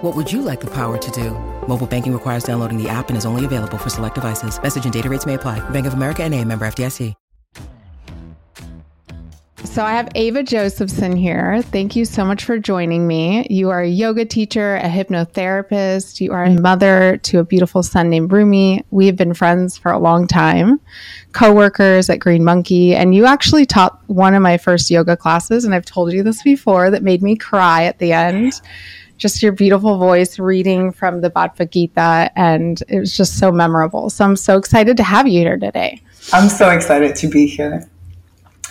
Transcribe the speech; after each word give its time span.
What 0.00 0.16
would 0.16 0.32
you 0.32 0.40
like 0.40 0.60
the 0.60 0.70
power 0.70 0.96
to 0.96 1.10
do? 1.10 1.30
Mobile 1.68 1.86
banking 1.86 2.12
requires 2.14 2.42
downloading 2.42 2.82
the 2.82 2.88
app 2.88 3.10
and 3.10 3.18
is 3.18 3.26
only 3.26 3.44
available 3.44 3.76
for 3.76 3.90
select 3.90 4.14
devices. 4.14 4.60
Message 4.62 4.84
and 4.84 4.92
data 4.92 5.10
rates 5.10 5.26
may 5.26 5.34
apply. 5.34 5.60
Bank 5.70 5.86
of 5.86 5.92
America 5.92 6.22
and 6.22 6.34
a 6.34 6.44
member 6.44 6.66
FDIC. 6.66 7.14
So 9.62 9.84
I 9.84 9.92
have 9.92 10.08
Ewa 10.16 10.42
Josefsson 10.42 11.16
here. 11.16 11.62
Thank 11.62 11.94
you 11.94 12.04
so 12.04 12.24
much 12.24 12.44
for 12.44 12.58
joining 12.58 13.06
me. 13.06 13.46
You 13.50 13.68
are 13.68 13.82
a 13.82 13.88
yoga 13.88 14.24
teacher, 14.24 14.76
a 14.76 14.88
hypnotherapist. 14.88 16.18
You 16.20 16.32
are 16.32 16.44
a 16.44 16.50
mother 16.50 17.18
to 17.18 17.38
a 17.38 17.44
beautiful 17.44 17.82
son 17.82 18.08
named 18.08 18.32
Rumi. 18.32 18.82
We 18.90 19.06
have 19.06 19.16
been 19.16 19.34
friends 19.34 19.76
for 19.76 19.92
a 19.92 19.98
long 19.98 20.26
time, 20.26 20.80
co-workers 21.32 22.08
at 22.08 22.18
Green 22.18 22.42
Monkey, 22.42 22.96
and 22.96 23.14
you 23.14 23.26
actually 23.26 23.66
taught 23.66 24.00
one 24.08 24.34
of 24.34 24.42
my 24.42 24.56
first 24.56 24.90
yoga 24.90 25.16
classes, 25.16 25.64
and 25.64 25.74
I've 25.74 25.84
told 25.84 26.12
you 26.12 26.22
this 26.22 26.42
before, 26.42 26.90
that 26.90 27.02
made 27.02 27.22
me 27.22 27.36
cry 27.36 27.84
at 27.84 27.98
the 27.98 28.12
end 28.12 28.60
just 29.20 29.42
your 29.42 29.52
beautiful 29.52 29.98
voice 29.98 30.38
reading 30.38 30.90
from 30.90 31.20
the 31.20 31.28
Bhagavad 31.28 31.70
Gita, 31.70 32.32
and 32.34 32.82
it 32.88 32.98
was 32.98 33.14
just 33.14 33.38
so 33.38 33.52
memorable. 33.52 34.08
So 34.08 34.24
I'm 34.24 34.34
so 34.34 34.56
excited 34.56 34.96
to 34.96 35.02
have 35.02 35.28
you 35.28 35.40
here 35.40 35.58
today. 35.58 36.00
I'm 36.32 36.48
so 36.48 36.70
excited 36.70 37.14
to 37.16 37.28
be 37.28 37.46
here. 37.46 37.86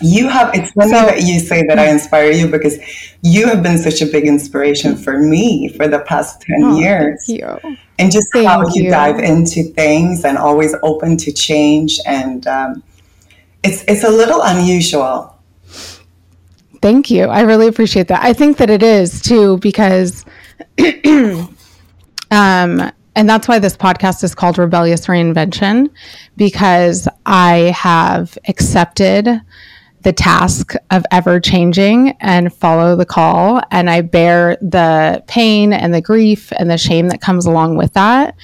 You 0.01 0.27
have, 0.27 0.55
it's 0.55 0.71
funny 0.71 0.91
so, 0.91 1.05
that 1.05 1.21
you 1.21 1.39
say 1.39 1.63
that 1.67 1.77
I 1.77 1.89
inspire 1.89 2.31
you 2.31 2.47
because 2.47 2.79
you 3.21 3.47
have 3.47 3.61
been 3.61 3.77
such 3.77 4.01
a 4.01 4.07
big 4.07 4.25
inspiration 4.25 4.95
for 4.95 5.19
me 5.19 5.69
for 5.69 5.87
the 5.87 5.99
past 5.99 6.41
10 6.41 6.63
oh, 6.63 6.79
years. 6.79 7.25
Thank 7.27 7.41
you. 7.41 7.77
And 7.99 8.11
just 8.11 8.27
thank 8.33 8.47
how 8.47 8.61
you. 8.73 8.85
you. 8.85 8.89
dive 8.89 9.19
into 9.19 9.63
things 9.63 10.25
and 10.25 10.37
always 10.37 10.73
open 10.81 11.17
to 11.17 11.31
change. 11.31 11.99
And 12.07 12.47
um, 12.47 12.81
it's, 13.61 13.83
it's 13.87 14.03
a 14.03 14.09
little 14.09 14.41
unusual. 14.41 15.37
Thank 16.81 17.11
you. 17.11 17.25
I 17.25 17.41
really 17.41 17.67
appreciate 17.67 18.07
that. 18.07 18.23
I 18.23 18.31
think 18.31 18.57
that 18.57 18.69
it 18.69 18.81
is 18.81 19.21
too, 19.21 19.57
because 19.57 20.23
um, 22.31 22.91
and 23.15 23.29
that's 23.29 23.47
why 23.47 23.59
this 23.59 23.75
podcast 23.75 24.23
is 24.23 24.33
called 24.33 24.57
Rebellious 24.57 25.07
Reinvention, 25.07 25.89
because 26.37 27.07
I 27.25 27.73
have 27.75 28.37
accepted 28.47 29.41
the 30.01 30.13
task 30.13 30.73
of 30.91 31.05
ever 31.11 31.39
changing 31.39 32.15
and 32.21 32.53
follow 32.53 32.95
the 32.95 33.05
call. 33.05 33.61
And 33.71 33.89
I 33.89 34.01
bear 34.01 34.57
the 34.61 35.23
pain 35.27 35.73
and 35.73 35.93
the 35.93 36.01
grief 36.01 36.53
and 36.57 36.69
the 36.69 36.77
shame 36.77 37.09
that 37.09 37.19
comes 37.19 37.45
along 37.45 37.75
with 37.75 37.93
that. 37.93 38.35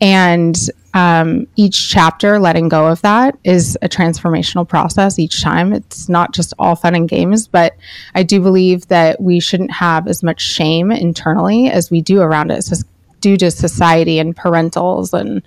And 0.00 0.56
um, 0.94 1.48
each 1.56 1.90
chapter, 1.90 2.38
letting 2.38 2.68
go 2.68 2.86
of 2.86 3.02
that, 3.02 3.36
is 3.42 3.76
a 3.82 3.88
transformational 3.88 4.66
process 4.66 5.18
each 5.18 5.42
time. 5.42 5.72
It's 5.72 6.08
not 6.08 6.32
just 6.32 6.54
all 6.56 6.76
fun 6.76 6.94
and 6.94 7.08
games, 7.08 7.48
but 7.48 7.74
I 8.14 8.22
do 8.22 8.40
believe 8.40 8.86
that 8.88 9.20
we 9.20 9.40
shouldn't 9.40 9.72
have 9.72 10.06
as 10.06 10.22
much 10.22 10.40
shame 10.40 10.92
internally 10.92 11.68
as 11.68 11.90
we 11.90 12.00
do 12.00 12.20
around 12.20 12.52
it. 12.52 12.58
It's 12.58 12.84
due 13.20 13.36
to 13.38 13.50
society 13.50 14.20
and 14.20 14.36
parentals 14.36 15.12
and 15.12 15.42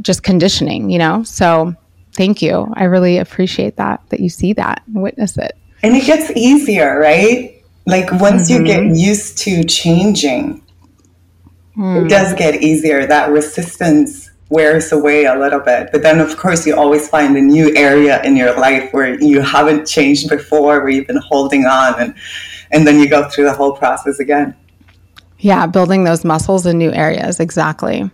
just 0.00 0.22
conditioning, 0.22 0.88
you 0.88 1.00
know? 1.00 1.24
So 1.24 1.74
thank 2.12 2.40
you. 2.40 2.72
I 2.74 2.84
really 2.84 3.18
appreciate 3.18 3.76
that, 3.76 4.00
that 4.10 4.20
you 4.20 4.28
see 4.28 4.52
that 4.52 4.82
and 4.86 5.02
witness 5.02 5.36
it. 5.36 5.56
And 5.82 5.96
it 5.96 6.06
gets 6.06 6.30
easier, 6.36 6.96
right? 7.00 7.60
Like 7.86 8.12
once 8.12 8.48
mm-hmm. 8.48 8.60
you 8.60 8.66
get 8.66 8.82
mm-hmm. 8.82 8.94
used 8.94 9.38
to 9.38 9.64
changing, 9.64 10.62
mm. 11.76 12.04
it 12.04 12.08
does 12.08 12.34
get 12.34 12.62
easier. 12.62 13.06
That 13.06 13.30
resistance 13.30 14.29
wears 14.50 14.92
away 14.92 15.24
a 15.24 15.34
little 15.34 15.60
bit. 15.60 15.90
But 15.92 16.02
then, 16.02 16.20
of 16.20 16.36
course, 16.36 16.66
you 16.66 16.76
always 16.76 17.08
find 17.08 17.36
a 17.36 17.40
new 17.40 17.74
area 17.76 18.22
in 18.22 18.36
your 18.36 18.58
life 18.58 18.92
where 18.92 19.18
you 19.20 19.40
haven't 19.40 19.86
changed 19.86 20.28
before, 20.28 20.80
where 20.80 20.88
you've 20.88 21.06
been 21.06 21.22
holding 21.22 21.64
on, 21.64 21.98
and 21.98 22.14
and 22.72 22.86
then 22.86 23.00
you 23.00 23.08
go 23.08 23.28
through 23.28 23.44
the 23.44 23.52
whole 23.52 23.72
process 23.72 24.18
again. 24.18 24.54
Yeah, 25.38 25.66
building 25.66 26.04
those 26.04 26.24
muscles 26.24 26.66
in 26.66 26.76
new 26.78 26.92
areas. 26.92 27.40
Exactly. 27.40 28.10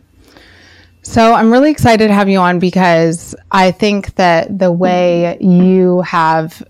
So 1.02 1.34
I'm 1.34 1.52
really 1.52 1.70
excited 1.70 2.08
to 2.08 2.14
have 2.14 2.28
you 2.28 2.38
on 2.38 2.58
because 2.58 3.34
I 3.50 3.70
think 3.70 4.14
that 4.16 4.58
the 4.58 4.72
way 4.72 5.38
you 5.40 6.00
have 6.02 6.62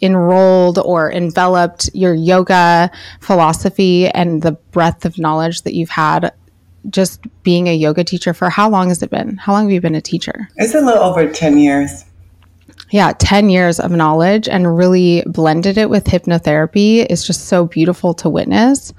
enrolled 0.00 0.78
or 0.78 1.12
enveloped 1.12 1.90
your 1.94 2.14
yoga 2.14 2.90
philosophy 3.20 4.08
and 4.08 4.42
the 4.42 4.52
breadth 4.52 5.04
of 5.04 5.18
knowledge 5.18 5.62
that 5.62 5.74
you've 5.74 5.90
had 5.90 6.32
just 6.90 7.20
being 7.42 7.68
a 7.68 7.74
yoga 7.74 8.04
teacher 8.04 8.34
for 8.34 8.50
how 8.50 8.68
long 8.68 8.88
has 8.88 9.02
it 9.02 9.10
been? 9.10 9.36
How 9.36 9.52
long 9.52 9.64
have 9.64 9.72
you 9.72 9.80
been 9.80 9.94
a 9.94 10.00
teacher? 10.00 10.48
It's 10.56 10.74
a 10.74 10.80
little 10.80 11.02
over 11.02 11.28
10 11.30 11.58
years. 11.58 12.04
Yeah, 12.90 13.12
10 13.18 13.50
years 13.50 13.80
of 13.80 13.90
knowledge 13.90 14.48
and 14.48 14.76
really 14.76 15.24
blended 15.26 15.76
it 15.76 15.90
with 15.90 16.04
hypnotherapy 16.04 17.04
is 17.06 17.26
just 17.26 17.46
so 17.46 17.66
beautiful 17.66 18.14
to 18.14 18.28
witness. 18.28 18.92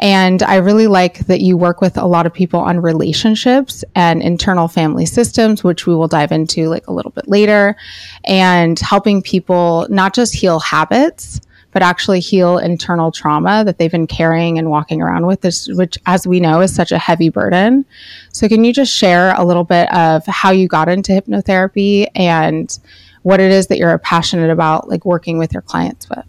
And 0.00 0.42
I 0.42 0.56
really 0.56 0.88
like 0.88 1.20
that 1.26 1.40
you 1.40 1.56
work 1.56 1.80
with 1.80 1.96
a 1.96 2.06
lot 2.06 2.26
of 2.26 2.34
people 2.34 2.58
on 2.58 2.80
relationships 2.80 3.84
and 3.94 4.22
internal 4.22 4.66
family 4.66 5.06
systems, 5.06 5.62
which 5.62 5.86
we 5.86 5.94
will 5.94 6.08
dive 6.08 6.32
into 6.32 6.68
like 6.68 6.88
a 6.88 6.92
little 6.92 7.12
bit 7.12 7.28
later, 7.28 7.76
and 8.24 8.78
helping 8.80 9.22
people 9.22 9.86
not 9.88 10.14
just 10.14 10.34
heal 10.34 10.58
habits, 10.58 11.40
but 11.72 11.82
actually 11.82 12.20
heal 12.20 12.58
internal 12.58 13.12
trauma 13.12 13.62
that 13.64 13.78
they've 13.78 13.90
been 13.90 14.06
carrying 14.06 14.58
and 14.58 14.70
walking 14.70 15.02
around 15.02 15.26
with 15.26 15.42
this, 15.42 15.68
which 15.68 15.98
as 16.06 16.26
we 16.26 16.40
know 16.40 16.60
is 16.60 16.74
such 16.74 16.92
a 16.92 16.98
heavy 16.98 17.28
burden. 17.28 17.84
So 18.32 18.48
can 18.48 18.64
you 18.64 18.72
just 18.72 18.92
share 18.92 19.34
a 19.36 19.44
little 19.44 19.64
bit 19.64 19.92
of 19.94 20.24
how 20.26 20.50
you 20.50 20.66
got 20.66 20.88
into 20.88 21.12
hypnotherapy 21.12 22.06
and 22.14 22.76
what 23.22 23.40
it 23.40 23.50
is 23.50 23.66
that 23.66 23.78
you're 23.78 23.98
passionate 23.98 24.50
about, 24.50 24.88
like 24.88 25.04
working 25.04 25.38
with 25.38 25.52
your 25.52 25.62
clients 25.62 26.08
with? 26.08 26.24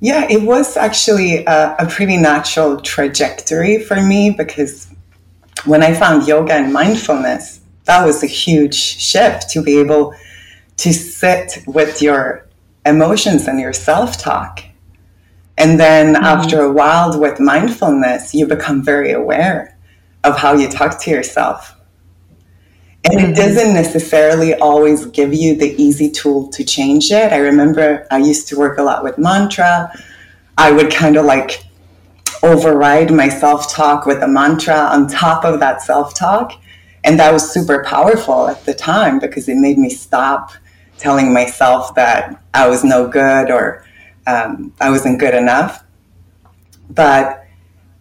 Yeah, 0.00 0.28
it 0.30 0.42
was 0.42 0.76
actually 0.76 1.44
a, 1.44 1.76
a 1.78 1.86
pretty 1.86 2.16
natural 2.16 2.80
trajectory 2.80 3.82
for 3.82 4.00
me 4.00 4.30
because 4.30 4.86
when 5.64 5.82
I 5.82 5.92
found 5.94 6.28
yoga 6.28 6.52
and 6.54 6.72
mindfulness, 6.72 7.60
that 7.84 8.04
was 8.04 8.22
a 8.22 8.26
huge 8.26 8.74
shift 8.74 9.50
to 9.50 9.62
be 9.62 9.78
able 9.78 10.14
to 10.76 10.92
sit 10.92 11.64
with 11.66 12.00
your 12.00 12.47
emotions 12.88 13.46
and 13.46 13.60
your 13.60 13.72
self 13.72 14.18
talk. 14.18 14.64
And 15.56 15.78
then 15.78 16.14
mm-hmm. 16.14 16.24
after 16.24 16.60
a 16.62 16.72
while 16.72 17.18
with 17.18 17.40
mindfulness, 17.40 18.34
you 18.34 18.46
become 18.46 18.82
very 18.82 19.12
aware 19.12 19.76
of 20.24 20.38
how 20.38 20.54
you 20.54 20.68
talk 20.68 21.00
to 21.02 21.10
yourself. 21.10 21.74
And 23.04 23.20
mm-hmm. 23.20 23.32
it 23.32 23.36
doesn't 23.36 23.74
necessarily 23.74 24.54
always 24.54 25.06
give 25.06 25.32
you 25.34 25.56
the 25.56 25.74
easy 25.80 26.10
tool 26.10 26.48
to 26.50 26.64
change 26.64 27.10
it. 27.10 27.32
I 27.32 27.38
remember 27.38 28.06
I 28.10 28.18
used 28.18 28.48
to 28.48 28.58
work 28.58 28.78
a 28.78 28.82
lot 28.82 29.02
with 29.02 29.18
mantra. 29.18 29.92
I 30.56 30.72
would 30.72 30.90
kind 30.90 31.16
of 31.16 31.24
like 31.24 31.64
override 32.42 33.12
my 33.12 33.28
self 33.28 33.72
talk 33.72 34.06
with 34.06 34.22
a 34.22 34.28
mantra 34.28 34.74
on 34.74 35.08
top 35.08 35.44
of 35.44 35.60
that 35.60 35.82
self 35.82 36.14
talk. 36.14 36.52
And 37.04 37.18
that 37.18 37.32
was 37.32 37.50
super 37.50 37.84
powerful 37.84 38.48
at 38.48 38.64
the 38.64 38.74
time 38.74 39.18
because 39.18 39.48
it 39.48 39.56
made 39.56 39.78
me 39.78 39.90
stop 39.90 40.52
telling 40.98 41.32
myself 41.32 41.94
that 41.94 42.42
I 42.54 42.68
was 42.68 42.84
no 42.84 43.08
good 43.08 43.50
or 43.50 43.84
um, 44.26 44.72
I 44.80 44.90
wasn't 44.90 45.18
good 45.18 45.34
enough. 45.34 45.84
But 46.90 47.46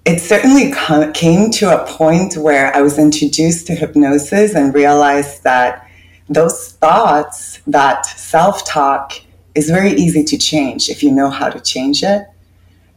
it 0.05 0.19
certainly 0.19 0.73
came 1.13 1.51
to 1.51 1.81
a 1.81 1.85
point 1.85 2.37
where 2.37 2.73
I 2.75 2.81
was 2.81 2.97
introduced 2.97 3.67
to 3.67 3.75
hypnosis 3.75 4.55
and 4.55 4.73
realized 4.73 5.43
that 5.43 5.85
those 6.29 6.71
thoughts, 6.73 7.59
that 7.67 8.05
self 8.05 8.65
talk, 8.65 9.13
is 9.55 9.69
very 9.69 9.91
easy 9.91 10.23
to 10.23 10.37
change 10.37 10.89
if 10.89 11.03
you 11.03 11.11
know 11.11 11.29
how 11.29 11.49
to 11.49 11.59
change 11.59 12.03
it. 12.03 12.25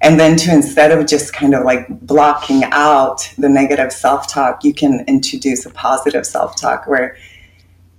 And 0.03 0.19
then 0.19 0.37
to 0.39 0.53
instead 0.53 0.93
of 0.93 1.07
just 1.07 1.33
kind 1.33 1.55
of 1.55 1.65
like 1.65 1.89
blocking 2.01 2.63
out 2.71 3.29
the 3.37 3.49
negative 3.49 3.93
self 3.93 4.29
talk, 4.29 4.65
you 4.65 4.73
can 4.73 5.05
introduce 5.07 5.67
a 5.67 5.71
positive 5.71 6.25
self 6.25 6.57
talk 6.57 6.87
where 6.87 7.17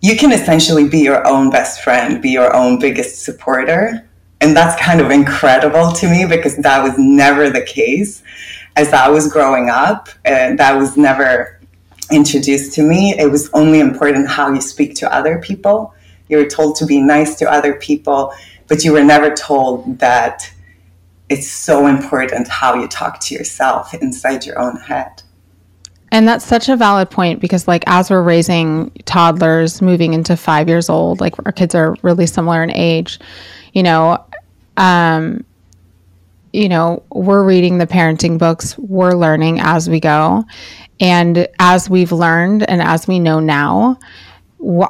you 0.02 0.18
can 0.18 0.32
essentially 0.32 0.90
be 0.90 1.00
your 1.00 1.26
own 1.28 1.52
best 1.52 1.82
friend, 1.82 2.22
be 2.22 2.32
your 2.32 2.54
own 2.56 2.80
biggest 2.80 3.24
supporter. 3.24 4.08
And 4.42 4.58
that's 4.58 4.82
kind 4.82 5.00
of 5.00 5.12
incredible 5.12 5.92
to 5.92 6.10
me 6.10 6.26
because 6.26 6.58
that 6.58 6.82
was 6.82 6.94
never 6.98 7.52
the 7.52 7.62
case 7.62 8.24
as 8.76 8.92
I 8.94 9.10
was 9.10 9.32
growing 9.32 9.70
up. 9.70 10.10
And 10.26 10.58
that 10.58 10.74
was 10.74 10.98
never 10.98 11.60
introduced 12.12 12.74
to 12.74 12.84
me. 12.84 13.14
It 13.18 13.30
was 13.30 13.52
only 13.54 13.80
important 13.80 14.28
how 14.28 14.52
you 14.52 14.60
speak 14.60 14.96
to 14.96 15.14
other 15.14 15.38
people. 15.38 15.94
You 16.30 16.38
were 16.38 16.50
told 16.50 16.78
to 16.78 16.86
be 16.88 17.00
nice 17.00 17.36
to 17.36 17.52
other 17.52 17.76
people, 17.76 18.34
but 18.68 18.84
you 18.84 18.94
were 18.94 19.04
never 19.04 19.32
told 19.36 20.00
that 20.00 20.52
it's 21.30 21.50
so 21.50 21.86
important 21.86 22.48
how 22.48 22.74
you 22.74 22.88
talk 22.88 23.20
to 23.22 23.36
yourself 23.36 23.94
inside 23.94 24.46
your 24.46 24.60
own 24.60 24.78
head. 24.78 25.22
And 26.12 26.28
that's 26.28 26.46
such 26.46 26.68
a 26.68 26.76
valid 26.76 27.10
point 27.10 27.40
because, 27.40 27.68
like, 27.68 27.84
as 27.88 28.10
we're 28.10 28.22
raising 28.22 28.92
toddlers 29.06 29.82
moving 29.82 30.14
into 30.14 30.36
five 30.36 30.68
years 30.68 30.90
old, 30.90 31.22
like 31.22 31.36
our 31.46 31.54
kids 31.54 31.74
are 31.74 31.96
really 32.02 32.28
similar 32.28 32.62
in 32.64 32.72
age, 32.72 33.18
you 33.74 33.82
know, 33.82 34.24
um, 34.76 35.46
you 36.52 36.68
know, 36.68 37.02
we're 37.12 37.46
reading 37.46 37.78
the 37.78 37.88
parenting 37.88 38.38
books, 38.38 38.78
we're 38.78 39.14
learning 39.14 39.62
as 39.62 39.90
we 39.90 40.02
go. 40.02 40.44
And 41.00 41.48
as 41.60 41.90
we've 41.90 42.12
learned 42.12 42.70
and 42.70 42.82
as 42.82 43.08
we 43.08 43.20
know 43.20 43.40
now, 43.40 43.98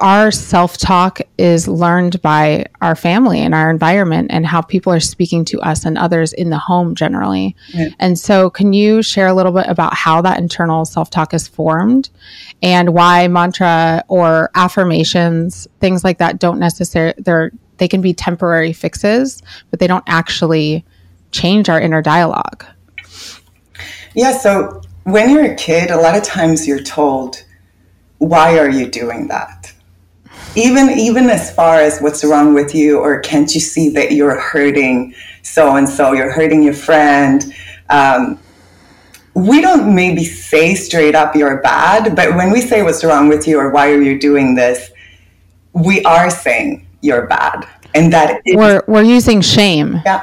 our 0.00 0.30
self 0.30 0.76
talk 0.76 1.20
is 1.38 1.66
learned 1.66 2.20
by 2.20 2.66
our 2.80 2.94
family 2.94 3.40
and 3.40 3.54
our 3.54 3.70
environment 3.70 4.30
and 4.30 4.46
how 4.46 4.60
people 4.60 4.92
are 4.92 5.00
speaking 5.00 5.44
to 5.46 5.60
us 5.60 5.84
and 5.84 5.96
others 5.96 6.32
in 6.32 6.50
the 6.50 6.58
home 6.58 6.94
generally. 6.94 7.56
Yeah. 7.72 7.88
And 7.98 8.18
so, 8.18 8.50
can 8.50 8.72
you 8.72 9.02
share 9.02 9.28
a 9.28 9.34
little 9.34 9.52
bit 9.52 9.66
about 9.68 9.94
how 9.94 10.20
that 10.22 10.38
internal 10.38 10.84
self 10.84 11.10
talk 11.10 11.32
is 11.32 11.48
formed 11.48 12.10
and 12.62 12.92
why 12.92 13.28
mantra 13.28 14.04
or 14.08 14.50
affirmations, 14.54 15.66
things 15.80 16.04
like 16.04 16.18
that, 16.18 16.38
don't 16.38 16.58
necessarily, 16.58 17.14
they're, 17.18 17.50
they 17.78 17.88
can 17.88 18.02
be 18.02 18.12
temporary 18.12 18.72
fixes, 18.72 19.42
but 19.70 19.80
they 19.80 19.86
don't 19.86 20.04
actually 20.06 20.84
change 21.30 21.68
our 21.70 21.80
inner 21.80 22.02
dialogue? 22.02 22.64
Yeah. 24.14 24.32
So, 24.32 24.82
when 25.04 25.30
you're 25.30 25.52
a 25.52 25.56
kid, 25.56 25.90
a 25.90 25.96
lot 25.96 26.14
of 26.14 26.22
times 26.22 26.68
you're 26.68 26.82
told, 26.82 27.42
why 28.22 28.56
are 28.58 28.70
you 28.70 28.86
doing 28.86 29.26
that? 29.28 29.72
Even 30.54 30.90
even 30.90 31.28
as 31.28 31.52
far 31.54 31.76
as 31.80 31.98
what's 32.00 32.22
wrong 32.24 32.54
with 32.54 32.74
you, 32.74 32.98
or 32.98 33.20
can't 33.20 33.52
you 33.54 33.60
see 33.60 33.88
that 33.90 34.12
you're 34.12 34.38
hurting 34.38 35.14
so 35.42 35.76
and 35.76 35.88
so? 35.88 36.12
You're 36.12 36.30
hurting 36.30 36.62
your 36.62 36.74
friend. 36.74 37.52
Um, 37.88 38.38
we 39.34 39.60
don't 39.60 39.94
maybe 39.94 40.24
say 40.24 40.74
straight 40.74 41.14
up 41.14 41.34
you're 41.34 41.60
bad, 41.62 42.14
but 42.14 42.36
when 42.36 42.52
we 42.52 42.60
say 42.60 42.82
what's 42.82 43.02
wrong 43.02 43.28
with 43.28 43.48
you 43.48 43.58
or 43.58 43.70
why 43.70 43.90
are 43.90 44.00
you 44.00 44.18
doing 44.18 44.54
this, 44.54 44.92
we 45.72 46.02
are 46.04 46.28
saying 46.28 46.86
you're 47.00 47.26
bad, 47.26 47.66
and 47.94 48.12
that 48.12 48.40
is, 48.44 48.54
we're 48.54 48.82
we're 48.86 49.02
using 49.02 49.40
shame. 49.40 50.00
Yeah, 50.04 50.22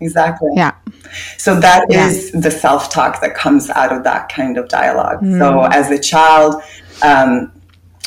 exactly. 0.00 0.50
Yeah. 0.56 0.74
So 1.38 1.58
that 1.60 1.86
yeah. 1.88 2.08
is 2.08 2.32
the 2.32 2.50
self 2.50 2.90
talk 2.90 3.20
that 3.20 3.34
comes 3.34 3.70
out 3.70 3.92
of 3.92 4.04
that 4.04 4.28
kind 4.28 4.58
of 4.58 4.68
dialogue. 4.68 5.20
Mm. 5.22 5.38
So 5.38 5.64
as 5.66 5.90
a 5.90 5.98
child, 5.98 6.62
um, 7.02 7.52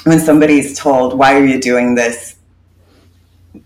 when 0.03 0.19
somebody 0.19 0.59
is 0.59 0.77
told, 0.77 1.17
why 1.17 1.35
are 1.35 1.45
you 1.45 1.59
doing 1.59 1.95
this? 1.95 2.35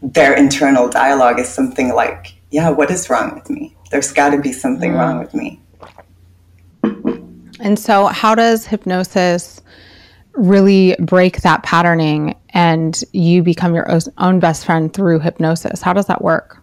Their 0.01 0.35
internal 0.35 0.89
dialogue 0.89 1.39
is 1.39 1.50
something 1.50 1.94
like, 1.94 2.35
yeah, 2.51 2.69
what 2.69 2.91
is 2.91 3.09
wrong 3.09 3.33
with 3.33 3.50
me? 3.50 3.75
There's 3.91 4.12
got 4.12 4.29
to 4.29 4.39
be 4.39 4.53
something 4.53 4.91
mm. 4.91 5.00
wrong 5.00 5.19
with 5.19 5.33
me. 5.33 5.62
And 7.59 7.79
so, 7.79 8.06
how 8.07 8.35
does 8.35 8.68
hypnosis 8.68 9.62
really 10.33 10.95
break 11.00 11.41
that 11.41 11.63
patterning 11.63 12.35
and 12.50 13.01
you 13.12 13.41
become 13.41 13.73
your 13.73 13.89
own 14.19 14.39
best 14.39 14.65
friend 14.65 14.94
through 14.94 15.19
hypnosis? 15.19 15.81
How 15.81 15.94
does 15.94 16.06
that 16.06 16.21
work? 16.21 16.62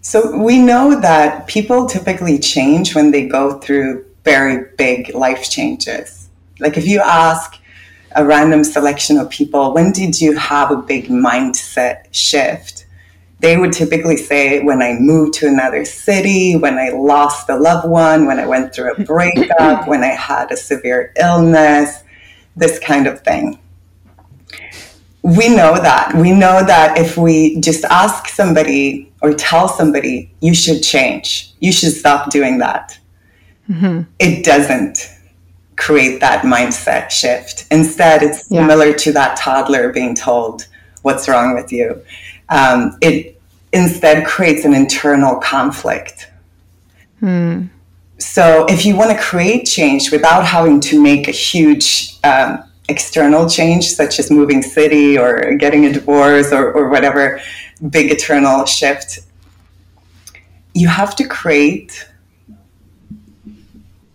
So, 0.00 0.36
we 0.38 0.58
know 0.58 1.00
that 1.00 1.48
people 1.48 1.86
typically 1.86 2.38
change 2.38 2.94
when 2.94 3.10
they 3.10 3.26
go 3.26 3.58
through 3.58 4.04
very 4.24 4.66
big 4.76 5.14
life 5.14 5.50
changes 5.50 6.19
like 6.60 6.76
if 6.76 6.86
you 6.86 7.00
ask 7.00 7.56
a 8.16 8.24
random 8.24 8.64
selection 8.64 9.18
of 9.18 9.30
people, 9.30 9.72
when 9.72 9.92
did 9.92 10.20
you 10.20 10.36
have 10.36 10.70
a 10.70 10.76
big 10.76 11.08
mindset 11.08 12.04
shift? 12.10 12.86
They 13.40 13.56
would 13.56 13.72
typically 13.72 14.16
say, 14.16 14.62
when 14.62 14.82
I 14.82 14.98
moved 14.98 15.34
to 15.34 15.46
another 15.46 15.84
city, 15.84 16.56
when 16.56 16.76
I 16.76 16.90
lost 16.90 17.48
a 17.48 17.56
loved 17.56 17.88
one, 17.88 18.26
when 18.26 18.38
I 18.38 18.46
went 18.46 18.74
through 18.74 18.92
a 18.92 19.02
breakup, 19.04 19.88
when 19.88 20.02
I 20.02 20.08
had 20.08 20.50
a 20.50 20.56
severe 20.56 21.12
illness, 21.18 22.02
this 22.56 22.78
kind 22.78 23.06
of 23.06 23.20
thing. 23.22 23.58
We 25.22 25.48
know 25.48 25.74
that. 25.74 26.14
We 26.16 26.32
know 26.32 26.64
that 26.64 26.98
if 26.98 27.16
we 27.16 27.60
just 27.60 27.84
ask 27.84 28.28
somebody 28.28 29.10
or 29.22 29.32
tell 29.32 29.68
somebody, 29.68 30.32
you 30.40 30.54
should 30.54 30.82
change, 30.82 31.52
you 31.60 31.72
should 31.72 31.92
stop 31.92 32.30
doing 32.30 32.58
that, 32.58 32.98
mm-hmm. 33.68 34.02
it 34.18 34.44
doesn't 34.44 35.19
create 35.80 36.20
that 36.20 36.44
mindset 36.44 37.10
shift. 37.10 37.66
Instead, 37.70 38.22
it's 38.22 38.50
yeah. 38.50 38.60
similar 38.60 38.92
to 38.92 39.12
that 39.12 39.36
toddler 39.36 39.92
being 39.92 40.14
told, 40.14 40.66
What's 41.02 41.28
wrong 41.28 41.54
with 41.54 41.72
you? 41.72 42.02
Um, 42.50 42.98
it 43.00 43.40
instead 43.72 44.26
creates 44.26 44.66
an 44.66 44.74
internal 44.74 45.36
conflict. 45.36 46.28
Hmm. 47.20 47.66
So, 48.18 48.66
if 48.68 48.84
you 48.84 48.96
want 48.96 49.10
to 49.10 49.18
create 49.18 49.64
change 49.64 50.12
without 50.12 50.44
having 50.44 50.78
to 50.80 51.02
make 51.02 51.26
a 51.26 51.30
huge 51.30 52.18
um, 52.22 52.62
external 52.90 53.48
change, 53.48 53.86
such 53.88 54.18
as 54.18 54.30
moving 54.30 54.60
city 54.62 55.16
or 55.16 55.54
getting 55.54 55.86
a 55.86 55.92
divorce 55.92 56.52
or, 56.52 56.70
or 56.72 56.90
whatever 56.90 57.40
big 57.88 58.12
eternal 58.12 58.66
shift, 58.66 59.20
you 60.74 60.86
have 60.88 61.16
to 61.16 61.26
create 61.26 62.09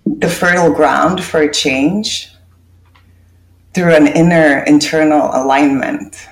the 0.05 0.29
fertile 0.29 0.73
ground 0.73 1.23
for 1.23 1.41
a 1.41 1.51
change 1.51 2.31
through 3.73 3.93
an 3.93 4.07
inner 4.07 4.63
internal 4.63 5.29
alignment. 5.33 6.27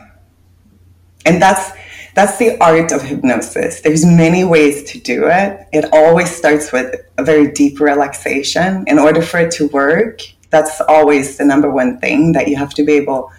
And 1.25 1.41
that's 1.41 1.71
that's 2.15 2.37
the 2.37 2.57
art 2.59 2.91
of 2.91 3.01
hypnosis. 3.01 3.81
There's 3.81 4.05
many 4.05 4.43
ways 4.43 4.83
to 4.91 4.99
do 4.99 5.27
it. 5.27 5.67
It 5.73 5.85
always 5.91 6.29
starts 6.29 6.71
with 6.71 6.93
a 7.17 7.23
very 7.23 7.51
deep 7.51 7.79
relaxation. 7.79 8.83
In 8.85 8.99
order 8.99 9.21
for 9.21 9.39
it 9.39 9.51
to 9.53 9.67
work 9.69 10.21
that's 10.53 10.79
always 10.81 11.37
the 11.37 11.43
number 11.43 11.69
one 11.69 11.97
thing 11.97 12.31
that 12.33 12.47
you 12.47 12.55
have 12.55 12.75
to 12.75 12.83
be 12.85 12.93
able 12.93 13.31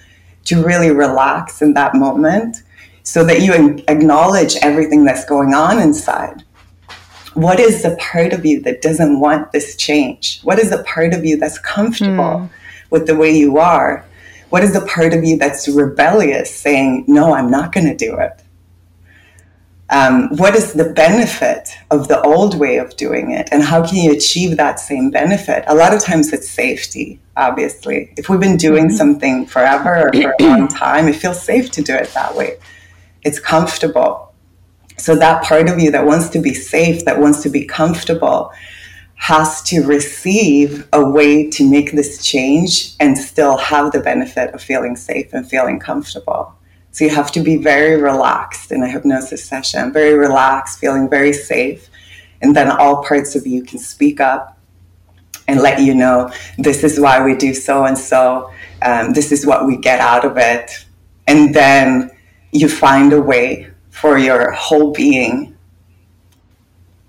to 0.46 0.62
really 0.64 0.90
relax 0.90 1.62
in 1.62 1.72
that 1.75 1.94
moment 1.94 2.62
so 3.04 3.25
that 3.25 3.40
you 3.40 3.52
acknowledge 3.86 4.56
everything 4.56 5.04
that's 5.04 5.25
going 5.25 5.54
on 5.54 5.81
inside 5.81 6.44
what 7.34 7.60
is 7.60 7.82
the 7.82 7.96
part 7.96 8.32
of 8.32 8.46
you 8.46 8.60
that 8.62 8.82
doesn't 8.82 9.20
want 9.20 9.52
this 9.52 9.76
change? 9.76 10.40
What 10.42 10.58
is 10.58 10.70
the 10.70 10.82
part 10.84 11.12
of 11.12 11.25
you 11.25 11.36
that's 11.36 11.58
comfortable 11.58 12.14
mm. 12.16 12.50
with 12.90 13.06
the 13.06 13.16
way 13.16 13.36
you 13.36 13.58
are? 13.58 14.04
What 14.50 14.62
is 14.62 14.72
the 14.72 14.86
part 14.86 15.12
of 15.12 15.25
you 15.25 15.36
that's 15.36 15.69
rebellious, 15.69 16.54
saying, 16.54 17.04
No, 17.08 17.34
I'm 17.34 17.50
not 17.50 17.72
going 17.72 17.86
to 17.86 17.96
do 17.96 18.16
it? 18.19 18.40
Um, 19.90 20.28
what 20.36 20.56
is 20.56 20.72
the 20.72 20.92
benefit 20.92 21.70
of 21.90 22.08
the 22.08 22.20
old 22.22 22.58
way 22.58 22.78
of 22.78 22.96
doing 22.96 23.32
it? 23.32 23.48
And 23.52 23.62
how 23.62 23.86
can 23.86 23.98
you 23.98 24.12
achieve 24.12 24.56
that 24.56 24.81
same 24.81 25.10
benefit? 25.10 25.64
A 25.66 25.75
lot 25.75 25.92
of 25.92 26.02
times 26.02 26.32
it's 26.32 26.48
safety, 26.48 27.20
obviously. 27.36 28.12
If 28.16 28.28
we've 28.28 28.40
been 28.40 28.56
doing 28.56 28.86
mm-hmm. 28.86 28.96
something 28.96 29.46
forever 29.46 30.08
or 30.08 30.12
for 30.12 30.34
a 30.38 30.43
long 30.43 30.69
time, 30.69 31.06
it 31.08 31.17
feels 31.17 31.43
safe 31.43 31.70
to 31.72 31.82
do 31.82 31.94
it 31.94 32.08
that 32.14 32.34
way. 32.34 32.58
It's 33.22 33.38
comfortable. 33.38 34.33
So 34.96 35.17
that 35.17 35.43
part 35.43 35.69
of 35.69 35.79
you 35.79 35.91
that 35.91 36.06
wants 36.06 36.29
to 36.31 36.41
be 36.41 36.55
safe, 36.55 37.05
that 37.05 37.20
wants 37.20 37.43
to 37.43 37.51
be 37.51 37.65
comfortable, 37.65 38.53
has 39.17 39.63
to 39.63 39.82
receive 39.84 40.86
a 40.93 41.05
way 41.05 41.48
to 41.51 41.69
make 41.69 41.93
this 41.93 42.24
change 42.24 42.94
and 43.01 43.17
still 43.17 43.56
have 43.56 43.93
the 43.93 44.01
benefit 44.01 44.53
of 44.55 44.63
feeling 44.63 44.96
safe 44.96 45.32
and 45.32 45.48
feeling 45.48 45.79
comfortable. 45.79 46.55
So 46.93 47.05
you 47.05 47.10
have 47.10 47.32
to 47.32 47.41
be 47.41 47.56
very 47.56 48.01
relaxed 48.01 48.70
in 48.70 48.82
a 48.82 48.89
hypnosis 48.89 49.44
session, 49.44 49.93
very 49.93 50.15
relaxed, 50.15 50.79
feeling 50.79 51.08
very 51.08 51.32
safe. 51.32 51.89
And 52.41 52.55
then 52.55 52.70
all 52.70 53.03
parts 53.03 53.34
of 53.34 53.46
you 53.46 53.65
can 53.65 53.79
speak 53.79 54.20
up 54.20 54.58
and 55.48 55.60
let 55.60 55.81
you 55.81 55.94
know 55.94 56.31
this 56.58 56.84
is 56.84 57.01
why 57.01 57.24
we 57.24 57.36
do 57.36 57.53
so 57.53 57.84
and 57.84 57.98
so. 57.98 58.51
Um, 58.82 59.13
this 59.13 59.32
is 59.32 59.44
what 59.46 59.67
we 59.67 59.77
get 59.77 60.01
out 60.01 60.24
of 60.24 60.36
it. 60.36 60.70
And 61.27 61.55
then 61.55 62.10
you 62.53 62.69
find 62.69 63.13
a 63.13 63.20
way 63.20 63.73
for 63.94 64.19
your 64.19 64.51
whole 64.51 64.93
being 64.93 65.56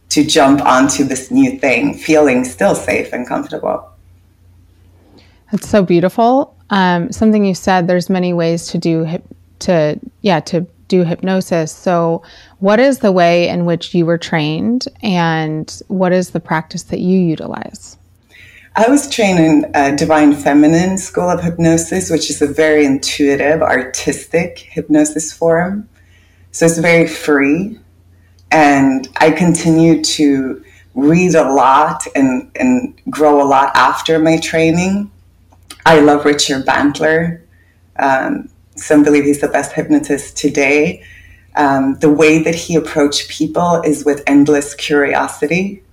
to 0.10 0.24
jump 0.24 0.62
onto 0.62 1.04
this 1.04 1.32
new 1.32 1.58
thing, 1.58 1.96
feeling 1.96 2.46
still 2.46 2.75
safe 2.75 3.12
and 3.12 3.27
comfortable. 3.27 3.89
That's 5.51 5.68
so 5.68 5.84
beautiful. 5.84 6.56
Um, 6.70 7.12
something 7.12 7.44
you 7.44 7.56
said. 7.56 7.88
There's 7.88 8.08
many 8.10 8.34
ways 8.34 8.68
to 8.68 8.77
do 8.77 9.04
hip, 9.04 9.24
to 9.60 10.00
yeah 10.22 10.39
to 10.42 10.68
do 10.88 11.04
hypnosis. 11.04 11.72
So, 11.72 12.22
what 12.60 12.80
is 12.80 13.00
the 13.00 13.12
way 13.12 13.50
in 13.50 13.65
which 13.65 13.96
you 13.96 14.06
were 14.06 14.20
trained, 14.20 14.88
and 15.01 15.82
what 15.88 16.13
is 16.13 16.30
the 16.30 16.39
practice 16.39 16.84
that 16.84 17.00
you 17.00 17.18
utilize? 17.18 17.98
I 18.75 18.88
was 18.89 19.10
trained 19.10 19.39
in 19.39 19.72
uh, 19.74 19.96
Divine 19.96 20.34
Feminine 20.34 20.98
School 21.00 21.30
of 21.30 21.42
Hypnosis, 21.42 22.12
which 22.12 22.30
is 22.30 22.42
a 22.44 22.48
very 22.48 22.86
intuitive, 22.86 23.62
artistic 23.62 24.60
hypnosis 24.60 25.34
form. 25.34 25.89
So 26.56 26.66
it's 26.66 26.78
very 26.78 27.06
free. 27.06 27.78
And 28.50 29.10
I 29.18 29.32
continue 29.32 30.02
to 30.02 30.64
read 30.94 31.36
a 31.36 31.54
lot 31.54 32.08
and, 32.16 32.50
and 32.56 32.98
grow 33.10 33.42
a 33.42 33.44
lot 33.44 33.76
after 33.76 34.20
my 34.20 34.38
training. 34.38 35.12
I 35.86 36.00
love 36.00 36.24
Richard 36.24 36.66
Bandler. 36.66 37.42
Um, 38.00 38.48
some 38.78 39.04
believe 39.04 39.26
he's 39.26 39.42
the 39.42 39.50
best 39.50 39.74
hypnotist 39.74 40.38
today. 40.38 41.04
Um, 41.58 41.98
the 42.00 42.10
way 42.10 42.42
that 42.44 42.56
he 42.56 42.78
approached 42.78 43.30
people 43.30 43.82
is 43.82 44.06
with 44.06 44.24
endless 44.26 44.76
curiosity, 44.76 45.84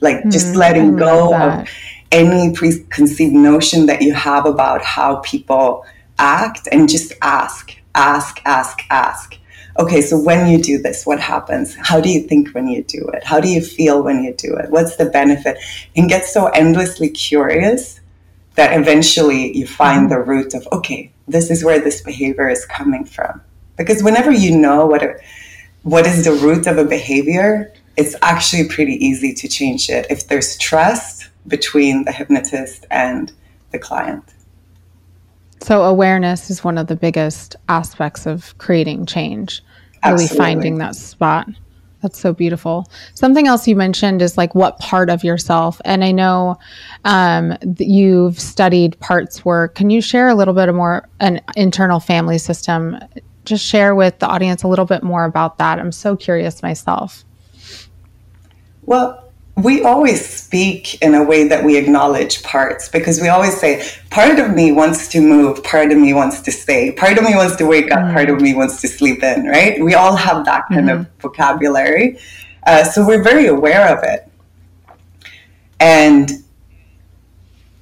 like 0.00 0.24
mm, 0.24 0.32
just 0.32 0.56
letting 0.56 0.96
go 0.96 1.34
of 1.34 1.68
any 2.12 2.54
preconceived 2.54 3.34
notion 3.34 3.84
that 3.84 4.00
you 4.00 4.14
have 4.14 4.46
about 4.46 4.82
how 4.82 5.16
people 5.16 5.84
act 6.18 6.66
and 6.72 6.88
just 6.88 7.12
ask, 7.20 7.76
ask, 7.94 8.40
ask, 8.46 8.80
ask. 8.88 9.38
Okay, 9.78 10.02
so 10.02 10.18
when 10.18 10.48
you 10.48 10.60
do 10.60 10.78
this, 10.82 11.06
what 11.06 11.20
happens? 11.20 11.76
How 11.76 12.00
do 12.00 12.10
you 12.10 12.22
think 12.22 12.48
when 12.50 12.66
you 12.66 12.82
do 12.82 13.06
it? 13.14 13.22
How 13.22 13.38
do 13.38 13.48
you 13.48 13.60
feel 13.60 14.02
when 14.02 14.24
you 14.24 14.34
do 14.34 14.56
it? 14.56 14.70
What's 14.70 14.96
the 14.96 15.06
benefit? 15.06 15.56
And 15.94 16.08
get 16.08 16.24
so 16.24 16.46
endlessly 16.48 17.08
curious 17.08 18.00
that 18.56 18.76
eventually 18.76 19.56
you 19.56 19.68
find 19.68 20.10
mm-hmm. 20.10 20.14
the 20.14 20.20
root 20.20 20.54
of, 20.54 20.66
okay, 20.72 21.12
this 21.28 21.48
is 21.48 21.64
where 21.64 21.78
this 21.78 22.00
behavior 22.00 22.48
is 22.48 22.64
coming 22.66 23.04
from. 23.04 23.40
Because 23.76 24.02
whenever 24.02 24.32
you 24.32 24.58
know 24.58 24.84
what, 24.84 25.04
a, 25.04 25.16
what 25.82 26.08
is 26.08 26.24
the 26.24 26.32
root 26.32 26.66
of 26.66 26.76
a 26.76 26.84
behavior, 26.84 27.72
it's 27.96 28.16
actually 28.20 28.66
pretty 28.68 28.94
easy 28.94 29.32
to 29.34 29.46
change 29.46 29.88
it 29.88 30.06
if 30.10 30.26
there's 30.26 30.58
trust 30.58 31.28
between 31.46 32.04
the 32.04 32.10
hypnotist 32.10 32.84
and 32.90 33.32
the 33.70 33.78
client. 33.78 34.24
So, 35.60 35.84
awareness 35.84 36.50
is 36.50 36.62
one 36.62 36.78
of 36.78 36.86
the 36.86 36.96
biggest 36.96 37.56
aspects 37.68 38.26
of 38.26 38.56
creating 38.58 39.06
change, 39.06 39.62
really 40.04 40.24
Absolutely. 40.24 40.36
finding 40.36 40.78
that 40.78 40.94
spot. 40.94 41.48
That's 42.02 42.18
so 42.18 42.32
beautiful. 42.32 42.88
Something 43.14 43.48
else 43.48 43.66
you 43.66 43.74
mentioned 43.74 44.22
is 44.22 44.38
like 44.38 44.54
what 44.54 44.78
part 44.78 45.10
of 45.10 45.24
yourself, 45.24 45.80
and 45.84 46.04
I 46.04 46.12
know 46.12 46.56
um, 47.04 47.56
you've 47.78 48.38
studied 48.38 48.98
parts 49.00 49.44
work. 49.44 49.74
Can 49.74 49.90
you 49.90 50.00
share 50.00 50.28
a 50.28 50.34
little 50.34 50.54
bit 50.54 50.72
more 50.72 51.08
an 51.18 51.40
internal 51.56 51.98
family 51.98 52.38
system? 52.38 52.96
Just 53.44 53.64
share 53.64 53.94
with 53.94 54.18
the 54.20 54.28
audience 54.28 54.62
a 54.62 54.68
little 54.68 54.84
bit 54.84 55.02
more 55.02 55.24
about 55.24 55.58
that. 55.58 55.80
I'm 55.80 55.90
so 55.90 56.14
curious 56.14 56.62
myself. 56.62 57.24
Well, 58.82 59.27
we 59.58 59.82
always 59.82 60.24
speak 60.24 61.02
in 61.02 61.14
a 61.14 61.22
way 61.22 61.48
that 61.48 61.64
we 61.64 61.76
acknowledge 61.76 62.42
parts 62.44 62.88
because 62.88 63.20
we 63.20 63.28
always 63.28 63.58
say, 63.58 63.84
part 64.08 64.38
of 64.38 64.54
me 64.54 64.70
wants 64.70 65.08
to 65.08 65.20
move, 65.20 65.64
part 65.64 65.90
of 65.90 65.98
me 65.98 66.14
wants 66.14 66.40
to 66.42 66.52
stay, 66.52 66.92
part 66.92 67.18
of 67.18 67.24
me 67.24 67.34
wants 67.34 67.56
to 67.56 67.66
wake 67.66 67.90
up, 67.90 67.98
mm-hmm. 67.98 68.14
part 68.14 68.30
of 68.30 68.40
me 68.40 68.54
wants 68.54 68.80
to 68.80 68.86
sleep 68.86 69.20
in, 69.22 69.46
right? 69.46 69.82
We 69.82 69.94
all 69.94 70.14
have 70.14 70.44
that 70.44 70.68
kind 70.68 70.88
mm-hmm. 70.88 71.00
of 71.00 71.08
vocabulary. 71.18 72.20
Uh, 72.66 72.84
so 72.84 73.04
we're 73.04 73.22
very 73.22 73.46
aware 73.46 73.96
of 73.96 74.04
it. 74.04 74.30
And 75.80 76.30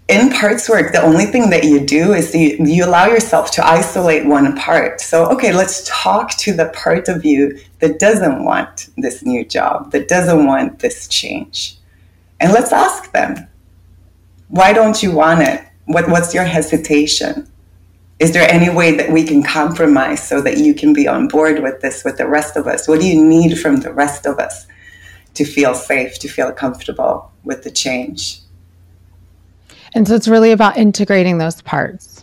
in 0.09 0.31
parts 0.31 0.69
work, 0.69 0.93
the 0.93 1.03
only 1.03 1.25
thing 1.27 1.51
that 1.51 1.65
you 1.65 1.81
do 1.81 2.13
is 2.13 2.33
you, 2.35 2.57
you 2.65 2.85
allow 2.85 3.07
yourself 3.07 3.51
to 3.53 3.67
isolate 3.67 4.25
one 4.25 4.57
part. 4.57 5.01
So, 5.01 5.27
okay, 5.33 5.53
let's 5.53 5.83
talk 5.85 6.37
to 6.39 6.53
the 6.53 6.67
part 6.69 7.09
of 7.09 7.25
you 7.25 7.59
that 7.81 7.99
doesn't 7.99 8.45
want 8.45 8.89
this 8.97 9.25
new 9.25 9.45
job, 9.45 9.91
that 9.91 10.07
doesn't 10.07 10.47
want 10.47 10.79
this 10.79 11.09
change. 11.09 11.77
And 12.39 12.53
let's 12.53 12.73
ask 12.73 13.11
them, 13.13 13.49
why 14.49 14.73
don't 14.73 15.03
you 15.03 15.11
want 15.11 15.43
it? 15.43 15.65
What, 15.87 16.09
what's 16.09 16.33
your 16.33 16.45
hesitation? 16.45 17.51
Is 18.21 18.33
there 18.33 18.49
any 18.49 18.71
way 18.71 18.97
that 18.97 19.11
we 19.11 19.25
can 19.25 19.43
compromise 19.43 20.27
so 20.27 20.41
that 20.41 20.59
you 20.59 20.73
can 20.73 20.93
be 20.93 21.09
on 21.09 21.27
board 21.27 21.63
with 21.63 21.81
this 21.81 22.05
with 22.05 22.17
the 22.17 22.29
rest 22.29 22.57
of 22.57 22.69
us? 22.69 22.87
What 22.87 23.01
do 23.01 23.09
you 23.09 23.23
need 23.23 23.59
from 23.59 23.79
the 23.79 23.93
rest 23.93 24.25
of 24.25 24.39
us 24.39 24.67
to 25.35 25.45
feel 25.45 25.75
safe, 25.75 26.19
to 26.21 26.29
feel 26.29 26.53
comfortable 26.53 27.33
with 27.43 27.65
the 27.65 27.71
change? 27.73 28.41
And 29.97 30.07
so 30.07 30.15
it's 30.15 30.29
really 30.29 30.53
about 30.53 30.77
integrating 30.77 31.39
those 31.39 31.63
parts 31.63 32.23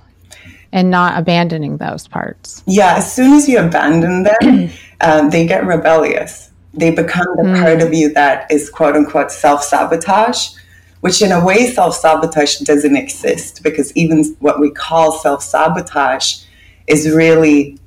and 0.72 0.92
not 0.92 1.18
abandoning 1.18 1.77
those 1.77 2.08
parts. 2.08 2.62
Yeah, 2.68 2.98
as 2.98 3.12
soon 3.12 3.34
as 3.34 3.50
you 3.50 3.58
abandon 3.58 4.22
them, 4.22 4.70
um, 5.01 5.32
they 5.32 5.48
get 5.48 5.65
rebellious. 5.65 6.51
They 6.75 6.92
become 6.92 7.25
the 7.36 7.44
mm. 7.44 7.60
part 7.60 7.82
of 7.82 7.92
you 7.92 8.13
that 8.13 8.51
is 8.51 8.70
quote 8.70 8.96
unquote 8.96 9.32
self 9.32 9.63
sabotage, 9.63 10.50
which 11.00 11.24
in 11.24 11.32
a 11.32 11.44
way, 11.44 11.65
self 11.65 11.96
sabotage 11.96 12.60
doesn't 12.60 12.96
exist 12.96 13.63
because 13.63 13.92
even 13.96 14.24
what 14.39 14.60
we 14.60 14.70
call 14.70 15.12
self 15.12 15.42
sabotage 15.42 16.44
is 16.86 17.10
really 17.10 17.80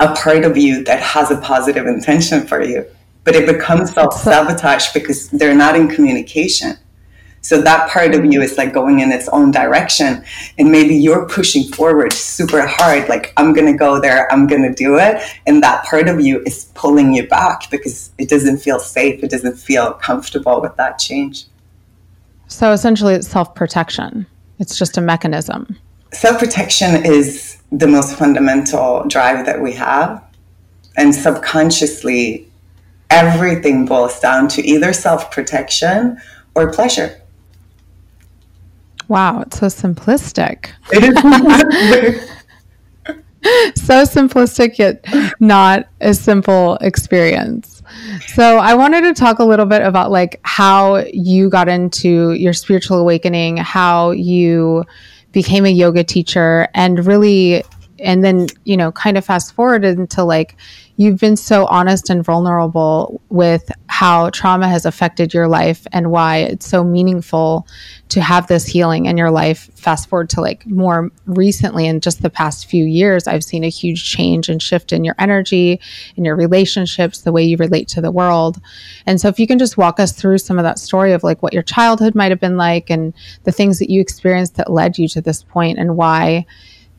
a 0.00 0.14
part 0.14 0.44
of 0.44 0.58
you 0.58 0.84
that 0.84 1.00
has 1.00 1.30
a 1.30 1.38
positive 1.38 1.86
intention 1.86 2.46
for 2.46 2.62
you. 2.62 2.84
But 3.24 3.36
it 3.36 3.46
becomes 3.46 3.94
self 3.94 4.20
sabotage 4.20 4.92
because 4.92 5.30
they're 5.30 5.54
not 5.54 5.76
in 5.76 5.88
communication. 5.88 6.76
So 7.44 7.60
that 7.60 7.90
part 7.90 8.14
of 8.14 8.24
you 8.24 8.40
is 8.40 8.56
like 8.56 8.72
going 8.72 9.00
in 9.00 9.12
its 9.12 9.28
own 9.28 9.50
direction. 9.50 10.24
And 10.58 10.72
maybe 10.72 10.94
you're 10.96 11.28
pushing 11.28 11.64
forward 11.64 12.14
super 12.14 12.66
hard, 12.66 13.06
like, 13.10 13.34
I'm 13.36 13.52
going 13.52 13.70
to 13.70 13.78
go 13.78 14.00
there, 14.00 14.32
I'm 14.32 14.46
going 14.46 14.62
to 14.62 14.72
do 14.72 14.98
it. 14.98 15.22
And 15.46 15.62
that 15.62 15.84
part 15.84 16.08
of 16.08 16.22
you 16.22 16.42
is 16.46 16.70
pulling 16.74 17.12
you 17.12 17.28
back 17.28 17.70
because 17.70 18.10
it 18.16 18.30
doesn't 18.30 18.58
feel 18.58 18.78
safe, 18.78 19.22
it 19.22 19.30
doesn't 19.30 19.58
feel 19.58 19.92
comfortable 19.92 20.62
with 20.62 20.74
that 20.76 20.98
change. 20.98 21.44
So 22.48 22.72
essentially, 22.72 23.12
it's 23.12 23.28
self 23.28 23.54
protection, 23.54 24.26
it's 24.58 24.78
just 24.78 24.96
a 24.96 25.02
mechanism. 25.02 25.76
Self 26.14 26.38
protection 26.38 27.04
is 27.04 27.58
the 27.70 27.86
most 27.86 28.16
fundamental 28.16 29.04
drive 29.06 29.44
that 29.44 29.60
we 29.60 29.72
have. 29.72 30.24
And 30.96 31.14
subconsciously, 31.14 32.48
everything 33.10 33.84
boils 33.84 34.18
down 34.18 34.48
to 34.48 34.62
either 34.62 34.94
self 34.94 35.30
protection 35.30 36.18
or 36.54 36.72
pleasure. 36.72 37.20
Wow, 39.08 39.42
it's 39.42 39.58
so 39.58 39.66
simplistic. 39.66 40.70
It 40.92 41.04
is 41.04 41.14
so 43.84 44.04
simplistic 44.04 44.78
yet 44.78 45.04
not 45.40 45.86
a 46.00 46.14
simple 46.14 46.76
experience. 46.76 47.82
So 48.28 48.58
I 48.58 48.74
wanted 48.74 49.02
to 49.02 49.14
talk 49.14 49.38
a 49.38 49.44
little 49.44 49.66
bit 49.66 49.82
about 49.82 50.10
like 50.10 50.40
how 50.42 51.04
you 51.12 51.50
got 51.50 51.68
into 51.68 52.32
your 52.32 52.52
spiritual 52.52 52.98
awakening, 52.98 53.58
how 53.58 54.12
you 54.12 54.84
became 55.32 55.66
a 55.66 55.70
yoga 55.70 56.02
teacher 56.04 56.68
and 56.74 57.06
really 57.06 57.62
and 58.00 58.24
then, 58.24 58.46
you 58.64 58.76
know, 58.76 58.92
kind 58.92 59.16
of 59.16 59.24
fast 59.24 59.54
forward 59.54 59.84
into 59.84 60.24
like 60.24 60.56
you've 60.96 61.18
been 61.18 61.36
so 61.36 61.66
honest 61.66 62.08
and 62.08 62.24
vulnerable 62.24 63.20
with 63.28 63.70
how 63.88 64.30
trauma 64.30 64.68
has 64.68 64.84
affected 64.86 65.34
your 65.34 65.48
life 65.48 65.86
and 65.92 66.10
why 66.10 66.38
it's 66.38 66.66
so 66.66 66.84
meaningful 66.84 67.66
to 68.08 68.20
have 68.20 68.46
this 68.46 68.66
healing 68.66 69.06
in 69.06 69.16
your 69.16 69.30
life. 69.30 69.70
Fast 69.74 70.08
forward 70.08 70.30
to 70.30 70.40
like 70.40 70.66
more 70.66 71.10
recently, 71.26 71.86
in 71.86 72.00
just 72.00 72.22
the 72.22 72.30
past 72.30 72.66
few 72.66 72.84
years, 72.84 73.26
I've 73.26 73.44
seen 73.44 73.64
a 73.64 73.68
huge 73.68 74.08
change 74.08 74.48
and 74.48 74.62
shift 74.62 74.92
in 74.92 75.04
your 75.04 75.14
energy, 75.18 75.80
in 76.16 76.24
your 76.24 76.36
relationships, 76.36 77.22
the 77.22 77.32
way 77.32 77.42
you 77.42 77.56
relate 77.56 77.88
to 77.88 78.00
the 78.00 78.12
world. 78.12 78.60
And 79.06 79.20
so, 79.20 79.28
if 79.28 79.38
you 79.38 79.46
can 79.46 79.58
just 79.58 79.76
walk 79.76 79.98
us 79.98 80.12
through 80.12 80.38
some 80.38 80.58
of 80.58 80.64
that 80.64 80.78
story 80.78 81.12
of 81.12 81.24
like 81.24 81.42
what 81.42 81.52
your 81.52 81.62
childhood 81.62 82.14
might 82.14 82.30
have 82.30 82.40
been 82.40 82.56
like 82.56 82.90
and 82.90 83.14
the 83.44 83.52
things 83.52 83.78
that 83.78 83.90
you 83.90 84.00
experienced 84.00 84.56
that 84.56 84.72
led 84.72 84.98
you 84.98 85.08
to 85.08 85.20
this 85.20 85.42
point 85.42 85.78
and 85.78 85.96
why 85.96 86.46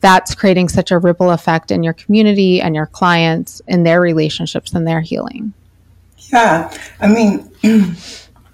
that's 0.00 0.34
creating 0.34 0.68
such 0.68 0.90
a 0.90 0.98
ripple 0.98 1.30
effect 1.30 1.70
in 1.70 1.82
your 1.82 1.94
community 1.94 2.60
and 2.60 2.74
your 2.74 2.86
clients 2.86 3.60
in 3.66 3.82
their 3.82 4.00
relationships 4.00 4.74
and 4.74 4.86
their 4.86 5.00
healing. 5.00 5.52
Yeah. 6.32 6.72
I 7.00 7.08
mean, 7.08 7.50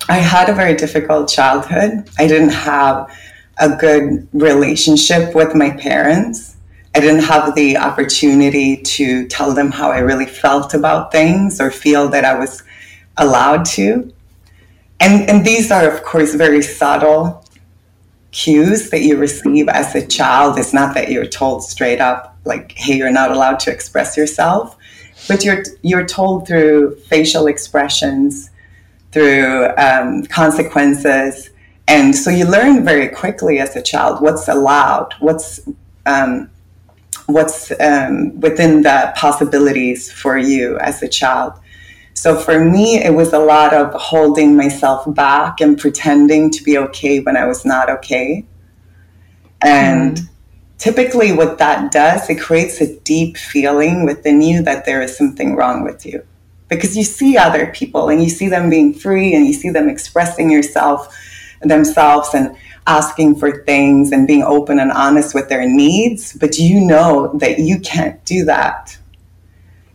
I 0.09 0.17
had 0.17 0.49
a 0.49 0.55
very 0.55 0.75
difficult 0.75 1.29
childhood. 1.29 2.09
I 2.19 2.27
didn't 2.27 2.51
have 2.51 3.11
a 3.59 3.77
good 3.77 4.29
relationship 4.33 5.35
with 5.35 5.55
my 5.55 5.71
parents. 5.71 6.57
I 6.95 7.01
didn't 7.01 7.25
have 7.25 7.55
the 7.55 7.79
opportunity 7.79 8.77
to 8.77 9.27
tell 9.29 9.55
them 9.55 9.71
how 9.71 9.91
I 9.91 9.99
really 9.99 10.27
felt 10.27 10.75
about 10.75 11.13
things 11.13 11.61
or 11.61 11.71
feel 11.71 12.09
that 12.09 12.25
I 12.25 12.39
was 12.39 12.63
allowed 13.17 13.65
to. 13.67 14.13
And, 15.01 15.29
and 15.29 15.45
these 15.45 15.71
are, 15.71 15.91
of 15.91 16.03
course, 16.03 16.35
very 16.35 16.63
subtle 16.63 17.42
cues 18.33 18.91
that 18.91 19.03
you 19.03 19.17
receive 19.17 19.69
as 19.69 19.95
a 19.95 20.07
child. 20.07 20.59
It's 20.59 20.73
not 20.73 20.95
that 20.95 21.11
you're 21.11 21.27
told 21.27 21.63
straight 21.63 22.01
up, 22.01 22.37
like, 22.45 22.73
hey, 22.73 22.97
you're 22.97 23.13
not 23.13 23.31
allowed 23.31 23.61
to 23.61 23.71
express 23.71 24.17
yourself, 24.17 24.77
but 25.29 25.45
you're, 25.45 25.63
you're 25.83 26.07
told 26.07 26.47
through 26.47 26.97
facial 27.07 27.47
expressions, 27.47 28.51
through 29.13 29.69
um, 29.77 30.25
consequences. 30.25 31.51
And 31.87 32.17
so 32.17 32.31
you 32.31 32.47
learn 32.47 32.85
very 32.85 33.09
quickly 33.09 33.59
as 33.59 33.77
a 33.77 33.83
child 33.83 34.23
what's 34.23 34.49
allowed, 34.49 35.15
what's 35.21 35.61
um, 36.07 36.51
what's 37.27 37.71
um, 37.81 38.41
within 38.41 38.83
the 38.83 39.13
possibilities 39.17 40.11
for 40.11 40.37
you 40.37 40.79
as 40.79 41.03
a 41.03 41.09
child. 41.09 41.53
So 42.15 42.37
for 42.37 42.65
me, 42.65 43.03
it 43.03 43.15
was 43.15 43.33
a 43.33 43.39
lot 43.39 43.73
of 43.73 43.93
holding 43.95 44.57
myself 44.57 45.13
back 45.15 45.61
and 45.61 45.79
pretending 45.79 46.51
to 46.51 46.63
be 46.63 46.79
okay 46.79 47.21
when 47.21 47.37
I 47.37 47.47
was 47.47 47.65
not 47.65 47.91
okay. 47.91 48.45
And 49.61 50.17
mm. 50.17 50.29
typically, 50.79 51.33
what 51.33 51.59
that 51.59 51.91
does, 51.91 52.29
it 52.29 52.41
creates 52.41 52.81
a 52.81 52.97
deep 53.01 53.37
feeling 53.37 54.05
within 54.05 54.43
you 54.43 54.63
that 54.63 54.85
there 54.85 55.03
is 55.03 55.17
something 55.17 55.57
wrong 55.57 55.85
with 55.85 56.05
you. 56.05 56.25
Because 56.69 56.97
you 56.97 57.05
see 57.05 57.37
other 57.37 57.67
people 57.67 58.09
and 58.09 58.23
you 58.23 58.31
see 58.31 58.49
them 58.49 58.71
being 58.71 58.95
free 58.95 59.35
and 59.35 59.47
you 59.47 59.53
see 59.53 59.71
them 59.71 59.89
expressing 59.89 60.51
yourself 60.51 61.15
themselves 61.61 62.35
and 62.35 62.57
asking 62.87 63.37
for 63.37 63.65
things 63.65 64.11
and 64.11 64.27
being 64.27 64.43
open 64.43 64.79
and 64.79 64.91
honest 64.91 65.35
with 65.35 65.49
their 65.49 65.69
needs, 65.69 66.33
but 66.33 66.59
you 66.59 66.81
know 66.81 67.31
that 67.39 67.59
you 67.59 67.79
can't 67.79 68.25
do 68.25 68.45
that 68.45 68.99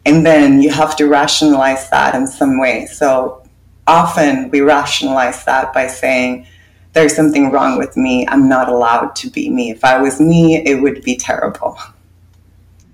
and 0.07 0.25
then 0.25 0.61
you 0.61 0.69
have 0.71 0.95
to 0.95 1.07
rationalize 1.07 1.89
that 1.89 2.15
in 2.15 2.27
some 2.27 2.59
way. 2.59 2.85
So 2.85 3.43
often 3.87 4.49
we 4.49 4.61
rationalize 4.61 5.43
that 5.43 5.73
by 5.73 5.87
saying 5.87 6.47
there's 6.93 7.13
something 7.13 7.51
wrong 7.51 7.77
with 7.77 7.97
me. 7.97 8.25
I'm 8.29 8.47
not 8.47 8.69
allowed 8.69 9.17
to 9.17 9.29
be 9.29 9.49
me. 9.49 9.69
If 9.69 9.83
I 9.83 10.01
was 10.01 10.21
me, 10.21 10.65
it 10.65 10.81
would 10.81 11.03
be 11.03 11.17
terrible. 11.17 11.77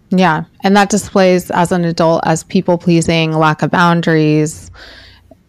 Yeah. 0.09 0.45
And 0.61 0.75
that 0.75 0.89
displays 0.89 1.51
as 1.51 1.71
an 1.71 1.85
adult 1.85 2.21
as 2.25 2.43
people 2.43 2.79
pleasing, 2.79 3.31
lack 3.33 3.61
of 3.61 3.69
boundaries, 3.69 4.71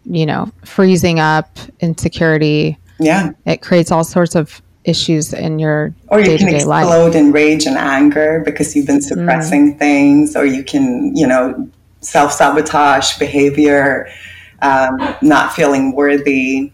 you 0.05 0.25
know, 0.25 0.51
freezing 0.63 1.19
up, 1.19 1.57
insecurity. 1.79 2.77
Yeah. 2.99 3.31
It 3.45 3.63
creates 3.63 3.91
all 3.91 4.03
sorts 4.03 4.35
of 4.35 4.61
issues 4.85 5.33
in 5.33 5.59
your 5.59 5.93
or 6.07 6.19
you 6.19 6.37
can 6.37 6.53
explode 6.53 7.07
life. 7.07 7.15
in 7.15 7.31
rage 7.31 7.65
and 7.65 7.77
anger 7.77 8.41
because 8.45 8.75
you've 8.75 8.85
been 8.85 9.01
suppressing 9.01 9.73
mm. 9.73 9.79
things 9.79 10.35
or 10.35 10.45
you 10.45 10.63
can 10.63 11.15
you 11.15 11.27
know 11.27 11.69
self-sabotage 12.01 13.17
behavior 13.17 14.07
um, 14.61 15.15
not 15.21 15.53
feeling 15.53 15.93
worthy 15.93 16.71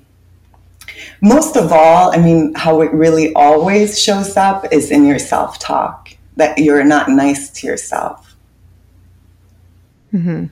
most 1.22 1.56
of 1.56 1.72
all 1.72 2.14
i 2.14 2.18
mean 2.18 2.54
how 2.56 2.82
it 2.82 2.92
really 2.92 3.34
always 3.34 3.98
shows 4.02 4.36
up 4.36 4.66
is 4.74 4.92
in 4.92 5.06
your 5.06 5.20
self-talk 5.20 6.10
that 6.36 6.58
you're 6.58 6.84
not 6.84 7.10
nice 7.10 7.50
to 7.50 7.66
yourself 7.66 8.36
mm-hmm. 10.14 10.46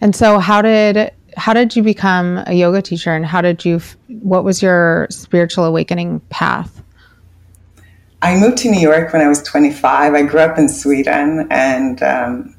and 0.00 0.14
so 0.14 0.38
how 0.38 0.60
did 0.60 1.10
how 1.36 1.52
did 1.52 1.76
you 1.76 1.82
become 1.82 2.42
a 2.46 2.52
yoga 2.52 2.82
teacher 2.82 3.12
and 3.14 3.24
how 3.24 3.40
did 3.40 3.64
you 3.64 3.80
what 4.20 4.44
was 4.44 4.62
your 4.62 5.06
spiritual 5.10 5.64
awakening 5.64 6.20
path? 6.30 6.82
I 8.22 8.38
moved 8.38 8.58
to 8.58 8.70
new 8.70 8.80
york 8.80 9.12
when 9.12 9.22
i 9.22 9.28
was 9.28 9.42
25 9.42 10.14
i 10.14 10.22
grew 10.22 10.40
up 10.40 10.58
in 10.58 10.68
sweden 10.68 11.46
and 11.50 12.02
um, 12.02 12.54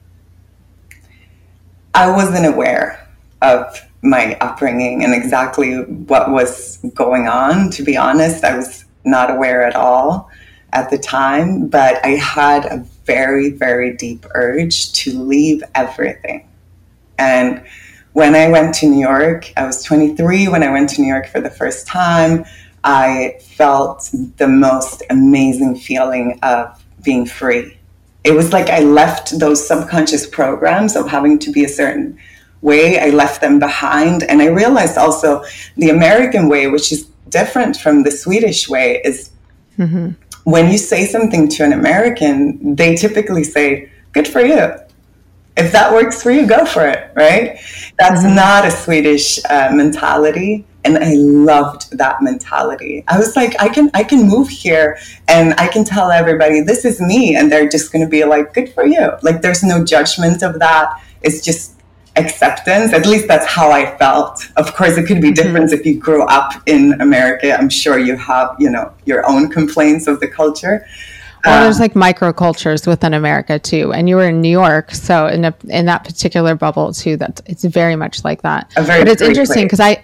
i 1.93 2.09
wasn't 2.09 2.47
aware 2.47 3.07
of 3.43 3.79
my 4.01 4.35
upbringing 4.41 5.03
and 5.03 5.13
exactly 5.13 5.75
what 5.83 6.31
was 6.31 6.79
going 6.95 7.27
on 7.27 7.69
to 7.69 7.83
be 7.83 7.95
honest. 7.95 8.43
I 8.43 8.57
was 8.57 8.85
not 9.05 9.29
aware 9.29 9.63
at 9.63 9.75
all 9.75 10.29
at 10.73 10.89
the 10.89 10.97
time 10.97 11.67
but 11.67 12.03
i 12.05 12.09
had 12.09 12.65
a 12.65 12.77
very 13.05 13.51
very 13.51 13.95
deep 13.95 14.25
urge 14.33 14.93
to 14.93 15.11
leave 15.19 15.63
everything. 15.75 16.47
And 17.19 17.63
when 18.13 18.35
I 18.35 18.49
went 18.49 18.75
to 18.75 18.87
New 18.87 18.99
York, 18.99 19.51
I 19.55 19.65
was 19.65 19.83
23 19.83 20.49
when 20.49 20.63
I 20.63 20.71
went 20.71 20.89
to 20.91 21.01
New 21.01 21.07
York 21.07 21.27
for 21.27 21.39
the 21.39 21.49
first 21.49 21.87
time. 21.87 22.45
I 22.83 23.37
felt 23.41 24.09
the 24.37 24.47
most 24.47 25.03
amazing 25.09 25.77
feeling 25.77 26.39
of 26.43 26.83
being 27.03 27.25
free. 27.25 27.77
It 28.23 28.31
was 28.31 28.51
like 28.53 28.69
I 28.69 28.79
left 28.81 29.39
those 29.39 29.65
subconscious 29.65 30.27
programs 30.27 30.95
of 30.95 31.07
having 31.07 31.39
to 31.39 31.51
be 31.51 31.63
a 31.63 31.69
certain 31.69 32.19
way, 32.61 32.99
I 32.99 33.09
left 33.09 33.41
them 33.41 33.57
behind. 33.59 34.23
And 34.23 34.41
I 34.41 34.47
realized 34.47 34.97
also 34.97 35.43
the 35.77 35.89
American 35.89 36.47
way, 36.47 36.67
which 36.67 36.91
is 36.91 37.05
different 37.29 37.77
from 37.77 38.03
the 38.03 38.11
Swedish 38.11 38.69
way, 38.69 39.01
is 39.03 39.31
mm-hmm. 39.79 40.11
when 40.43 40.71
you 40.71 40.77
say 40.77 41.05
something 41.05 41.49
to 41.49 41.63
an 41.63 41.73
American, 41.73 42.75
they 42.75 42.95
typically 42.95 43.43
say, 43.43 43.89
Good 44.11 44.27
for 44.27 44.41
you 44.41 44.71
if 45.57 45.71
that 45.71 45.93
works 45.93 46.23
for 46.23 46.31
you, 46.31 46.47
go 46.47 46.65
for 46.65 46.87
it, 46.87 47.11
right? 47.15 47.59
That's 47.97 48.23
mm-hmm. 48.23 48.35
not 48.35 48.65
a 48.65 48.71
Swedish 48.71 49.39
uh, 49.49 49.71
mentality. 49.73 50.65
And 50.83 50.97
I 50.97 51.13
loved 51.13 51.95
that 51.97 52.23
mentality. 52.23 53.03
I 53.07 53.19
was 53.19 53.35
like, 53.35 53.55
I 53.61 53.69
can, 53.69 53.91
I 53.93 54.03
can 54.03 54.27
move 54.27 54.49
here 54.49 54.97
and 55.27 55.53
I 55.59 55.67
can 55.67 55.83
tell 55.83 56.09
everybody 56.09 56.61
this 56.61 56.85
is 56.85 56.99
me. 56.99 57.35
And 57.35 57.51
they're 57.51 57.69
just 57.69 57.91
going 57.91 58.03
to 58.03 58.09
be 58.09 58.23
like, 58.23 58.53
good 58.53 58.73
for 58.73 58.85
you. 58.85 59.11
Like 59.21 59.43
there's 59.43 59.63
no 59.63 59.85
judgment 59.85 60.41
of 60.41 60.57
that. 60.59 60.99
It's 61.21 61.45
just 61.45 61.75
acceptance. 62.15 62.93
At 62.93 63.05
least 63.05 63.27
that's 63.27 63.45
how 63.45 63.69
I 63.71 63.95
felt. 63.97 64.49
Of 64.55 64.73
course, 64.73 64.97
it 64.97 65.05
could 65.05 65.21
be 65.21 65.31
mm-hmm. 65.31 65.43
different 65.43 65.73
if 65.73 65.85
you 65.85 65.99
grew 65.99 66.23
up 66.23 66.53
in 66.65 66.99
America. 66.99 67.55
I'm 67.55 67.69
sure 67.69 67.99
you 67.99 68.15
have, 68.17 68.55
you 68.57 68.69
know, 68.69 68.91
your 69.05 69.29
own 69.29 69.49
complaints 69.49 70.07
of 70.07 70.19
the 70.19 70.27
culture. 70.27 70.87
Well, 71.45 71.63
there's 71.63 71.77
um, 71.77 71.81
like 71.81 71.93
microcultures 71.93 72.85
within 72.87 73.13
America 73.13 73.59
too, 73.59 73.93
and 73.93 74.07
you 74.07 74.15
were 74.15 74.29
in 74.29 74.41
New 74.41 74.49
York, 74.49 74.91
so 74.91 75.27
in 75.27 75.45
a, 75.45 75.55
in 75.69 75.85
that 75.85 76.03
particular 76.03 76.55
bubble 76.55 76.93
too, 76.93 77.17
that 77.17 77.41
it's 77.45 77.63
very 77.63 77.95
much 77.95 78.23
like 78.23 78.41
that. 78.43 78.71
but 78.75 79.07
it's 79.07 79.21
interesting 79.21 79.63
because 79.63 79.79
I, 79.79 80.03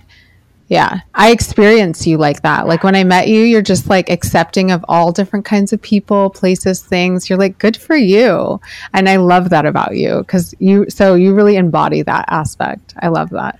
yeah, 0.67 0.99
I 1.13 1.31
experience 1.31 2.05
you 2.05 2.17
like 2.17 2.41
that. 2.41 2.67
Like 2.67 2.83
when 2.83 2.95
I 2.95 3.03
met 3.03 3.27
you, 3.27 3.41
you're 3.41 3.61
just 3.61 3.87
like 3.87 4.09
accepting 4.09 4.71
of 4.71 4.83
all 4.89 5.11
different 5.11 5.45
kinds 5.45 5.71
of 5.73 5.81
people, 5.81 6.29
places, 6.29 6.81
things. 6.81 7.29
You're 7.29 7.39
like, 7.39 7.57
good 7.59 7.77
for 7.77 7.95
you, 7.95 8.59
and 8.93 9.07
I 9.07 9.17
love 9.17 9.49
that 9.51 9.65
about 9.65 9.95
you 9.95 10.19
because 10.19 10.55
you. 10.59 10.89
So 10.89 11.15
you 11.15 11.33
really 11.33 11.55
embody 11.55 12.01
that 12.01 12.25
aspect. 12.29 12.93
I 12.99 13.09
love 13.09 13.29
that. 13.29 13.59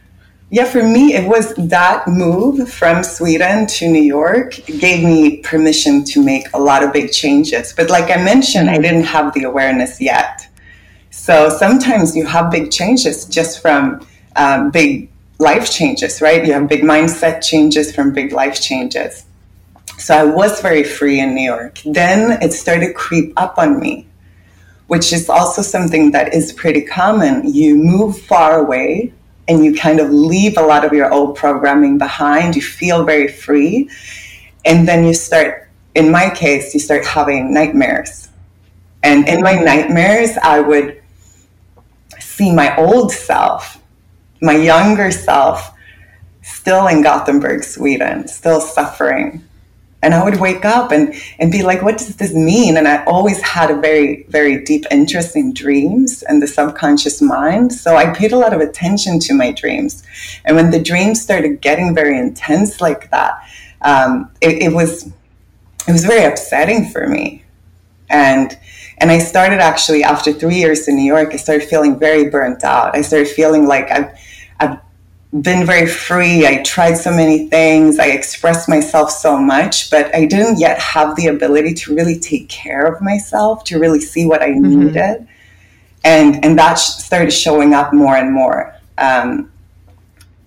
Yeah, 0.50 0.64
for 0.64 0.82
me, 0.82 1.14
it 1.14 1.28
was 1.28 1.54
that 1.56 2.08
move 2.08 2.72
from 2.72 3.04
Sweden 3.04 3.68
to 3.68 3.88
New 3.90 4.02
York 4.02 4.56
gave 4.80 5.04
me 5.04 5.38
permission 5.42 6.06
to 6.06 6.24
make 6.24 6.46
a 6.54 6.60
lot 6.60 6.84
of 6.84 6.94
big 6.94 7.12
changes. 7.12 7.74
But 7.74 7.90
like 7.90 8.10
I 8.10 8.24
mentioned, 8.24 8.70
I 8.70 8.78
didn't 8.78 9.04
have 9.04 9.34
the 9.34 9.44
awareness 9.44 10.00
yet. 10.00 10.48
So 11.10 11.50
sometimes 11.50 12.16
you 12.16 12.26
have 12.26 12.50
big 12.50 12.72
changes 12.72 13.26
just 13.26 13.62
from 13.62 14.08
um, 14.38 14.72
big 14.72 15.10
life 15.38 15.70
changes, 15.70 16.22
right? 16.22 16.46
You 16.46 16.54
have 16.54 16.70
big 16.70 16.84
mindset 16.84 17.44
changes 17.44 17.94
from 17.94 18.14
big 18.14 18.32
life 18.32 18.62
changes. 18.62 19.26
So 19.98 20.16
I 20.16 20.24
was 20.24 20.62
very 20.62 20.86
free 20.86 21.20
in 21.20 21.36
New 21.36 21.44
York. 21.44 21.82
Then 21.84 22.42
it 22.42 22.54
started 22.54 22.88
to 22.88 22.94
creep 22.94 23.34
up 23.36 23.58
on 23.58 23.82
me, 23.82 24.08
which 24.88 25.12
is 25.12 25.28
also 25.28 25.62
something 25.62 26.12
that 26.12 26.34
is 26.34 26.54
pretty 26.54 26.84
common. 26.84 27.54
You 27.54 27.76
move 27.76 28.18
far 28.18 28.60
away 28.60 29.12
and 29.48 29.64
you 29.64 29.74
kind 29.74 30.00
of 30.00 30.10
leave 30.10 30.58
a 30.58 30.62
lot 30.62 30.84
of 30.84 30.94
your 30.94 31.12
old 31.12 31.36
programming 31.36 31.98
behind. 31.98 32.56
You 32.56 32.62
feel 32.62 33.06
very 33.06 33.28
free. 33.28 33.90
And 34.66 34.88
then 34.88 35.06
you 35.06 35.14
start, 35.14 35.70
in 35.96 36.12
my 36.12 36.30
case, 36.30 36.74
you 36.74 36.80
start 36.80 37.06
having 37.06 37.54
nightmares. 37.54 38.30
And 39.04 39.28
in 39.28 39.42
my 39.42 39.54
nightmares, 39.54 40.38
I 40.44 40.60
would 40.60 41.02
see 42.20 42.54
my 42.54 42.76
old 42.76 43.12
self, 43.12 43.82
my 44.42 44.56
younger 44.56 45.12
self, 45.12 45.72
still 46.42 46.88
in 46.88 47.02
Gothenburg, 47.02 47.64
Sweden, 47.64 48.28
still 48.28 48.60
suffering 48.60 49.47
and 50.04 50.14
I 50.14 50.24
would 50.24 50.40
wake 50.40 50.64
up 50.64 50.92
and, 50.92 51.14
and 51.40 51.52
be 51.52 51.64
like, 51.64 51.82
what 51.82 51.98
does 51.98 52.16
this 52.18 52.34
mean? 52.34 52.78
And 52.78 52.88
I 52.88 53.04
always 53.06 53.42
had 53.42 53.72
a 53.72 53.80
very, 53.82 54.24
very 54.30 54.64
deep 54.64 54.86
interest 54.92 55.36
in 55.36 55.54
dreams 55.54 56.22
and 56.24 56.42
the 56.42 56.48
subconscious 56.48 57.22
mind. 57.22 57.74
So 57.74 57.96
I 57.96 58.14
paid 58.14 58.32
a 58.32 58.38
lot 58.38 58.54
of 58.54 58.62
attention 58.62 59.20
to 59.22 59.34
my 59.34 59.52
dreams. 59.52 60.04
And 60.46 60.56
when 60.56 60.70
the 60.70 60.82
dreams 60.82 61.22
started 61.22 61.62
getting 61.62 61.96
very 61.96 62.18
intense 62.18 62.80
like 62.80 63.10
that, 63.10 63.42
um, 63.82 64.32
it, 64.42 64.62
it 64.62 64.74
was 64.74 65.12
it 65.88 65.94
was 65.94 66.06
very 66.06 66.26
upsetting 66.26 66.90
for 66.90 67.08
me. 67.08 67.44
And 68.10 68.58
and 69.00 69.12
I 69.12 69.20
started 69.20 69.60
actually 69.60 70.04
after 70.04 70.32
three 70.32 70.56
years 70.56 70.88
in 70.88 70.96
New 70.96 71.06
York, 71.06 71.30
I 71.34 71.38
started 71.38 71.68
feeling 71.68 71.98
very 71.98 72.30
burnt 72.30 72.64
out. 72.64 72.96
I 72.96 73.02
started 73.02 73.28
feeling 73.28 73.68
like 73.68 73.90
I've 73.92 74.18
been 75.34 75.66
very 75.66 75.88
free. 75.88 76.48
I 76.48 76.64
tried 76.64 76.96
so 76.96 77.12
many 77.12 77.50
things. 77.50 78.00
I 78.00 78.08
expressed 78.08 78.70
myself 78.70 79.12
so 79.12 79.38
much, 79.38 79.92
but 79.92 80.14
I 80.16 80.26
didn't 80.26 80.60
yet 80.60 80.80
have 80.80 81.16
the 81.16 81.28
ability 81.28 81.74
to 81.76 81.96
really 81.96 82.18
take 82.18 82.48
care 82.48 82.86
of 82.86 83.02
myself, 83.02 83.64
to 83.66 83.80
really 83.80 84.00
see 84.00 84.26
what 84.26 84.42
I 84.42 84.50
mm-hmm. 84.52 84.86
needed. 84.86 85.28
And, 86.04 86.44
and 86.46 86.58
that 86.58 86.76
started 86.76 87.32
showing 87.32 87.74
up 87.74 87.94
more 87.94 88.16
and 88.16 88.32
more. 88.32 88.74
Um, 88.98 89.52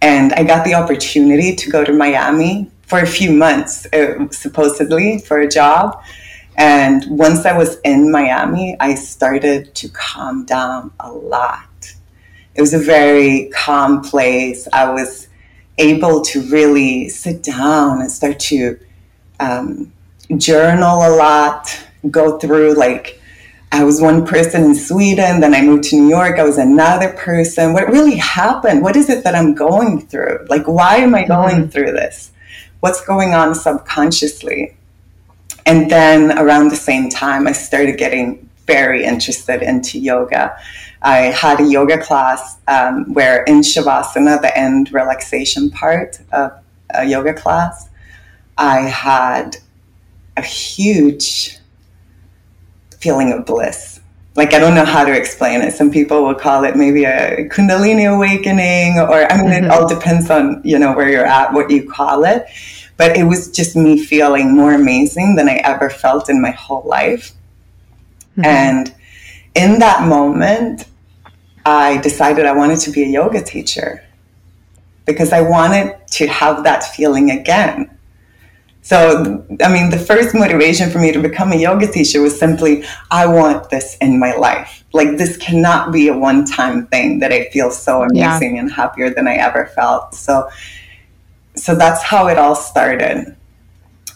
and 0.00 0.32
I 0.32 0.44
got 0.44 0.64
the 0.64 0.74
opportunity 0.74 1.54
to 1.54 1.70
go 1.70 1.84
to 1.84 1.92
Miami 1.92 2.70
for 2.82 3.00
a 3.00 3.06
few 3.06 3.32
months, 3.32 3.86
uh, 3.92 4.28
supposedly 4.30 5.18
for 5.18 5.40
a 5.40 5.48
job. 5.48 6.02
And 6.56 7.04
once 7.06 7.44
I 7.44 7.56
was 7.56 7.78
in 7.80 8.10
Miami, 8.10 8.76
I 8.80 8.94
started 8.94 9.74
to 9.74 9.88
calm 9.90 10.46
down 10.46 10.90
a 11.00 11.12
lot 11.12 11.94
it 12.54 12.60
was 12.60 12.74
a 12.74 12.78
very 12.78 13.50
calm 13.54 14.02
place. 14.02 14.66
I 14.72 14.92
was 14.92 15.28
able 15.78 16.22
to 16.22 16.42
really 16.42 17.08
sit 17.08 17.42
down 17.42 18.00
and 18.00 18.10
start 18.10 18.38
to 18.38 18.78
um, 19.38 19.92
journal 20.36 20.98
a 21.06 21.12
lot, 21.16 21.68
go 22.10 22.38
through 22.38 22.74
like, 22.74 23.20
I 23.72 23.84
was 23.84 24.00
one 24.00 24.26
person 24.26 24.64
in 24.64 24.74
Sweden, 24.74 25.40
then 25.40 25.54
I 25.54 25.62
moved 25.62 25.84
to 25.84 25.96
New 25.96 26.08
York, 26.08 26.38
I 26.38 26.42
was 26.42 26.58
another 26.58 27.12
person. 27.12 27.72
What 27.72 27.88
really 27.88 28.16
happened? 28.16 28.82
What 28.82 28.96
is 28.96 29.08
it 29.08 29.22
that 29.22 29.34
I'm 29.36 29.54
going 29.54 30.06
through? 30.06 30.46
Like, 30.48 30.66
why 30.66 30.96
am 30.96 31.14
I 31.14 31.24
going 31.24 31.56
mm-hmm. 31.56 31.70
through 31.70 31.92
this? 31.92 32.32
What's 32.80 33.04
going 33.04 33.32
on 33.32 33.54
subconsciously? 33.54 34.76
And 35.66 35.90
then 35.90 36.36
around 36.36 36.70
the 36.70 36.76
same 36.76 37.10
time, 37.10 37.46
I 37.46 37.52
started 37.52 37.96
getting 37.96 38.48
very 38.66 39.04
interested 39.04 39.62
into 39.62 39.98
yoga. 39.98 40.56
I 41.02 41.16
had 41.32 41.60
a 41.60 41.64
yoga 41.64 41.98
class 41.98 42.58
um, 42.68 43.12
where 43.14 43.42
in 43.44 43.60
Shavasana, 43.60 44.40
the 44.42 44.56
end 44.56 44.92
relaxation 44.92 45.70
part 45.70 46.20
of 46.32 46.52
a 46.94 47.04
yoga 47.06 47.32
class, 47.32 47.88
I 48.58 48.80
had 48.80 49.56
a 50.36 50.42
huge 50.42 51.58
feeling 52.98 53.32
of 53.32 53.46
bliss. 53.46 54.00
Like, 54.36 54.54
I 54.54 54.58
don't 54.58 54.74
know 54.74 54.84
how 54.84 55.04
to 55.04 55.12
explain 55.16 55.60
it. 55.62 55.72
Some 55.72 55.90
people 55.90 56.22
will 56.22 56.34
call 56.34 56.64
it 56.64 56.76
maybe 56.76 57.04
a 57.04 57.48
Kundalini 57.48 58.14
awakening, 58.14 58.98
or 58.98 59.30
I 59.32 59.36
mean, 59.42 59.50
mm-hmm. 59.50 59.64
it 59.64 59.70
all 59.70 59.88
depends 59.88 60.30
on, 60.30 60.60
you 60.64 60.78
know, 60.78 60.92
where 60.92 61.08
you're 61.10 61.26
at, 61.26 61.52
what 61.52 61.70
you 61.70 61.88
call 61.90 62.24
it. 62.24 62.46
but 63.00 63.16
it 63.16 63.24
was 63.24 63.50
just 63.50 63.74
me 63.74 63.98
feeling 64.04 64.54
more 64.54 64.74
amazing 64.74 65.34
than 65.34 65.48
I 65.48 65.54
ever 65.64 65.88
felt 65.88 66.28
in 66.28 66.42
my 66.42 66.50
whole 66.50 66.82
life. 66.84 67.32
Mm-hmm. 68.32 68.44
And 68.44 68.94
in 69.54 69.78
that 69.78 70.06
moment, 70.06 70.84
I 71.64 71.98
decided 71.98 72.46
I 72.46 72.52
wanted 72.52 72.80
to 72.80 72.90
be 72.90 73.02
a 73.02 73.06
yoga 73.06 73.42
teacher 73.42 74.04
because 75.06 75.32
I 75.32 75.40
wanted 75.42 75.96
to 76.12 76.26
have 76.26 76.64
that 76.64 76.84
feeling 76.84 77.30
again. 77.30 77.90
So, 78.82 79.44
I 79.62 79.70
mean, 79.70 79.90
the 79.90 79.98
first 79.98 80.34
motivation 80.34 80.90
for 80.90 80.98
me 80.98 81.12
to 81.12 81.20
become 81.20 81.52
a 81.52 81.56
yoga 81.56 81.86
teacher 81.86 82.22
was 82.22 82.38
simply, 82.38 82.84
I 83.10 83.26
want 83.26 83.68
this 83.68 83.96
in 84.00 84.18
my 84.18 84.34
life. 84.34 84.84
Like, 84.92 85.18
this 85.18 85.36
cannot 85.36 85.92
be 85.92 86.08
a 86.08 86.16
one 86.16 86.44
time 86.46 86.86
thing 86.86 87.18
that 87.20 87.30
I 87.30 87.50
feel 87.50 87.70
so 87.70 88.02
amazing 88.02 88.56
yeah. 88.56 88.62
and 88.62 88.72
happier 88.72 89.10
than 89.10 89.28
I 89.28 89.34
ever 89.34 89.66
felt. 89.66 90.14
So, 90.14 90.48
so 91.56 91.74
that's 91.74 92.02
how 92.02 92.28
it 92.28 92.38
all 92.38 92.54
started. 92.54 93.36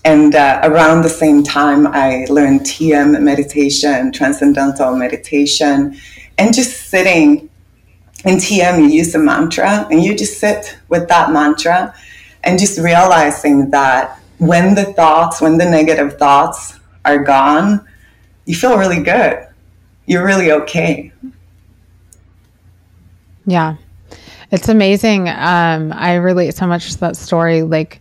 And 0.05 0.35
uh, 0.35 0.61
around 0.65 1.03
the 1.03 1.11
same 1.11 1.43
time, 1.43 1.87
I 1.87 2.27
learned 2.29 2.61
TM 2.61 3.21
meditation, 3.23 4.13
transcendental 4.13 4.97
meditation, 4.97 5.99
and 6.39 6.55
just 6.55 6.89
sitting 6.89 7.49
in 8.25 8.37
TM, 8.37 8.79
you 8.79 8.87
use 8.87 9.15
a 9.15 9.19
mantra 9.19 9.87
and 9.91 10.03
you 10.03 10.17
just 10.17 10.39
sit 10.39 10.79
with 10.89 11.09
that 11.09 11.31
mantra 11.31 11.95
and 12.43 12.59
just 12.59 12.79
realizing 12.79 13.71
that 13.71 14.21
when 14.39 14.75
the 14.75 14.85
thoughts, 14.85 15.41
when 15.41 15.59
the 15.59 15.65
negative 15.65 16.19
thoughts 16.19 16.79
are 17.05 17.23
gone, 17.23 17.87
you 18.47 18.55
feel 18.55 18.79
really 18.79 19.03
good. 19.03 19.47
You're 20.07 20.25
really 20.25 20.53
okay. 20.53 21.13
Yeah. 23.47 23.77
It's 24.51 24.69
amazing. 24.69 25.29
Um, 25.29 25.93
I 25.93 26.15
relate 26.15 26.55
so 26.55 26.67
much 26.67 26.93
to 26.93 27.01
that 27.01 27.17
story. 27.17 27.63
Like, 27.63 28.01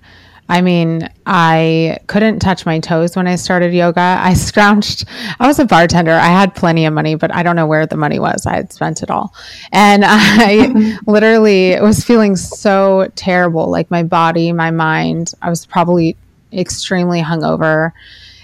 I 0.53 0.61
mean, 0.61 1.09
I 1.25 1.97
couldn't 2.05 2.37
touch 2.37 2.63
my 2.63 2.79
toes 2.79 3.15
when 3.15 3.25
I 3.25 3.37
started 3.37 3.73
yoga. 3.73 4.19
I 4.19 4.33
scrounged, 4.35 5.03
I 5.39 5.47
was 5.47 5.57
a 5.57 5.65
bartender. 5.65 6.11
I 6.11 6.27
had 6.27 6.53
plenty 6.53 6.85
of 6.85 6.93
money, 6.93 7.15
but 7.15 7.33
I 7.33 7.41
don't 7.41 7.55
know 7.55 7.65
where 7.65 7.87
the 7.87 7.97
money 7.97 8.19
was. 8.19 8.45
I 8.45 8.57
had 8.57 8.71
spent 8.71 9.01
it 9.01 9.09
all. 9.09 9.33
And 9.71 10.03
I 10.07 10.99
literally 11.07 11.79
was 11.81 12.03
feeling 12.03 12.35
so 12.35 13.09
terrible 13.15 13.71
like 13.71 13.89
my 13.89 14.03
body, 14.03 14.51
my 14.51 14.69
mind. 14.69 15.33
I 15.41 15.49
was 15.49 15.65
probably 15.65 16.15
extremely 16.51 17.19
hungover 17.19 17.91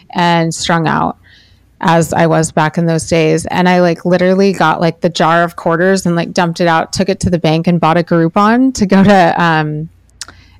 and 0.09 0.51
strung 0.51 0.87
out 0.87 1.19
as 1.79 2.11
I 2.11 2.25
was 2.25 2.51
back 2.51 2.79
in 2.79 2.87
those 2.87 3.07
days. 3.07 3.45
And 3.45 3.69
I 3.69 3.81
like 3.81 4.03
literally 4.03 4.51
got 4.51 4.81
like 4.81 5.01
the 5.01 5.09
jar 5.09 5.43
of 5.43 5.57
quarters 5.57 6.07
and 6.07 6.15
like 6.15 6.33
dumped 6.33 6.59
it 6.59 6.67
out, 6.67 6.91
took 6.91 7.07
it 7.07 7.19
to 7.19 7.29
the 7.29 7.37
bank 7.37 7.67
and 7.67 7.79
bought 7.79 7.97
a 7.97 8.03
Groupon 8.03 8.73
to 8.73 8.87
go 8.87 9.03
to 9.03 9.41
um, 9.43 9.89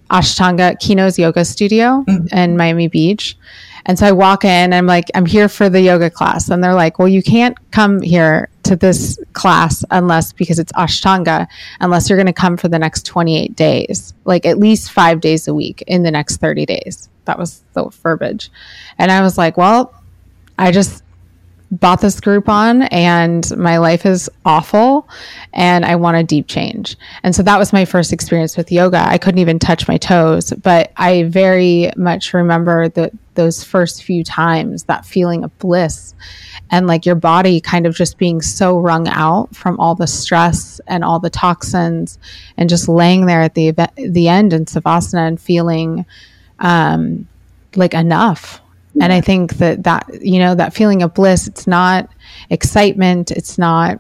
Ashtanga 0.09 0.79
Kino's 0.79 1.19
yoga 1.19 1.45
studio 1.45 2.03
mm-hmm. 2.07 2.35
in 2.35 2.57
Miami 2.57 2.87
Beach. 2.87 3.37
And 3.85 3.97
so 3.97 4.05
I 4.05 4.11
walk 4.11 4.45
in 4.45 4.73
I'm 4.73 4.85
like, 4.85 5.09
I'm 5.15 5.25
here 5.25 5.49
for 5.49 5.69
the 5.69 5.81
yoga 5.81 6.09
class. 6.09 6.49
And 6.49 6.63
they're 6.63 6.73
like, 6.73 6.99
well, 6.99 7.07
you 7.07 7.23
can't 7.23 7.57
come 7.71 8.01
here 8.01 8.49
to 8.63 8.75
this 8.75 9.19
class 9.33 9.83
unless 9.89 10.31
because 10.33 10.59
it's 10.59 10.71
Ashtanga, 10.73 11.47
unless 11.79 12.09
you're 12.09 12.17
going 12.17 12.27
to 12.27 12.33
come 12.33 12.57
for 12.57 12.67
the 12.67 12.77
next 12.77 13.05
28 13.05 13.55
days, 13.55 14.13
like 14.25 14.45
at 14.45 14.59
least 14.59 14.91
five 14.91 15.21
days 15.21 15.47
a 15.47 15.53
week 15.53 15.83
in 15.87 16.03
the 16.03 16.11
next 16.11 16.37
30 16.37 16.65
days. 16.65 17.09
That 17.25 17.39
was 17.39 17.63
the 17.73 17.89
verbiage. 17.89 18.51
And 18.97 19.11
I 19.11 19.21
was 19.21 19.37
like, 19.37 19.57
well, 19.57 19.93
I 20.57 20.71
just 20.71 21.03
bought 21.71 22.01
this 22.01 22.19
Groupon 22.19 22.87
and 22.91 23.55
my 23.57 23.77
life 23.77 24.05
is 24.05 24.29
awful 24.43 25.07
and 25.53 25.85
I 25.85 25.95
want 25.97 26.17
a 26.17 26.23
deep 26.23 26.47
change. 26.47 26.97
And 27.23 27.35
so 27.35 27.43
that 27.43 27.59
was 27.59 27.71
my 27.71 27.85
first 27.85 28.11
experience 28.11 28.57
with 28.57 28.71
yoga. 28.71 28.97
I 29.07 29.17
couldn't 29.17 29.39
even 29.39 29.59
touch 29.59 29.87
my 29.87 29.97
toes, 29.97 30.51
but 30.51 30.91
I 30.97 31.23
very 31.23 31.91
much 31.95 32.33
remember 32.33 32.89
the, 32.89 33.11
those 33.35 33.63
first 33.63 34.03
few 34.03 34.23
times, 34.23 34.83
that 34.83 35.05
feeling 35.05 35.43
of 35.43 35.57
bliss 35.59 36.15
and 36.71 36.87
like 36.87 37.05
your 37.05 37.15
body 37.15 37.61
kind 37.61 37.85
of 37.85 37.95
just 37.95 38.17
being 38.17 38.41
so 38.41 38.79
wrung 38.79 39.07
out 39.07 39.55
from 39.55 39.79
all 39.79 39.95
the 39.95 40.07
stress 40.07 40.81
and 40.87 41.03
all 41.03 41.19
the 41.19 41.29
toxins 41.29 42.17
and 42.57 42.69
just 42.69 42.87
laying 42.87 43.27
there 43.27 43.41
at 43.41 43.55
the, 43.55 43.71
the 43.95 44.27
end 44.27 44.53
in 44.53 44.65
Savasana 44.65 45.27
and 45.27 45.39
feeling 45.39 46.05
um, 46.59 47.27
like 47.75 47.93
enough 47.93 48.61
and 49.01 49.13
I 49.13 49.21
think 49.21 49.55
that 49.57 49.83
that, 49.83 50.21
you 50.21 50.39
know, 50.39 50.55
that 50.55 50.73
feeling 50.73 51.01
of 51.03 51.13
bliss, 51.13 51.47
it's 51.47 51.67
not 51.67 52.09
excitement, 52.49 53.31
it's 53.31 53.57
not 53.57 53.99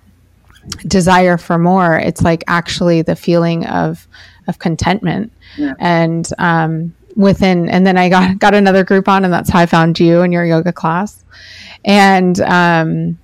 desire 0.87 1.37
for 1.37 1.57
more. 1.57 1.97
It's 1.97 2.21
like 2.21 2.43
actually 2.47 3.01
the 3.01 3.15
feeling 3.15 3.65
of, 3.65 4.07
of 4.47 4.59
contentment. 4.59 5.31
Yeah. 5.57 5.73
And, 5.79 6.29
um, 6.37 6.95
within, 7.15 7.69
and 7.69 7.85
then 7.85 7.97
I 7.97 8.09
got, 8.09 8.39
got 8.39 8.53
another 8.53 8.85
Groupon 8.85 9.23
and 9.23 9.33
that's 9.33 9.49
how 9.49 9.59
I 9.59 9.65
found 9.65 9.99
you 9.99 10.21
and 10.21 10.31
your 10.31 10.45
yoga 10.45 10.71
class. 10.71 11.23
And, 11.85 12.39
um, 12.41 13.17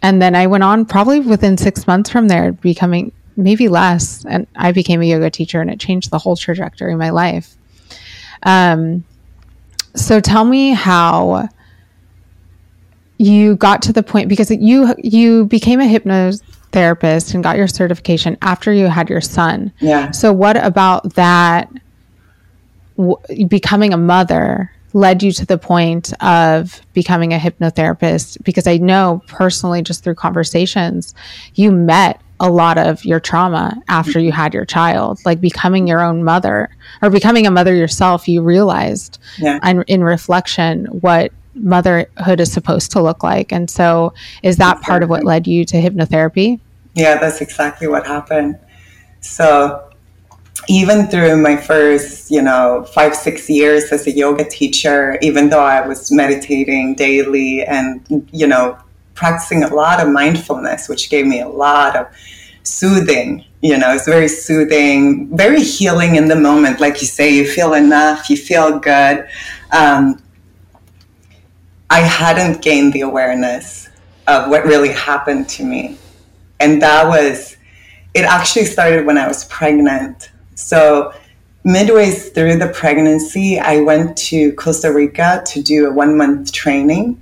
and 0.00 0.22
then 0.22 0.34
I 0.34 0.46
went 0.46 0.64
on 0.64 0.84
probably 0.84 1.20
within 1.20 1.56
six 1.56 1.86
months 1.86 2.08
from 2.08 2.28
there, 2.28 2.52
becoming 2.52 3.12
maybe 3.36 3.68
less. 3.68 4.24
And 4.24 4.46
I 4.54 4.72
became 4.72 5.02
a 5.02 5.06
yoga 5.06 5.30
teacher 5.30 5.60
and 5.60 5.70
it 5.70 5.80
changed 5.80 6.10
the 6.10 6.18
whole 6.18 6.36
trajectory 6.36 6.92
of 6.92 6.98
my 6.98 7.10
life. 7.10 7.56
Um, 8.42 9.04
so 9.98 10.20
tell 10.20 10.44
me 10.44 10.70
how 10.70 11.48
you 13.18 13.56
got 13.56 13.82
to 13.82 13.92
the 13.92 14.02
point 14.02 14.28
because 14.28 14.50
you 14.50 14.94
you 14.98 15.44
became 15.46 15.80
a 15.80 15.84
hypnotherapist 15.84 17.34
and 17.34 17.42
got 17.42 17.56
your 17.56 17.66
certification 17.66 18.38
after 18.42 18.72
you 18.72 18.86
had 18.86 19.10
your 19.10 19.20
son. 19.20 19.72
Yeah. 19.80 20.12
So 20.12 20.32
what 20.32 20.56
about 20.56 21.14
that 21.14 21.70
w- 22.96 23.46
becoming 23.46 23.92
a 23.92 23.96
mother 23.96 24.72
led 24.94 25.22
you 25.22 25.32
to 25.32 25.44
the 25.44 25.58
point 25.58 26.12
of 26.22 26.80
becoming 26.94 27.34
a 27.34 27.38
hypnotherapist 27.38 28.42
because 28.44 28.66
I 28.66 28.78
know 28.78 29.22
personally 29.26 29.82
just 29.82 30.02
through 30.02 30.14
conversations 30.14 31.14
you 31.54 31.70
met 31.70 32.20
a 32.40 32.50
lot 32.50 32.78
of 32.78 33.04
your 33.04 33.20
trauma 33.20 33.80
after 33.88 34.20
you 34.20 34.32
had 34.32 34.54
your 34.54 34.64
child 34.64 35.18
like 35.24 35.40
becoming 35.40 35.86
your 35.86 36.00
own 36.00 36.22
mother 36.22 36.68
or 37.02 37.10
becoming 37.10 37.46
a 37.46 37.50
mother 37.50 37.74
yourself 37.74 38.28
you 38.28 38.42
realized 38.42 39.18
yeah. 39.38 39.58
and 39.62 39.84
in 39.88 40.04
reflection 40.04 40.84
what 40.86 41.32
motherhood 41.54 42.40
is 42.40 42.52
supposed 42.52 42.92
to 42.92 43.02
look 43.02 43.22
like 43.22 43.52
and 43.52 43.68
so 43.68 44.12
is 44.42 44.56
that 44.56 44.76
exactly. 44.76 44.90
part 44.90 45.02
of 45.02 45.10
what 45.10 45.24
led 45.24 45.46
you 45.46 45.64
to 45.64 45.76
hypnotherapy 45.76 46.60
yeah 46.94 47.18
that's 47.18 47.40
exactly 47.40 47.88
what 47.88 48.06
happened 48.06 48.56
so 49.20 49.84
even 50.68 51.06
through 51.08 51.36
my 51.36 51.56
first 51.56 52.30
you 52.30 52.40
know 52.40 52.86
five 52.94 53.16
six 53.16 53.50
years 53.50 53.90
as 53.90 54.06
a 54.06 54.12
yoga 54.12 54.44
teacher 54.44 55.18
even 55.22 55.48
though 55.48 55.64
i 55.64 55.84
was 55.86 56.12
meditating 56.12 56.94
daily 56.94 57.64
and 57.64 58.00
you 58.30 58.46
know 58.46 58.78
practicing 59.18 59.64
a 59.64 59.74
lot 59.74 59.98
of 60.00 60.08
mindfulness, 60.08 60.88
which 60.88 61.10
gave 61.10 61.26
me 61.26 61.40
a 61.40 61.48
lot 61.48 61.96
of 61.96 62.06
soothing. 62.62 63.44
You 63.62 63.76
know, 63.76 63.92
it's 63.92 64.06
very 64.06 64.28
soothing, 64.28 65.36
very 65.36 65.60
healing 65.60 66.14
in 66.14 66.28
the 66.28 66.36
moment. 66.36 66.78
Like 66.78 67.00
you 67.00 67.08
say, 67.08 67.34
you 67.34 67.44
feel 67.44 67.74
enough, 67.74 68.30
you 68.30 68.36
feel 68.36 68.78
good. 68.78 69.28
Um, 69.72 70.22
I 71.90 71.98
hadn't 71.98 72.62
gained 72.62 72.92
the 72.92 73.00
awareness 73.00 73.88
of 74.28 74.50
what 74.50 74.64
really 74.64 74.92
happened 74.92 75.48
to 75.50 75.64
me. 75.64 75.98
And 76.60 76.80
that 76.80 77.08
was, 77.08 77.56
it 78.14 78.24
actually 78.24 78.66
started 78.66 79.04
when 79.04 79.18
I 79.18 79.26
was 79.26 79.46
pregnant. 79.46 80.30
So, 80.54 81.12
midway 81.64 82.12
through 82.12 82.58
the 82.58 82.68
pregnancy, 82.68 83.58
I 83.58 83.80
went 83.80 84.16
to 84.28 84.52
Costa 84.52 84.92
Rica 84.92 85.42
to 85.46 85.60
do 85.60 85.88
a 85.88 85.92
one 85.92 86.16
month 86.16 86.52
training. 86.52 87.20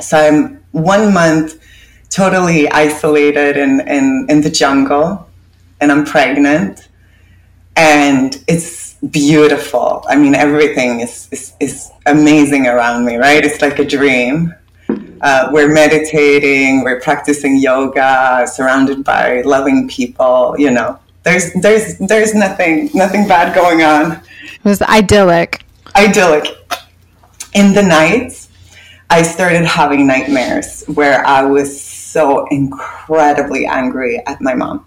So, 0.00 0.16
I'm 0.18 0.61
one 0.72 1.12
month 1.12 1.62
totally 2.10 2.68
isolated 2.70 3.56
in, 3.56 3.80
in, 3.88 4.26
in 4.28 4.40
the 4.40 4.50
jungle 4.50 5.28
and 5.80 5.90
I'm 5.90 6.04
pregnant 6.04 6.88
and 7.76 8.42
it's 8.48 8.94
beautiful. 9.10 10.04
I 10.08 10.16
mean, 10.16 10.34
everything 10.34 11.00
is, 11.00 11.28
is, 11.30 11.54
is 11.60 11.90
amazing 12.06 12.66
around 12.66 13.04
me, 13.04 13.16
right? 13.16 13.44
It's 13.44 13.62
like 13.62 13.78
a 13.78 13.84
dream. 13.84 14.54
Uh, 15.22 15.48
we're 15.52 15.72
meditating, 15.72 16.82
we're 16.82 17.00
practicing 17.00 17.56
yoga, 17.56 18.46
surrounded 18.46 19.04
by 19.04 19.42
loving 19.42 19.88
people, 19.88 20.54
you 20.58 20.70
know. 20.70 20.98
There's 21.22 21.52
there's 21.54 21.98
there's 21.98 22.34
nothing 22.34 22.90
nothing 22.94 23.28
bad 23.28 23.54
going 23.54 23.82
on. 23.82 24.12
It 24.12 24.64
was 24.64 24.82
idyllic. 24.82 25.64
Idyllic. 25.94 26.48
In 27.54 27.72
the 27.74 27.82
nights, 27.82 28.48
I 29.12 29.20
started 29.20 29.64
having 29.66 30.06
nightmares 30.06 30.84
where 30.84 31.18
I 31.26 31.42
was 31.44 31.68
so 31.78 32.46
incredibly 32.46 33.66
angry 33.66 34.14
at 34.26 34.40
my 34.40 34.54
mom. 34.54 34.86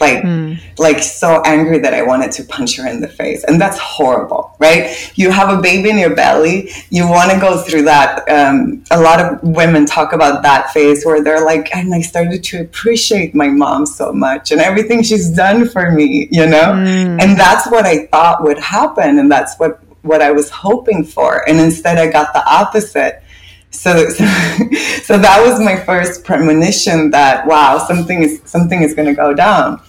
like 0.00 0.22
mm. 0.22 0.58
like 0.78 0.98
so 0.98 1.42
angry 1.44 1.78
that 1.78 1.94
I 1.94 2.02
wanted 2.02 2.32
to 2.32 2.44
punch 2.44 2.76
her 2.76 2.86
in 2.88 3.00
the 3.00 3.08
face, 3.08 3.44
and 3.44 3.60
that's 3.60 3.78
horrible, 3.78 4.56
right? 4.58 5.12
You 5.14 5.30
have 5.30 5.56
a 5.56 5.62
baby 5.62 5.90
in 5.90 5.98
your 5.98 6.14
belly, 6.14 6.70
you 6.90 7.08
want 7.08 7.30
to 7.30 7.38
go 7.38 7.62
through 7.62 7.82
that. 7.82 8.28
Um, 8.28 8.82
a 8.90 9.00
lot 9.00 9.20
of 9.20 9.42
women 9.42 9.86
talk 9.86 10.12
about 10.12 10.42
that 10.42 10.72
phase 10.72 11.04
where 11.04 11.22
they're 11.22 11.44
like, 11.44 11.74
and 11.74 11.94
I 11.94 12.00
started 12.00 12.42
to 12.44 12.60
appreciate 12.60 13.34
my 13.34 13.48
mom 13.48 13.86
so 13.86 14.12
much 14.12 14.50
and 14.50 14.60
everything 14.60 15.02
she's 15.02 15.30
done 15.30 15.68
for 15.68 15.92
me, 15.92 16.28
you 16.30 16.46
know, 16.46 16.72
mm. 16.74 17.22
and 17.22 17.38
that's 17.38 17.70
what 17.70 17.86
I 17.86 18.06
thought 18.06 18.42
would 18.42 18.58
happen, 18.58 19.18
and 19.18 19.30
that's 19.30 19.56
what 19.58 19.80
what 20.04 20.20
I 20.20 20.30
was 20.32 20.50
hoping 20.50 21.02
for, 21.04 21.48
and 21.48 21.58
instead 21.58 21.98
I 21.98 22.10
got 22.10 22.32
the 22.32 22.46
opposite. 22.46 23.22
So, 23.70 24.08
so, 24.10 24.24
so 25.02 25.18
that 25.18 25.42
was 25.44 25.58
my 25.58 25.76
first 25.76 26.24
premonition 26.24 27.10
that 27.10 27.46
wow, 27.46 27.78
something 27.78 28.22
is 28.22 28.42
something 28.44 28.82
is 28.82 28.94
going 28.94 29.08
to 29.08 29.14
go 29.14 29.34
down. 29.34 29.82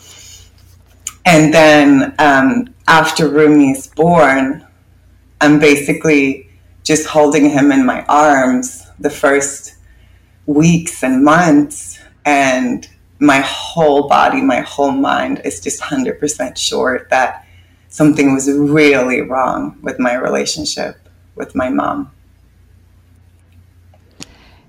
And 1.25 1.54
then 1.54 2.15
um, 2.19 2.73
after 2.88 3.28
is 3.39 3.88
born, 3.88 4.65
I'm 5.41 5.60
basically 5.60 6.49
just 6.84 7.08
holding 7.08 7.49
him 7.49 7.71
in 7.71 7.86
my 7.86 8.06
arms 8.06 8.88
the 8.99 9.10
first 9.10 9.75
weeks 10.45 11.04
and 11.04 11.25
months, 11.25 11.99
and 12.25 12.88
my 13.19 13.39
whole 13.39 14.08
body, 14.08 14.41
my 14.41 14.62
whole 14.62 14.91
mind 14.91 15.41
is 15.43 15.60
just 15.60 15.82
hundred 15.82 16.19
percent 16.19 16.58
sure 16.58 17.08
that 17.10 17.44
something 17.95 18.34
was 18.34 18.51
really 18.51 19.21
wrong 19.21 19.79
with 19.81 19.99
my 19.99 20.15
relationship 20.15 20.97
with 21.36 21.55
my 21.55 21.69
mom. 21.69 22.12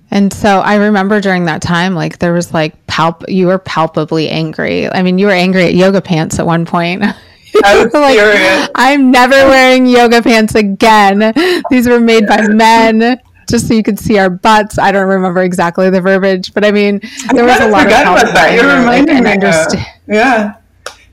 And 0.09 0.31
so 0.31 0.61
I 0.61 0.75
remember 0.75 1.19
during 1.19 1.43
that 1.45 1.61
time, 1.61 1.93
like 1.93 2.19
there 2.19 2.31
was 2.31 2.53
like 2.53 2.87
palp, 2.87 3.25
you 3.27 3.47
were 3.47 3.59
palpably 3.59 4.29
angry. 4.29 4.89
I 4.89 5.03
mean, 5.03 5.17
you 5.17 5.25
were 5.25 5.33
angry 5.33 5.65
at 5.65 5.73
yoga 5.73 6.01
pants 6.01 6.39
at 6.39 6.45
one 6.45 6.65
point. 6.65 7.03
I 7.65 7.83
was 7.83 7.93
like, 7.93 8.13
furious. 8.13 8.69
I'm 8.75 9.11
never 9.11 9.35
wearing 9.35 9.87
yoga 9.87 10.21
pants 10.21 10.55
again. 10.55 11.33
These 11.69 11.89
were 11.89 11.99
made 11.99 12.27
by 12.27 12.47
men 12.47 13.19
just 13.49 13.67
so 13.67 13.73
you 13.73 13.83
could 13.83 13.99
see 13.99 14.17
our 14.19 14.29
butts. 14.29 14.79
I 14.79 14.93
don't 14.93 15.07
remember 15.07 15.41
exactly 15.41 15.89
the 15.89 15.99
verbiage, 15.99 16.53
but 16.53 16.63
I 16.63 16.71
mean, 16.71 17.01
there 17.33 17.43
was 17.43 17.59
a 17.59 17.67
lot 17.67 17.87
of 17.87 17.91
about 17.91 18.33
that. 18.33 18.53
You're 18.53 18.79
reminding 18.79 19.21
me. 19.21 19.31
Understand. 19.31 19.85
Yeah. 20.07 20.53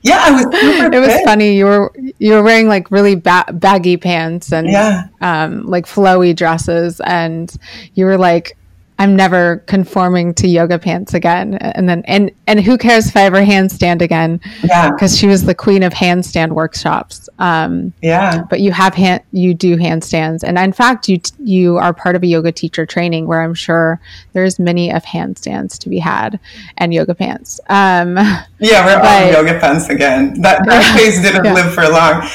Yeah, 0.05 0.19
I 0.21 0.31
was. 0.31 0.45
it 0.53 0.99
was 0.99 1.21
funny. 1.23 1.57
You 1.57 1.65
were 1.65 1.93
you 2.19 2.33
were 2.33 2.43
wearing 2.43 2.67
like 2.67 2.91
really 2.91 3.15
ba- 3.15 3.51
baggy 3.51 3.97
pants 3.97 4.53
and 4.53 4.67
yeah. 4.67 5.07
um, 5.19 5.65
like 5.65 5.87
flowy 5.87 6.35
dresses, 6.35 7.01
and 7.01 7.51
you 7.95 8.05
were 8.05 8.17
like 8.17 8.55
I'm 8.97 9.15
never 9.15 9.57
conforming 9.67 10.33
to 10.35 10.47
yoga 10.47 10.79
pants 10.79 11.13
again. 11.13 11.55
And 11.55 11.89
then, 11.89 12.03
and, 12.05 12.31
and 12.47 12.61
who 12.61 12.77
cares 12.77 13.07
if 13.07 13.17
I 13.17 13.23
ever 13.23 13.43
handstand 13.43 14.01
again? 14.01 14.39
Yeah. 14.63 14.91
Cause 14.97 15.17
she 15.17 15.27
was 15.27 15.43
the 15.43 15.53
queen 15.55 15.83
of 15.83 15.93
handstand 15.93 16.53
workshops. 16.53 17.27
Um, 17.37 17.93
yeah. 18.01 18.43
But 18.49 18.61
you 18.61 18.71
have 18.71 18.93
hand, 18.93 19.21
you 19.33 19.53
do 19.53 19.75
handstands. 19.75 20.43
And 20.43 20.57
in 20.57 20.71
fact, 20.71 21.09
you, 21.09 21.19
you 21.39 21.75
are 21.77 21.93
part 21.93 22.15
of 22.15 22.23
a 22.23 22.27
yoga 22.27 22.53
teacher 22.53 22.85
training 22.85 23.27
where 23.27 23.41
I'm 23.41 23.53
sure 23.53 23.99
there's 24.31 24.59
many 24.59 24.93
of 24.93 25.03
handstands 25.03 25.77
to 25.79 25.89
be 25.89 25.99
had 25.99 26.39
and 26.77 26.93
yoga 26.93 27.15
pants. 27.15 27.59
Um, 27.67 28.15
yeah. 28.59 28.85
We're 28.85 29.01
but, 29.01 29.23
on 29.23 29.33
yoga 29.33 29.59
pants 29.59 29.89
again. 29.89 30.41
That, 30.41 30.65
that 30.65 30.95
phase 30.97 31.21
didn't 31.21 31.43
yeah. 31.43 31.53
live 31.53 31.73
for 31.73 31.87
long. 31.89 32.27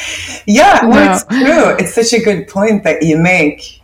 Yeah. 0.47 0.85
Well, 0.85 1.07
no. 1.07 1.13
it's 1.13 1.25
true. 1.25 1.77
It's 1.79 1.95
such 1.95 2.21
a 2.21 2.23
good 2.23 2.49
point 2.49 2.85
that 2.85 3.03
you 3.03 3.17
make 3.17 3.80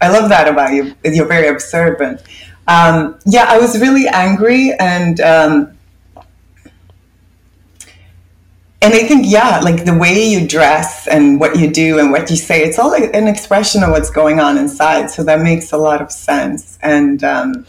I 0.00 0.08
love 0.08 0.28
that 0.30 0.48
about 0.48 0.72
you. 0.72 0.94
You're 1.04 1.26
very 1.26 1.48
observant. 1.48 2.22
Um, 2.66 3.18
yeah, 3.26 3.46
I 3.48 3.58
was 3.58 3.78
really 3.80 4.06
angry 4.08 4.72
and 4.78 5.20
um, 5.20 5.76
and 8.82 8.94
I 8.94 9.06
think 9.06 9.26
yeah, 9.26 9.60
like 9.60 9.84
the 9.84 9.96
way 9.96 10.24
you 10.24 10.46
dress 10.46 11.06
and 11.06 11.38
what 11.38 11.58
you 11.58 11.70
do 11.70 11.98
and 11.98 12.10
what 12.10 12.30
you 12.30 12.36
say, 12.36 12.62
it's 12.62 12.78
all 12.78 12.94
an 12.94 13.28
expression 13.28 13.82
of 13.82 13.90
what's 13.90 14.10
going 14.10 14.40
on 14.40 14.56
inside. 14.56 15.10
So 15.10 15.22
that 15.24 15.40
makes 15.40 15.72
a 15.72 15.76
lot 15.76 16.00
of 16.00 16.10
sense. 16.10 16.78
And 16.82 17.22
um, 17.22 17.66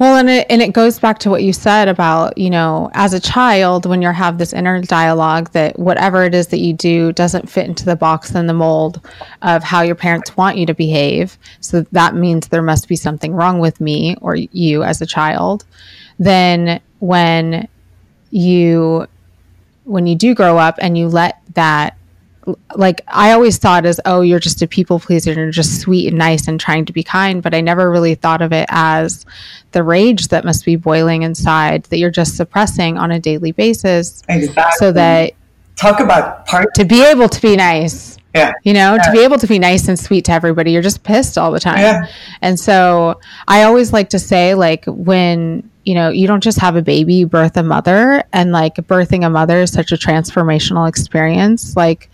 well, 0.00 0.16
and 0.16 0.30
it, 0.30 0.46
and 0.48 0.62
it 0.62 0.72
goes 0.72 0.98
back 0.98 1.18
to 1.18 1.28
what 1.28 1.42
you 1.42 1.52
said 1.52 1.86
about, 1.86 2.38
you 2.38 2.48
know, 2.48 2.90
as 2.94 3.12
a 3.12 3.20
child, 3.20 3.84
when 3.84 4.00
you 4.00 4.10
have 4.10 4.38
this 4.38 4.54
inner 4.54 4.80
dialogue 4.80 5.50
that 5.52 5.78
whatever 5.78 6.24
it 6.24 6.34
is 6.34 6.46
that 6.46 6.60
you 6.60 6.72
do 6.72 7.12
doesn't 7.12 7.50
fit 7.50 7.66
into 7.66 7.84
the 7.84 7.96
box 7.96 8.34
and 8.34 8.48
the 8.48 8.54
mold 8.54 9.06
of 9.42 9.62
how 9.62 9.82
your 9.82 9.94
parents 9.94 10.38
want 10.38 10.56
you 10.56 10.64
to 10.64 10.72
behave. 10.72 11.36
So 11.60 11.82
that 11.92 12.14
means 12.14 12.48
there 12.48 12.62
must 12.62 12.88
be 12.88 12.96
something 12.96 13.34
wrong 13.34 13.58
with 13.58 13.78
me 13.78 14.16
or 14.22 14.36
you 14.36 14.82
as 14.84 15.02
a 15.02 15.06
child. 15.06 15.66
Then 16.18 16.80
when 17.00 17.68
you, 18.30 19.06
when 19.84 20.06
you 20.06 20.16
do 20.16 20.34
grow 20.34 20.56
up 20.56 20.76
and 20.80 20.96
you 20.96 21.08
let 21.08 21.42
that 21.52 21.98
like 22.74 23.00
I 23.08 23.32
always 23.32 23.58
thought 23.58 23.84
as 23.84 24.00
oh 24.04 24.20
you're 24.20 24.38
just 24.38 24.62
a 24.62 24.66
people 24.66 25.00
pleaser 25.00 25.30
and 25.30 25.38
you're 25.38 25.50
just 25.50 25.80
sweet 25.80 26.08
and 26.08 26.18
nice 26.18 26.48
and 26.48 26.60
trying 26.60 26.84
to 26.86 26.92
be 26.92 27.02
kind 27.02 27.42
but 27.42 27.54
I 27.54 27.60
never 27.60 27.90
really 27.90 28.14
thought 28.14 28.42
of 28.42 28.52
it 28.52 28.66
as 28.70 29.24
the 29.72 29.82
rage 29.82 30.28
that 30.28 30.44
must 30.44 30.64
be 30.64 30.76
boiling 30.76 31.22
inside 31.22 31.84
that 31.84 31.98
you're 31.98 32.10
just 32.10 32.36
suppressing 32.36 32.98
on 32.98 33.10
a 33.10 33.20
daily 33.20 33.52
basis 33.52 34.22
exactly. 34.28 34.72
so 34.78 34.92
that 34.92 35.32
talk 35.76 36.00
about 36.00 36.46
part 36.46 36.72
to 36.74 36.84
be 36.84 37.02
able 37.02 37.28
to 37.28 37.40
be 37.40 37.56
nice 37.56 38.18
yeah 38.34 38.52
you 38.62 38.72
know 38.72 38.94
yeah. 38.94 39.02
to 39.02 39.12
be 39.12 39.20
able 39.20 39.38
to 39.38 39.46
be 39.46 39.58
nice 39.58 39.88
and 39.88 39.98
sweet 39.98 40.24
to 40.24 40.32
everybody 40.32 40.72
you're 40.72 40.82
just 40.82 41.02
pissed 41.02 41.36
all 41.36 41.50
the 41.50 41.60
time 41.60 41.78
yeah. 41.78 42.06
and 42.42 42.58
so 42.58 43.18
I 43.48 43.64
always 43.64 43.92
like 43.92 44.10
to 44.10 44.18
say 44.18 44.54
like 44.54 44.84
when 44.86 45.68
you 45.84 45.94
know, 45.94 46.10
you 46.10 46.26
don't 46.26 46.42
just 46.42 46.58
have 46.60 46.76
a 46.76 46.82
baby, 46.82 47.14
you 47.14 47.26
birth 47.26 47.56
a 47.56 47.62
mother, 47.62 48.22
and 48.32 48.52
like 48.52 48.76
birthing 48.76 49.26
a 49.26 49.30
mother 49.30 49.60
is 49.60 49.72
such 49.72 49.92
a 49.92 49.96
transformational 49.96 50.88
experience. 50.88 51.74
Like, 51.74 52.10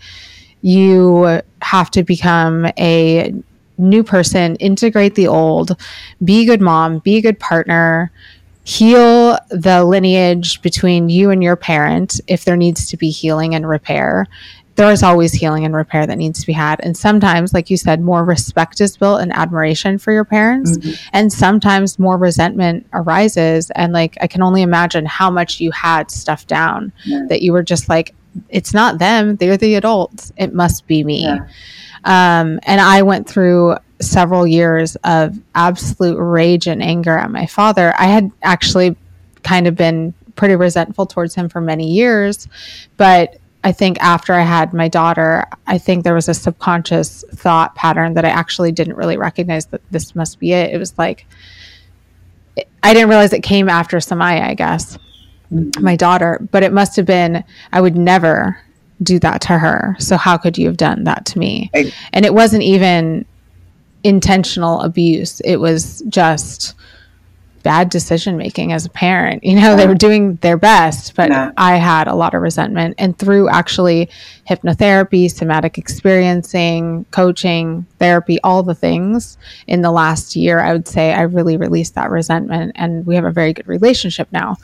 you 0.61 1.41
have 1.61 1.91
to 1.91 2.03
become 2.03 2.65
a 2.77 3.33
new 3.77 4.03
person, 4.03 4.55
integrate 4.55 5.15
the 5.15 5.27
old, 5.27 5.79
be 6.23 6.41
a 6.41 6.45
good 6.45 6.61
mom, 6.61 6.99
be 6.99 7.17
a 7.17 7.21
good 7.21 7.39
partner, 7.39 8.11
heal 8.63 9.37
the 9.49 9.83
lineage 9.83 10.61
between 10.61 11.09
you 11.09 11.29
and 11.29 11.43
your 11.43 11.55
parent 11.55 12.19
if 12.27 12.43
there 12.43 12.57
needs 12.57 12.89
to 12.89 12.97
be 12.97 13.09
healing 13.09 13.53
and 13.53 13.67
repair, 13.67 14.27
there 14.77 14.91
is 14.91 15.01
always 15.01 15.33
healing 15.33 15.65
and 15.65 15.75
repair 15.75 16.05
that 16.05 16.17
needs 16.17 16.39
to 16.39 16.47
be 16.47 16.53
had. 16.53 16.79
And 16.83 16.95
sometimes, 16.95 17.51
like 17.51 17.71
you 17.71 17.77
said, 17.77 17.99
more 17.99 18.23
respect 18.23 18.79
is 18.79 18.95
built 18.95 19.21
and 19.21 19.33
admiration 19.33 19.97
for 19.97 20.11
your 20.13 20.23
parents. 20.23 20.77
Mm-hmm. 20.77 21.09
And 21.13 21.33
sometimes 21.33 21.97
more 21.97 22.15
resentment 22.15 22.85
arises. 22.93 23.71
And 23.71 23.91
like, 23.91 24.17
I 24.21 24.27
can 24.27 24.43
only 24.43 24.61
imagine 24.61 25.07
how 25.07 25.31
much 25.31 25.59
you 25.59 25.71
had 25.71 26.11
stuff 26.11 26.45
down 26.45 26.93
yeah. 27.05 27.25
that 27.27 27.41
you 27.41 27.53
were 27.53 27.63
just 27.63 27.89
like, 27.89 28.13
it's 28.49 28.71
not 28.71 28.99
them, 28.99 29.35
they're 29.37 29.57
the 29.57 29.75
adults. 29.75 30.31
It 30.37 30.53
must 30.53 30.85
be 30.85 31.03
me. 31.03 31.23
Yeah. 31.23 31.47
Um, 32.03 32.59
and 32.63 32.79
I 32.79 33.01
went 33.01 33.27
through 33.27 33.77
several 33.99 34.45
years 34.45 34.95
of 34.97 35.39
absolute 35.55 36.19
rage 36.19 36.67
and 36.67 36.83
anger 36.83 37.17
at 37.17 37.31
my 37.31 37.47
father. 37.47 37.95
I 37.97 38.05
had 38.05 38.31
actually 38.43 38.95
kind 39.41 39.65
of 39.65 39.73
been 39.73 40.13
pretty 40.35 40.55
resentful 40.55 41.07
towards 41.07 41.33
him 41.33 41.49
for 41.49 41.61
many 41.61 41.89
years, 41.89 42.47
but 42.95 43.39
I 43.63 43.71
think 43.71 43.99
after 44.01 44.33
I 44.33 44.43
had 44.43 44.73
my 44.73 44.87
daughter, 44.87 45.45
I 45.65 45.77
think 45.77 46.03
there 46.03 46.13
was 46.13 46.29
a 46.29 46.33
subconscious 46.33 47.25
thought 47.31 47.75
pattern 47.75 48.13
that 48.13 48.23
I 48.23 48.29
actually 48.29 48.71
didn't 48.71 48.95
really 48.95 49.17
recognize 49.17 49.65
that 49.67 49.81
this 49.91 50.15
must 50.15 50.39
be 50.39 50.53
it. 50.53 50.73
It 50.73 50.77
was 50.77 50.97
like, 50.97 51.25
I 52.83 52.93
didn't 52.93 53.09
realize 53.09 53.33
it 53.33 53.43
came 53.43 53.67
after 53.67 53.97
Samaya, 53.97 54.43
I 54.43 54.53
guess, 54.53 54.97
mm-hmm. 55.51 55.83
my 55.83 55.95
daughter, 55.95 56.39
but 56.51 56.63
it 56.63 56.71
must 56.71 56.95
have 56.95 57.05
been, 57.05 57.43
I 57.73 57.81
would 57.81 57.97
never 57.97 58.61
do 59.03 59.19
that 59.19 59.41
to 59.41 59.57
her. 59.57 59.95
So 59.99 60.17
how 60.17 60.37
could 60.37 60.57
you 60.57 60.67
have 60.67 60.77
done 60.77 61.03
that 61.03 61.25
to 61.25 61.39
me? 61.39 61.69
I, 61.75 61.91
and 62.13 62.25
it 62.25 62.33
wasn't 62.33 62.63
even 62.63 63.25
intentional 64.03 64.81
abuse. 64.81 65.39
It 65.41 65.57
was 65.57 66.03
just, 66.09 66.75
bad 67.63 67.89
decision 67.89 68.37
making 68.37 68.73
as 68.73 68.85
a 68.85 68.89
parent. 68.89 69.43
You 69.43 69.55
know, 69.59 69.75
they 69.75 69.87
were 69.87 69.95
doing 69.95 70.35
their 70.35 70.57
best, 70.57 71.15
but. 71.15 71.31
I 71.57 71.75
had 71.75 72.07
a 72.07 72.15
lot 72.15 72.33
of 72.33 72.41
resentment. 72.41 72.95
And 72.97 73.17
through 73.17 73.49
actually 73.49 74.09
hypnotherapy, 74.49 75.29
somatic 75.29 75.77
experiencing, 75.77 77.05
coaching, 77.11 77.85
therapy, 77.99 78.39
all 78.43 78.63
the 78.63 78.75
things 78.75 79.37
in 79.67 79.81
the 79.81 79.91
last 79.91 80.35
year, 80.35 80.59
I 80.59 80.73
would 80.73 80.87
say 80.87 81.13
I 81.13 81.21
really 81.23 81.57
released 81.57 81.95
that 81.95 82.09
resentment 82.09 82.73
and 82.75 83.05
we 83.05 83.15
have 83.15 83.25
a 83.25 83.31
very 83.31 83.53
good 83.53 83.67
relationship 83.67 84.27
now. 84.31 84.57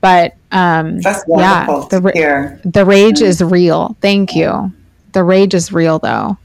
But 0.00 0.36
um, 0.52 1.00
yeah, 1.00 1.66
the, 1.90 2.00
ra- 2.02 2.58
the 2.64 2.84
rage 2.84 3.20
is 3.20 3.42
real. 3.42 3.96
Thank 4.00 4.36
you. 4.36 4.72
The 5.12 5.24
rage 5.24 5.54
is 5.54 5.72
real 5.72 5.98
though. 5.98 6.38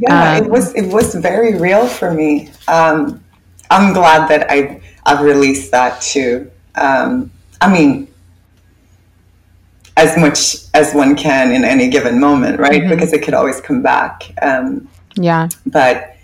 Yeah, 0.00 0.36
um, 0.36 0.44
it 0.44 0.50
was 0.50 0.74
it 0.74 0.92
was 0.92 1.14
very 1.14 1.56
real 1.58 1.86
for 1.86 2.12
me. 2.12 2.50
Um, 2.68 3.22
I'm 3.70 3.92
glad 3.92 4.28
that 4.28 4.50
I 4.50 4.80
I've 5.06 5.20
released 5.20 5.70
that 5.70 6.00
too. 6.00 6.50
Um, 6.74 7.30
I 7.60 7.72
mean, 7.72 8.08
as 9.96 10.16
much 10.18 10.56
as 10.74 10.94
one 10.94 11.14
can 11.14 11.52
in 11.52 11.64
any 11.64 11.88
given 11.88 12.18
moment, 12.18 12.58
right? 12.58 12.82
Mm-hmm. 12.82 12.90
Because 12.90 13.12
it 13.12 13.22
could 13.22 13.34
always 13.34 13.60
come 13.60 13.82
back. 13.82 14.32
Um, 14.42 14.88
yeah. 15.14 15.48
But 15.66 16.14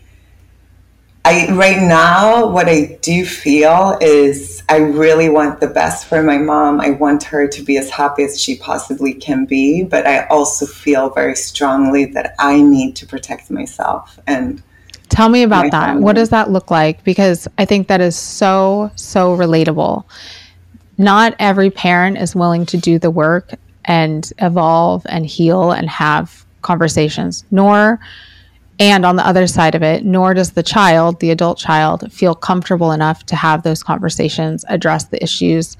I 1.24 1.52
right 1.52 1.80
now 1.80 2.46
what 2.46 2.68
I 2.68 2.98
do 3.02 3.26
feel 3.26 3.98
is 4.00 4.62
I 4.68 4.78
really 4.78 5.28
want 5.28 5.60
the 5.60 5.68
best 5.68 6.06
for 6.06 6.22
my 6.22 6.38
mom. 6.38 6.80
I 6.80 6.90
want 6.90 7.22
her 7.24 7.46
to 7.46 7.62
be 7.62 7.76
as 7.76 7.90
happy 7.90 8.24
as 8.24 8.40
she 8.40 8.56
possibly 8.56 9.12
can 9.12 9.44
be, 9.44 9.84
but 9.84 10.06
I 10.06 10.26
also 10.26 10.64
feel 10.64 11.10
very 11.10 11.36
strongly 11.36 12.06
that 12.06 12.34
I 12.38 12.62
need 12.62 12.96
to 12.96 13.06
protect 13.06 13.50
myself 13.50 14.18
and 14.26 14.62
Tell 15.10 15.28
me 15.28 15.42
about 15.42 15.70
that. 15.72 15.86
Family. 15.86 16.02
What 16.02 16.16
does 16.16 16.30
that 16.30 16.50
look 16.50 16.70
like? 16.70 17.04
Because 17.04 17.46
I 17.58 17.64
think 17.64 17.88
that 17.88 18.00
is 18.00 18.16
so 18.16 18.90
so 18.96 19.36
relatable. 19.36 20.04
Not 20.98 21.34
every 21.38 21.70
parent 21.70 22.18
is 22.18 22.34
willing 22.34 22.66
to 22.66 22.76
do 22.76 22.98
the 22.98 23.10
work 23.10 23.54
and 23.84 24.30
evolve 24.38 25.04
and 25.08 25.26
heal 25.26 25.72
and 25.72 25.88
have 25.88 26.44
conversations, 26.62 27.44
nor 27.50 28.00
and 28.78 29.04
on 29.04 29.16
the 29.16 29.26
other 29.26 29.46
side 29.46 29.74
of 29.74 29.82
it, 29.82 30.06
nor 30.06 30.32
does 30.32 30.52
the 30.52 30.62
child, 30.62 31.20
the 31.20 31.30
adult 31.30 31.58
child, 31.58 32.10
feel 32.10 32.34
comfortable 32.34 32.92
enough 32.92 33.26
to 33.26 33.36
have 33.36 33.62
those 33.62 33.82
conversations, 33.82 34.64
address 34.68 35.04
the 35.04 35.22
issues, 35.22 35.76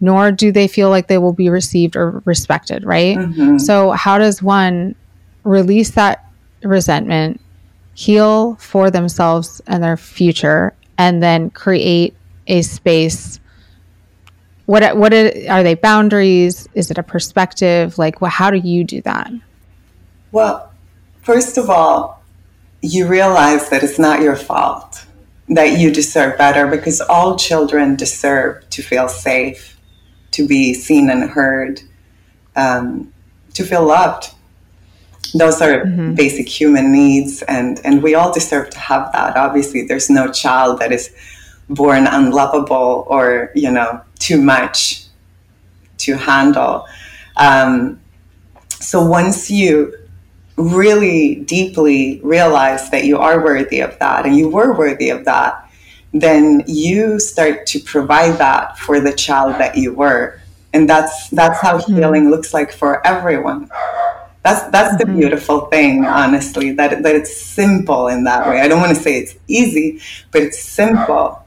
nor 0.00 0.30
do 0.30 0.52
they 0.52 0.68
feel 0.68 0.88
like 0.88 1.08
they 1.08 1.18
will 1.18 1.32
be 1.32 1.48
received 1.48 1.96
or 1.96 2.22
respected, 2.24 2.84
right? 2.84 3.18
Mm-hmm. 3.18 3.58
So, 3.58 3.90
how 3.90 4.18
does 4.18 4.42
one 4.42 4.94
release 5.42 5.90
that 5.92 6.30
resentment, 6.62 7.40
heal 7.96 8.56
for 8.56 8.90
themselves 8.90 9.62
and 9.66 9.82
their 9.82 9.96
future, 9.96 10.74
and 10.98 11.22
then 11.22 11.50
create 11.50 12.14
a 12.46 12.62
space? 12.62 13.40
What 14.66 14.96
what 14.96 15.12
are 15.12 15.62
they 15.62 15.74
boundaries? 15.74 16.68
Is 16.74 16.90
it 16.90 16.98
a 16.98 17.02
perspective? 17.02 17.98
Like, 17.98 18.20
well, 18.20 18.30
how 18.30 18.50
do 18.50 18.58
you 18.58 18.84
do 18.84 19.00
that? 19.02 19.32
Well, 20.30 20.70
first 21.22 21.56
of 21.56 21.70
all, 21.70 22.22
you 22.82 23.06
realize 23.06 23.70
that 23.70 23.82
it's 23.82 23.98
not 23.98 24.20
your 24.20 24.36
fault, 24.36 25.06
that 25.48 25.78
you 25.78 25.90
deserve 25.90 26.36
better 26.36 26.66
because 26.66 27.00
all 27.00 27.36
children 27.36 27.96
deserve 27.96 28.68
to 28.70 28.82
feel 28.82 29.08
safe, 29.08 29.80
to 30.32 30.46
be 30.46 30.74
seen 30.74 31.08
and 31.08 31.30
heard, 31.30 31.80
um, 32.56 33.12
to 33.54 33.64
feel 33.64 33.86
loved. 33.86 34.34
Those 35.38 35.60
are 35.60 35.84
mm-hmm. 35.84 36.14
basic 36.14 36.48
human 36.48 36.92
needs, 36.92 37.42
and, 37.42 37.80
and 37.84 38.02
we 38.02 38.14
all 38.14 38.32
deserve 38.32 38.70
to 38.70 38.78
have 38.78 39.12
that. 39.12 39.36
Obviously, 39.36 39.86
there's 39.86 40.08
no 40.08 40.30
child 40.32 40.80
that 40.80 40.92
is 40.92 41.14
born 41.68 42.06
unlovable 42.06 43.06
or, 43.08 43.50
you 43.54 43.70
know, 43.70 44.00
too 44.18 44.40
much 44.40 45.04
to 45.98 46.16
handle. 46.16 46.86
Um, 47.36 48.00
so 48.70 49.04
once 49.04 49.50
you 49.50 49.94
really 50.56 51.36
deeply 51.36 52.20
realize 52.22 52.90
that 52.90 53.04
you 53.04 53.18
are 53.18 53.44
worthy 53.44 53.80
of 53.80 53.98
that 53.98 54.24
and 54.24 54.36
you 54.36 54.48
were 54.48 54.76
worthy 54.76 55.10
of 55.10 55.24
that, 55.24 55.70
then 56.12 56.62
you 56.66 57.20
start 57.20 57.66
to 57.66 57.80
provide 57.80 58.38
that 58.38 58.78
for 58.78 59.00
the 59.00 59.12
child 59.12 59.54
that 59.54 59.76
you 59.76 59.92
were. 59.92 60.40
And 60.72 60.88
that's 60.88 61.30
that's 61.30 61.60
how 61.60 61.78
mm-hmm. 61.78 61.96
healing 61.96 62.30
looks 62.30 62.54
like 62.54 62.72
for 62.72 63.06
everyone. 63.06 63.70
That's 64.46 64.70
that's 64.70 64.96
the 64.96 65.04
mm-hmm. 65.04 65.18
beautiful 65.18 65.62
thing, 65.66 66.04
honestly, 66.04 66.70
that 66.78 67.02
that 67.02 67.14
it's 67.16 67.36
simple 67.36 68.06
in 68.06 68.22
that 68.24 68.46
way. 68.46 68.60
I 68.60 68.68
don't 68.68 68.80
want 68.80 68.96
to 68.96 69.02
say 69.02 69.18
it's 69.18 69.34
easy, 69.48 70.00
but 70.30 70.40
it's 70.42 70.60
simple. 70.60 71.44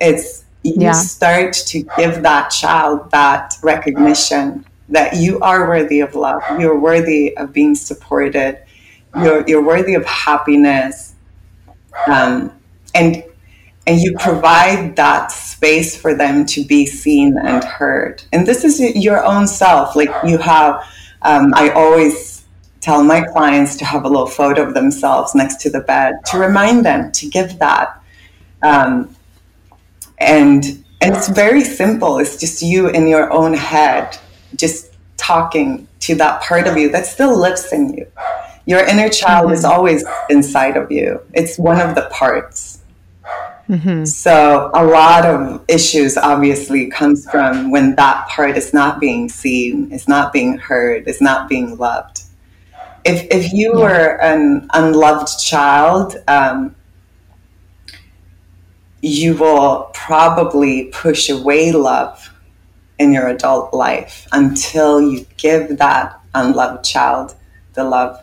It's 0.00 0.46
you 0.62 0.74
yeah. 0.78 0.92
start 0.92 1.52
to 1.52 1.82
give 1.98 2.22
that 2.22 2.48
child 2.48 3.10
that 3.10 3.54
recognition 3.62 4.64
that 4.88 5.16
you 5.16 5.38
are 5.40 5.68
worthy 5.68 6.00
of 6.00 6.14
love. 6.14 6.42
You're 6.58 6.78
worthy 6.78 7.36
of 7.36 7.52
being 7.52 7.74
supported. 7.74 8.58
You're, 9.14 9.46
you're 9.46 9.64
worthy 9.64 9.94
of 9.94 10.06
happiness. 10.06 11.14
Um, 12.06 12.52
and, 12.94 13.24
and 13.86 14.00
you 14.00 14.16
provide 14.18 14.96
that 14.96 15.32
space 15.32 16.00
for 16.00 16.14
them 16.14 16.46
to 16.46 16.64
be 16.64 16.86
seen 16.86 17.36
and 17.36 17.62
heard. 17.62 18.22
And 18.32 18.46
this 18.46 18.64
is 18.64 18.80
your 18.96 19.22
own 19.22 19.46
self. 19.46 19.94
Like 19.94 20.10
you 20.24 20.38
have, 20.38 20.82
um, 21.22 21.52
I 21.54 21.70
always 21.70 22.37
tell 22.80 23.02
my 23.02 23.20
clients 23.20 23.76
to 23.76 23.84
have 23.84 24.04
a 24.04 24.08
little 24.08 24.26
photo 24.26 24.66
of 24.66 24.74
themselves 24.74 25.34
next 25.34 25.60
to 25.62 25.70
the 25.70 25.80
bed 25.80 26.14
to 26.26 26.38
remind 26.38 26.84
them 26.84 27.10
to 27.12 27.28
give 27.28 27.58
that. 27.58 28.02
Um, 28.62 29.14
and 30.18 30.84
and 31.00 31.14
it's 31.14 31.28
very 31.28 31.62
simple. 31.62 32.18
It's 32.18 32.36
just 32.38 32.60
you 32.60 32.88
in 32.88 33.06
your 33.06 33.32
own 33.32 33.54
head 33.54 34.18
just 34.56 34.92
talking 35.16 35.86
to 36.00 36.14
that 36.16 36.42
part 36.42 36.66
of 36.66 36.76
you 36.76 36.90
that 36.90 37.06
still 37.06 37.38
lives 37.38 37.72
in 37.72 37.94
you. 37.94 38.06
Your 38.66 38.80
inner 38.80 39.08
child 39.08 39.46
mm-hmm. 39.46 39.54
is 39.54 39.64
always 39.64 40.04
inside 40.28 40.76
of 40.76 40.90
you, 40.90 41.20
it's 41.34 41.58
one 41.58 41.80
of 41.80 41.94
the 41.94 42.08
parts. 42.10 42.80
Mm-hmm. 43.68 44.06
So 44.06 44.70
a 44.72 44.84
lot 44.84 45.26
of 45.26 45.62
issues 45.68 46.16
obviously 46.16 46.88
comes 46.88 47.30
from 47.30 47.70
when 47.70 47.94
that 47.96 48.26
part 48.28 48.56
is 48.56 48.72
not 48.72 48.98
being 48.98 49.28
seen, 49.28 49.92
is 49.92 50.08
not 50.08 50.32
being 50.32 50.56
heard, 50.56 51.06
is 51.06 51.20
not 51.20 51.48
being 51.48 51.76
loved. 51.76 52.22
If 53.08 53.26
if 53.30 53.52
you 53.54 53.72
yeah. 53.72 53.84
were 53.84 54.20
an 54.20 54.68
unloved 54.74 55.40
child, 55.42 56.16
um, 56.28 56.76
you 59.00 59.34
will 59.34 59.90
probably 59.94 60.90
push 60.92 61.30
away 61.30 61.72
love 61.72 62.34
in 62.98 63.12
your 63.14 63.28
adult 63.28 63.72
life 63.72 64.26
until 64.32 65.00
you 65.00 65.24
give 65.38 65.78
that 65.78 66.20
unloved 66.34 66.84
child 66.84 67.34
the 67.72 67.84
love 67.84 68.22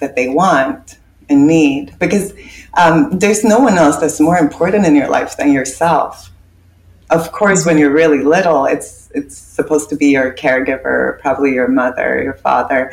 that 0.00 0.16
they 0.16 0.28
want 0.28 0.98
and 1.30 1.46
need. 1.46 1.98
Because 1.98 2.34
um, 2.74 3.18
there's 3.18 3.42
no 3.42 3.58
one 3.60 3.78
else 3.78 3.96
that's 3.96 4.20
more 4.20 4.36
important 4.36 4.84
in 4.84 4.94
your 4.94 5.08
life 5.08 5.38
than 5.38 5.50
yourself. 5.50 6.30
Of 7.08 7.32
course, 7.32 7.64
when 7.64 7.78
you're 7.78 7.92
really 7.92 8.22
little, 8.22 8.66
it's 8.66 9.10
it's 9.14 9.38
supposed 9.38 9.88
to 9.88 9.96
be 9.96 10.08
your 10.08 10.34
caregiver, 10.34 11.18
probably 11.20 11.54
your 11.54 11.68
mother, 11.68 12.22
your 12.22 12.34
father. 12.34 12.92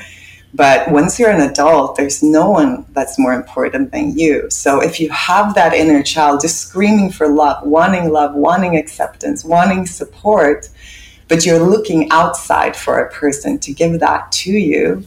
But 0.53 0.89
once 0.91 1.19
you're 1.19 1.29
an 1.29 1.47
adult, 1.47 1.97
there's 1.97 2.23
no 2.23 2.49
one 2.49 2.85
that's 2.93 3.19
more 3.19 3.33
important 3.33 3.91
than 3.91 4.17
you. 4.17 4.49
So 4.49 4.81
if 4.81 4.99
you 4.99 5.09
have 5.09 5.53
that 5.55 5.73
inner 5.73 6.01
child 6.01 6.41
just 6.41 6.61
screaming 6.61 7.11
for 7.11 7.27
love, 7.27 7.65
wanting 7.67 8.09
love, 8.09 8.33
wanting 8.33 8.77
acceptance, 8.77 9.43
wanting 9.43 9.85
support, 9.85 10.69
but 11.27 11.45
you're 11.45 11.59
looking 11.59 12.09
outside 12.11 12.75
for 12.75 12.99
a 12.99 13.11
person 13.11 13.59
to 13.59 13.73
give 13.73 13.99
that 13.99 14.31
to 14.31 14.51
you, 14.51 15.05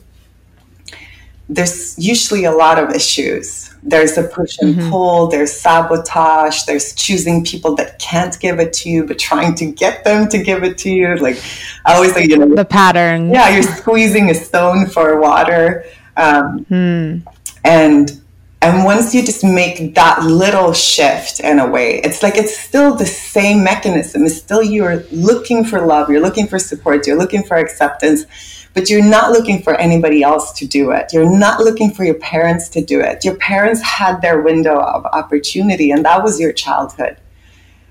there's 1.51 1.99
usually 1.99 2.45
a 2.45 2.53
lot 2.53 2.79
of 2.79 2.91
issues. 2.91 3.75
There's 3.83 4.17
a 4.17 4.23
push 4.23 4.57
and 4.61 4.77
mm-hmm. 4.77 4.91
pull, 4.91 5.27
there's 5.27 5.53
sabotage, 5.53 6.63
there's 6.65 6.95
choosing 6.95 7.45
people 7.45 7.75
that 7.75 7.99
can't 7.99 8.39
give 8.39 8.61
it 8.61 8.73
to 8.75 8.89
you, 8.89 9.05
but 9.05 9.19
trying 9.19 9.57
to 9.57 9.67
get 9.67 10.05
them 10.05 10.29
to 10.29 10.39
give 10.43 10.63
it 10.63 10.79
to 10.79 10.91
you. 10.91 11.17
Like 11.17 11.43
I 11.85 11.95
always 11.95 12.15
say, 12.15 12.25
you 12.25 12.37
know, 12.37 12.55
the 12.55 12.65
pattern. 12.65 13.31
Yeah, 13.33 13.49
you're 13.49 13.63
squeezing 13.65 14.31
a 14.31 14.35
stone 14.35 14.87
for 14.87 15.19
water. 15.21 15.85
Um, 16.17 16.65
hmm. 16.67 17.19
And 17.65 18.21
and 18.63 18.85
once 18.85 19.15
you 19.15 19.25
just 19.25 19.43
make 19.43 19.95
that 19.95 20.23
little 20.23 20.75
shift 20.75 21.41
in 21.41 21.59
a 21.59 21.67
way, 21.69 22.01
it's 22.05 22.23
like 22.23 22.37
it's 22.37 22.57
still 22.57 22.95
the 22.95 23.07
same 23.07 23.65
mechanism. 23.65 24.25
It's 24.25 24.37
still 24.37 24.63
you're 24.63 25.03
looking 25.11 25.65
for 25.65 25.81
love, 25.81 26.11
you're 26.11 26.21
looking 26.21 26.47
for 26.47 26.59
support, 26.59 27.07
you're 27.07 27.17
looking 27.19 27.43
for 27.43 27.57
acceptance, 27.57 28.27
but 28.75 28.89
you're 28.89 29.05
not 29.05 29.33
looking 29.33 29.63
for 29.63 29.75
anybody 29.75 30.23
else 30.23 30.53
to 30.53 30.67
do 30.67 30.93
it. 30.93 31.13
You're 31.13 31.39
not 31.39 31.61
looking 31.61 31.91
for 31.91 32.05
your 32.05 32.15
parents 32.15 32.69
to 32.71 32.85
do 32.85 33.01
it. 33.01 33.25
Your 33.25 33.37
parents 33.37 33.83
had 33.83 34.23
their 34.23 34.41
window 34.41 34.79
of 34.79 35.05
opportunity, 35.07 35.91
and 35.91 36.05
that 36.05 36.23
was 36.23 36.39
your 36.39 36.53
childhood. 36.53 37.17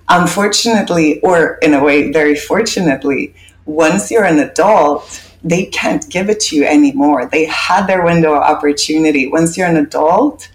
Unfortunately, 0.08 1.20
or 1.22 1.60
in 1.62 1.74
a 1.74 1.84
way, 1.84 2.12
very 2.12 2.36
fortunately, 2.36 3.36
once 3.66 4.10
you're 4.10 4.26
an 4.26 4.40
adult, 4.40 5.24
they 5.44 5.66
can't 5.66 6.10
give 6.10 6.30
it 6.30 6.40
to 6.40 6.56
you 6.56 6.66
anymore. 6.66 7.28
They 7.28 7.46
had 7.46 7.86
their 7.86 8.04
window 8.04 8.34
of 8.34 8.42
opportunity. 8.42 9.28
Once 9.28 9.58
you're 9.58 9.68
an 9.68 9.78
adult, 9.78 10.50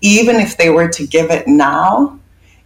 even 0.00 0.36
if 0.36 0.56
they 0.56 0.70
were 0.70 0.88
to 0.88 1.06
give 1.06 1.30
it 1.30 1.48
now, 1.48 2.17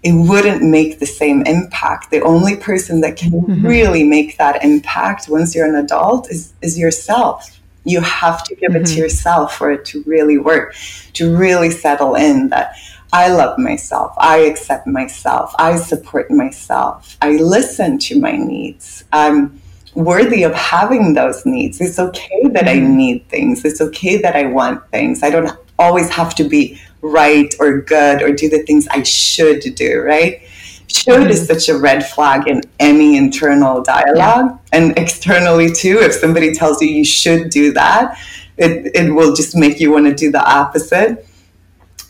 it 0.02 0.12
wouldn't 0.12 0.62
make 0.62 0.98
the 0.98 1.06
same 1.06 1.42
impact. 1.42 2.10
The 2.10 2.22
only 2.22 2.56
person 2.56 3.00
that 3.02 3.16
can 3.16 3.30
mm-hmm. 3.30 3.66
really 3.66 4.02
make 4.02 4.36
that 4.38 4.64
impact 4.64 5.28
once 5.28 5.54
you're 5.54 5.66
an 5.66 5.76
adult 5.76 6.30
is, 6.30 6.52
is 6.60 6.76
yourself. 6.78 7.60
You 7.84 8.00
have 8.00 8.42
to 8.44 8.54
give 8.54 8.72
mm-hmm. 8.72 8.82
it 8.82 8.86
to 8.86 8.92
mm-hmm. 8.92 9.02
yourself 9.02 9.56
for 9.56 9.70
it 9.70 9.84
to 9.86 10.02
really 10.04 10.38
work, 10.38 10.74
to 11.14 11.36
really 11.36 11.70
settle 11.70 12.16
in 12.16 12.48
that 12.48 12.74
I 13.12 13.28
love 13.28 13.58
myself, 13.58 14.14
I 14.16 14.38
accept 14.38 14.86
myself, 14.86 15.54
I 15.58 15.76
support 15.76 16.30
myself, 16.30 17.18
I 17.20 17.32
listen 17.32 17.98
to 17.98 18.18
my 18.18 18.32
needs. 18.32 19.04
I'm 19.12 19.60
worthy 19.94 20.44
of 20.44 20.54
having 20.54 21.12
those 21.12 21.44
needs. 21.44 21.78
It's 21.78 21.98
okay 21.98 22.40
that 22.52 22.64
mm-hmm. 22.64 22.86
I 22.86 22.96
need 22.96 23.28
things, 23.28 23.66
it's 23.66 23.82
okay 23.82 24.16
that 24.22 24.34
I 24.34 24.46
want 24.46 24.88
things. 24.88 25.22
I 25.22 25.28
don't 25.28 25.50
always 25.78 26.08
have 26.08 26.34
to 26.36 26.44
be 26.44 26.80
right 27.02 27.54
or 27.60 27.80
good 27.80 28.22
or 28.22 28.32
do 28.32 28.48
the 28.48 28.62
things 28.62 28.88
I 28.88 29.02
should 29.02 29.60
do, 29.74 30.00
right? 30.00 30.42
Should 30.86 31.14
mm-hmm. 31.14 31.30
is 31.30 31.46
such 31.46 31.68
a 31.68 31.76
red 31.76 32.06
flag 32.06 32.46
in 32.46 32.62
any 32.78 33.16
internal 33.16 33.82
dialogue. 33.82 34.16
Yeah. 34.16 34.58
And 34.72 34.98
externally, 34.98 35.72
too, 35.72 35.98
if 36.00 36.12
somebody 36.14 36.54
tells 36.54 36.80
you 36.82 36.88
you 36.88 37.04
should 37.04 37.50
do 37.50 37.72
that, 37.72 38.18
it, 38.56 38.94
it 38.94 39.12
will 39.12 39.34
just 39.34 39.56
make 39.56 39.80
you 39.80 39.90
want 39.90 40.06
to 40.06 40.14
do 40.14 40.30
the 40.30 40.44
opposite. 40.44 41.26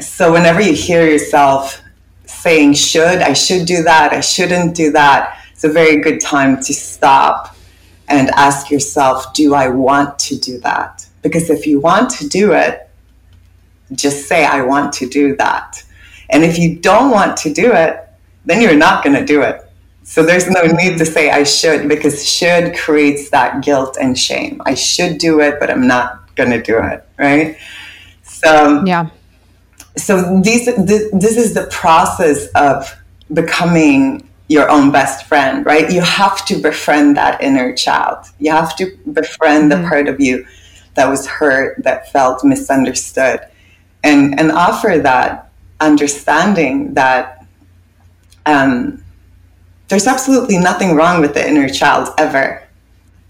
So, 0.01 0.33
whenever 0.33 0.61
you 0.61 0.73
hear 0.73 1.09
yourself 1.09 1.81
saying 2.27 2.75
should, 2.75 3.19
I 3.19 3.35
should 3.35 3.67
do 3.67 3.85
that, 3.85 4.13
I 4.13 4.21
shouldn't 4.21 4.75
do 4.75 4.91
that, 4.93 5.39
it's 5.53 5.65
a 5.65 5.69
very 5.69 6.01
good 6.01 6.21
time 6.21 6.57
to 6.57 6.75
stop 6.75 7.57
and 8.09 8.31
ask 8.31 8.71
yourself, 8.71 9.33
do 9.33 9.55
I 9.55 9.69
want 9.69 10.19
to 10.21 10.37
do 10.37 10.59
that? 10.61 11.07
Because 11.23 11.51
if 11.51 11.67
you 11.67 11.79
want 11.79 12.11
to 12.11 12.29
do 12.29 12.53
it, 12.53 12.91
just 13.93 14.27
say, 14.27 14.45
I 14.45 14.63
want 14.63 14.93
to 14.95 15.09
do 15.09 15.37
that. 15.37 15.83
And 16.31 16.45
if 16.45 16.59
you 16.59 16.77
don't 16.77 17.11
want 17.11 17.37
to 17.39 17.53
do 17.53 17.73
it, 17.73 17.99
then 18.45 18.61
you're 18.61 18.77
not 18.77 19.05
going 19.05 19.17
to 19.17 19.25
do 19.25 19.43
it. 19.43 19.61
So 20.05 20.25
there's 20.25 20.49
no 20.49 20.63
need 20.63 20.99
to 20.99 21.07
say 21.07 21.31
I 21.31 21.45
should 21.45 21.89
because 21.89 22.27
should 22.27 22.77
creates 22.77 23.31
that 23.31 23.63
guilt 23.63 23.97
and 24.01 24.19
shame. 24.19 24.61
I 24.67 24.75
should 24.75 25.19
do 25.19 25.41
it, 25.41 25.61
but 25.61 25.71
I'm 25.71 25.87
not 25.87 26.35
going 26.35 26.51
to 26.51 26.61
do 26.61 26.79
it, 26.79 27.07
right? 27.19 27.57
So 28.23 28.85
yeah. 28.85 29.11
So 29.97 30.41
these 30.41 30.65
this, 30.65 31.11
this 31.13 31.37
is 31.37 31.55
the 31.55 31.67
process 31.71 32.47
of 32.49 32.97
becoming 33.33 34.29
your 34.49 34.69
own 34.69 34.91
best 34.91 35.27
friend, 35.27 35.65
right? 35.65 35.91
You 35.91 36.01
have 36.01 36.45
to 36.47 36.61
befriend 36.61 37.17
that 37.17 37.43
inner 37.43 37.75
child. 37.75 38.27
You 38.39 38.51
have 38.53 38.75
to 38.77 38.97
befriend 39.13 39.71
mm-hmm. 39.71 39.83
the 39.83 39.89
part 39.89 40.09
of 40.09 40.21
you 40.21 40.47
that 40.95 41.09
was 41.09 41.27
hurt, 41.27 41.83
that 41.85 42.13
felt 42.13 42.45
misunderstood, 42.45 43.41
and 44.03 44.39
and 44.39 44.51
offer 44.53 44.99
that 44.99 45.51
understanding 45.81 46.95
that 46.95 47.47
um, 48.47 49.03
there's 49.89 50.07
absolutely 50.07 50.59
nothing 50.59 50.95
wrong 50.95 51.21
with 51.21 51.35
the 51.35 51.47
inner 51.47 51.69
child 51.69 52.09
ever. 52.19 52.63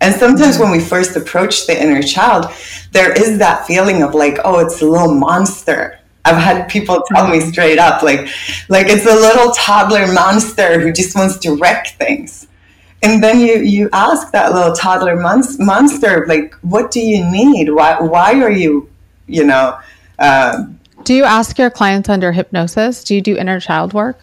And 0.01 0.15
sometimes 0.15 0.59
when 0.59 0.71
we 0.71 0.81
first 0.81 1.17
approach 1.17 1.67
the 1.67 1.81
inner 1.81 2.03
child, 2.03 2.47
there 2.91 3.13
is 3.13 3.39
that 3.39 3.67
feeling 3.67 4.03
of 4.03 4.15
like, 4.15 4.39
oh, 4.45 4.59
it's 4.59 4.83
a 4.83 4.87
little 4.87 5.15
monster 5.15 6.01
I've 6.25 6.37
had 6.37 6.69
people 6.69 7.03
tell 7.09 7.29
me 7.29 7.41
straight 7.41 7.79
up, 7.79 8.03
like, 8.03 8.21
like 8.69 8.87
it's 8.89 9.07
a 9.07 9.15
little 9.15 9.51
toddler 9.53 10.13
monster 10.13 10.81
who 10.81 10.93
just 10.93 11.17
wants 11.17 11.37
to 11.39 11.57
wreck 11.57 11.89
things. 11.99 12.47
And 13.03 13.23
then 13.23 13.41
you, 13.41 13.59
you 13.59 13.89
ask 13.93 14.31
that 14.31 14.53
little 14.53 14.73
toddler 14.73 15.17
monster, 15.17 16.25
like, 16.29 16.55
what 16.63 16.93
do 16.93 17.01
you 17.01 17.29
need? 17.29 17.71
Why, 17.71 18.01
why 18.01 18.41
are 18.41 18.51
you, 18.51 18.89
you 19.27 19.45
know? 19.45 19.79
Uh, 20.23 20.67
do 21.03 21.15
you 21.15 21.25
ask 21.25 21.59
your 21.59 21.69
clients 21.69 22.09
under 22.09 22.31
hypnosis? 22.33 23.03
Do 23.03 23.15
you 23.15 23.21
do 23.21 23.37
inner 23.37 23.59
child 23.59 23.93
work? 23.93 24.19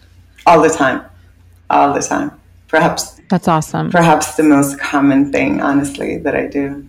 All 0.46 0.62
the 0.62 0.70
time. 0.70 1.04
All 1.68 1.92
the 1.92 2.00
time. 2.00 2.32
Perhaps. 2.68 3.20
That's 3.28 3.46
awesome. 3.46 3.90
Perhaps 3.90 4.36
the 4.36 4.42
most 4.42 4.80
common 4.80 5.30
thing, 5.30 5.60
honestly, 5.60 6.16
that 6.18 6.34
I 6.34 6.46
do. 6.46 6.88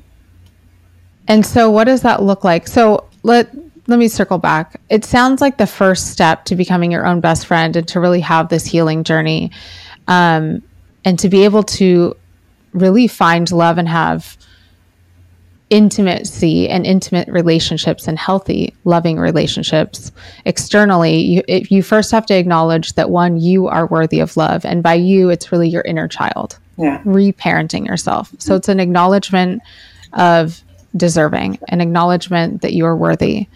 And 1.28 1.46
so, 1.46 1.70
what 1.70 1.84
does 1.84 2.02
that 2.02 2.24
look 2.24 2.44
like? 2.44 2.68
So, 2.68 3.10
let 3.24 3.54
let 3.88 4.00
me 4.00 4.08
circle 4.08 4.38
back. 4.38 4.80
It 4.90 5.04
sounds 5.04 5.42
like 5.42 5.58
the 5.58 5.68
first 5.68 6.12
step 6.12 6.46
to 6.46 6.56
becoming 6.56 6.92
your 6.92 7.06
own 7.06 7.20
best 7.20 7.46
friend 7.46 7.76
and 7.76 7.88
to 7.90 8.00
really 8.00 8.22
have 8.22 8.48
this 8.48 8.66
healing 8.66 9.04
journey, 9.04 9.52
um, 10.08 10.64
and 11.04 11.20
to 11.20 11.28
be 11.28 11.44
able 11.44 11.64
to 11.64 12.16
really 12.74 13.08
find 13.08 13.52
love 13.52 13.78
and 13.78 13.90
have 13.90 14.38
intimacy 15.72 16.68
and 16.68 16.86
intimate 16.86 17.30
relationships 17.30 18.08
and 18.08 18.20
healthy, 18.20 18.76
loving 18.84 19.18
relationships 19.18 20.12
externally, 20.44 21.16
you, 21.16 21.44
it, 21.48 21.72
you 21.72 21.82
first 21.82 22.12
have 22.12 22.26
to 22.26 22.36
acknowledge 22.36 22.94
that 22.94 23.10
one, 23.10 23.40
you 23.40 23.68
are 23.68 23.88
worthy 23.88 24.20
of 24.20 24.36
love. 24.36 24.66
And 24.66 24.84
by 24.84 24.96
you, 24.96 25.30
it's 25.30 25.52
really 25.52 25.70
your 25.70 25.82
inner 25.84 26.10
child, 26.10 26.60
yeah. 26.78 27.02
reparenting 27.04 27.88
yourself. 27.88 28.34
So 28.38 28.54
it's 28.56 28.68
an 28.68 28.82
acknowledgement 28.82 29.62
of 30.12 30.62
deserving, 30.98 31.58
an 31.70 31.80
acknowledgement 31.80 32.62
that 32.64 32.74
you 32.74 32.86
are 32.86 32.96
worthy. 32.96 33.48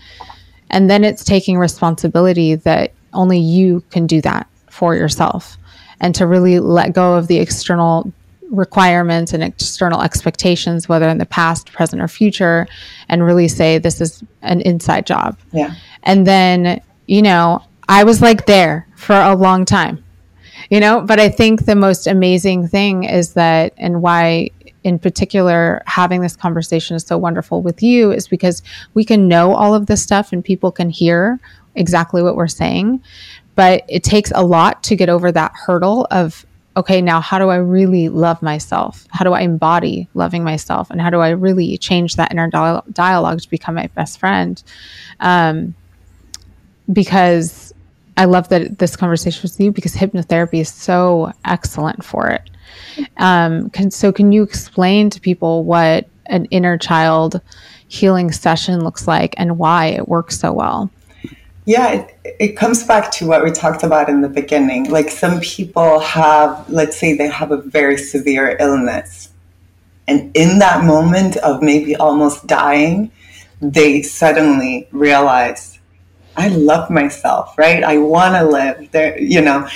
And 0.70 0.89
then 0.89 1.03
it's 1.03 1.24
taking 1.24 1.57
responsibility 1.57 2.55
that 2.55 2.93
only 3.13 3.39
you 3.39 3.84
can 3.91 4.07
do 4.07 4.22
that 4.22 4.47
for 4.70 4.95
yourself 4.95 5.57
and 5.99 6.16
to 6.16 6.26
really 6.26 6.59
let 6.59 6.93
go 6.93 7.16
of 7.16 7.28
the 7.28 7.39
external 7.39 8.11
requirements 8.49 9.33
and 9.33 9.43
external 9.43 10.01
expectations, 10.01 10.87
whether 10.87 11.07
in 11.07 11.17
the 11.17 11.25
past, 11.25 11.71
present, 11.71 12.01
or 12.01 12.07
future, 12.07 12.67
and 13.09 13.25
really 13.25 13.47
say, 13.47 13.77
this 13.77 14.01
is 14.01 14.23
an 14.41 14.61
inside 14.61 15.05
job. 15.05 15.37
Yeah. 15.51 15.73
And 16.03 16.25
then, 16.25 16.81
you 17.07 17.21
know, 17.21 17.63
I 17.87 18.03
was 18.03 18.21
like 18.21 18.45
there 18.45 18.87
for 18.95 19.15
a 19.15 19.35
long 19.35 19.65
time, 19.65 20.03
you 20.69 20.79
know, 20.79 21.01
but 21.01 21.19
I 21.19 21.29
think 21.29 21.65
the 21.65 21.75
most 21.75 22.07
amazing 22.07 22.67
thing 22.67 23.03
is 23.03 23.33
that, 23.33 23.73
and 23.77 24.01
why 24.01 24.49
in 24.83 24.99
particular 24.99 25.81
having 25.87 26.21
this 26.21 26.35
conversation 26.35 26.95
is 26.95 27.03
so 27.03 27.17
wonderful 27.17 27.63
with 27.63 27.81
you 27.81 28.11
is 28.11 28.27
because 28.27 28.61
we 28.93 29.03
can 29.03 29.27
know 29.27 29.55
all 29.55 29.73
of 29.73 29.87
this 29.87 30.01
stuff 30.01 30.31
and 30.31 30.45
people 30.45 30.71
can 30.71 30.91
hear 30.91 31.39
exactly 31.73 32.21
what 32.21 32.35
we're 32.35 32.47
saying 32.47 33.01
but 33.55 33.83
it 33.87 34.03
takes 34.03 34.31
a 34.35 34.45
lot 34.45 34.83
to 34.83 34.95
get 34.95 35.09
over 35.09 35.31
that 35.31 35.51
hurdle 35.55 36.05
of 36.11 36.45
okay 36.78 37.01
now 37.01 37.21
how 37.21 37.39
do 37.39 37.49
i 37.49 37.55
really 37.55 38.09
love 38.09 38.41
myself? 38.41 39.07
How 39.11 39.23
do 39.23 39.34
i 39.34 39.41
embody 39.41 40.07
loving 40.13 40.43
myself? 40.43 40.89
And 40.89 41.01
how 41.01 41.09
do 41.09 41.19
i 41.19 41.30
really 41.30 41.78
change 41.78 42.15
that 42.15 42.32
inner 42.32 42.49
dialogue 42.49 43.41
to 43.41 43.49
become 43.49 43.76
my 43.76 43.88
best 43.88 44.19
friend? 44.19 44.61
Um, 45.19 45.76
because 46.91 47.73
i 48.17 48.26
love 48.26 48.49
that 48.49 48.78
this 48.80 48.95
conversation 48.95 49.41
with 49.41 49.59
you 49.59 49.71
because 49.71 49.95
hypnotherapy 49.95 50.61
is 50.61 50.71
so 50.71 51.32
excellent 51.45 52.03
for 52.03 52.30
it. 52.30 52.49
Um, 53.17 53.69
can, 53.69 53.91
so, 53.91 54.11
can 54.11 54.32
you 54.32 54.43
explain 54.43 55.09
to 55.11 55.21
people 55.21 55.63
what 55.63 56.07
an 56.28 56.45
inner 56.45 56.78
child 56.78 57.41
healing 57.88 58.32
session 58.32 58.84
looks 58.84 59.07
like 59.07 59.36
and 59.38 59.57
why 59.57 59.88
it 59.88 60.07
works 60.07 60.39
so 60.39 60.51
well? 60.51 60.89
Yeah, 61.66 61.93
it, 61.93 62.20
it 62.39 62.57
comes 62.57 62.84
back 62.84 63.11
to 63.13 63.28
what 63.28 63.43
we 63.43 63.51
talked 63.51 63.84
about 63.84 64.07
in 64.07 64.22
the 64.22 64.30
beginning. 64.30 64.89
Like 64.89 65.09
some 65.09 65.39
people 65.39 65.99
have, 65.99 66.70
let's 66.70 66.97
say 66.97 67.16
they 67.16 67.28
have 67.28 67.51
a 67.51 67.57
very 67.57 67.97
severe 67.97 68.55
illness. 68.59 69.30
And 70.07 70.36
in 70.36 70.59
that 70.59 70.86
moment 70.86 71.38
of 71.38 71.63
maybe 71.63 71.95
almost 71.95 72.45
dying, 72.45 73.11
they 73.61 74.03
suddenly 74.03 74.88
realize, 74.91 75.80
I 76.38 76.49
love 76.49 76.91
myself, 76.91 77.57
right? 77.57 77.84
I 77.84 77.97
want 77.97 78.36
to 78.36 78.45
live 78.45 78.91
there, 78.91 79.20
you 79.20 79.41
know 79.41 79.68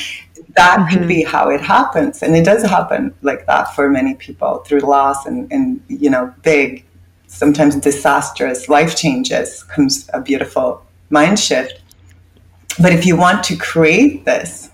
that 0.55 0.79
mm-hmm. 0.79 0.97
could 0.97 1.07
be 1.07 1.23
how 1.23 1.49
it 1.49 1.61
happens 1.61 2.21
and 2.23 2.35
it 2.35 2.43
does 2.43 2.63
happen 2.63 3.13
like 3.21 3.45
that 3.45 3.73
for 3.75 3.89
many 3.89 4.15
people 4.15 4.59
through 4.59 4.79
loss 4.79 5.25
and, 5.25 5.51
and 5.51 5.81
you 5.87 6.09
know 6.09 6.33
big 6.43 6.85
sometimes 7.27 7.75
disastrous 7.75 8.67
life 8.67 8.95
changes 8.95 9.63
comes 9.63 10.09
a 10.13 10.21
beautiful 10.21 10.83
mind 11.09 11.39
shift 11.39 11.81
but 12.79 12.93
if 12.93 13.05
you 13.05 13.15
want 13.15 13.43
to 13.43 13.55
create 13.55 14.25
this 14.25 14.69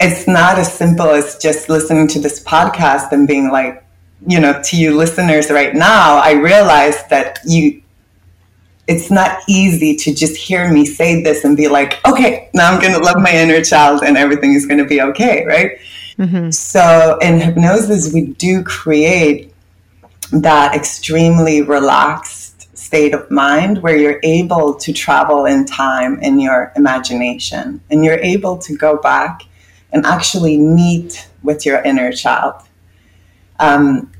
it's 0.00 0.26
not 0.26 0.58
as 0.58 0.72
simple 0.72 1.10
as 1.10 1.38
just 1.38 1.68
listening 1.68 2.08
to 2.08 2.18
this 2.18 2.42
podcast 2.42 3.12
and 3.12 3.28
being 3.28 3.50
like 3.50 3.84
you 4.26 4.40
know 4.40 4.60
to 4.62 4.76
you 4.76 4.96
listeners 4.96 5.50
right 5.50 5.74
now 5.74 6.16
i 6.16 6.32
realize 6.32 7.06
that 7.08 7.38
you 7.44 7.82
it's 8.88 9.10
not 9.10 9.38
easy 9.48 9.94
to 9.96 10.14
just 10.14 10.36
hear 10.36 10.70
me 10.72 10.84
say 10.84 11.22
this 11.22 11.44
and 11.44 11.56
be 11.56 11.68
like, 11.68 12.04
okay, 12.06 12.50
now 12.52 12.72
I'm 12.72 12.80
going 12.80 12.92
to 12.92 12.98
love 12.98 13.16
my 13.18 13.30
inner 13.32 13.62
child 13.62 14.02
and 14.02 14.16
everything 14.16 14.54
is 14.54 14.66
going 14.66 14.78
to 14.78 14.84
be 14.84 15.00
okay, 15.00 15.44
right? 15.46 15.78
Mm-hmm. 16.18 16.50
So 16.50 17.18
in 17.22 17.40
hypnosis, 17.40 18.12
we 18.12 18.26
do 18.26 18.62
create 18.62 19.54
that 20.32 20.74
extremely 20.74 21.62
relaxed 21.62 22.31
state 22.92 23.14
of 23.14 23.30
mind 23.30 23.82
where 23.82 23.96
you're 23.96 24.20
able 24.22 24.74
to 24.74 24.92
travel 24.92 25.46
in 25.46 25.64
time 25.64 26.20
in 26.20 26.38
your 26.38 26.70
imagination 26.76 27.80
and 27.88 28.04
you're 28.04 28.18
able 28.18 28.58
to 28.58 28.76
go 28.76 28.98
back 28.98 29.40
and 29.92 30.04
actually 30.04 30.58
meet 30.58 31.26
with 31.42 31.64
your 31.64 31.80
inner 31.84 32.12
child. 32.12 32.54
Um, 33.58 34.12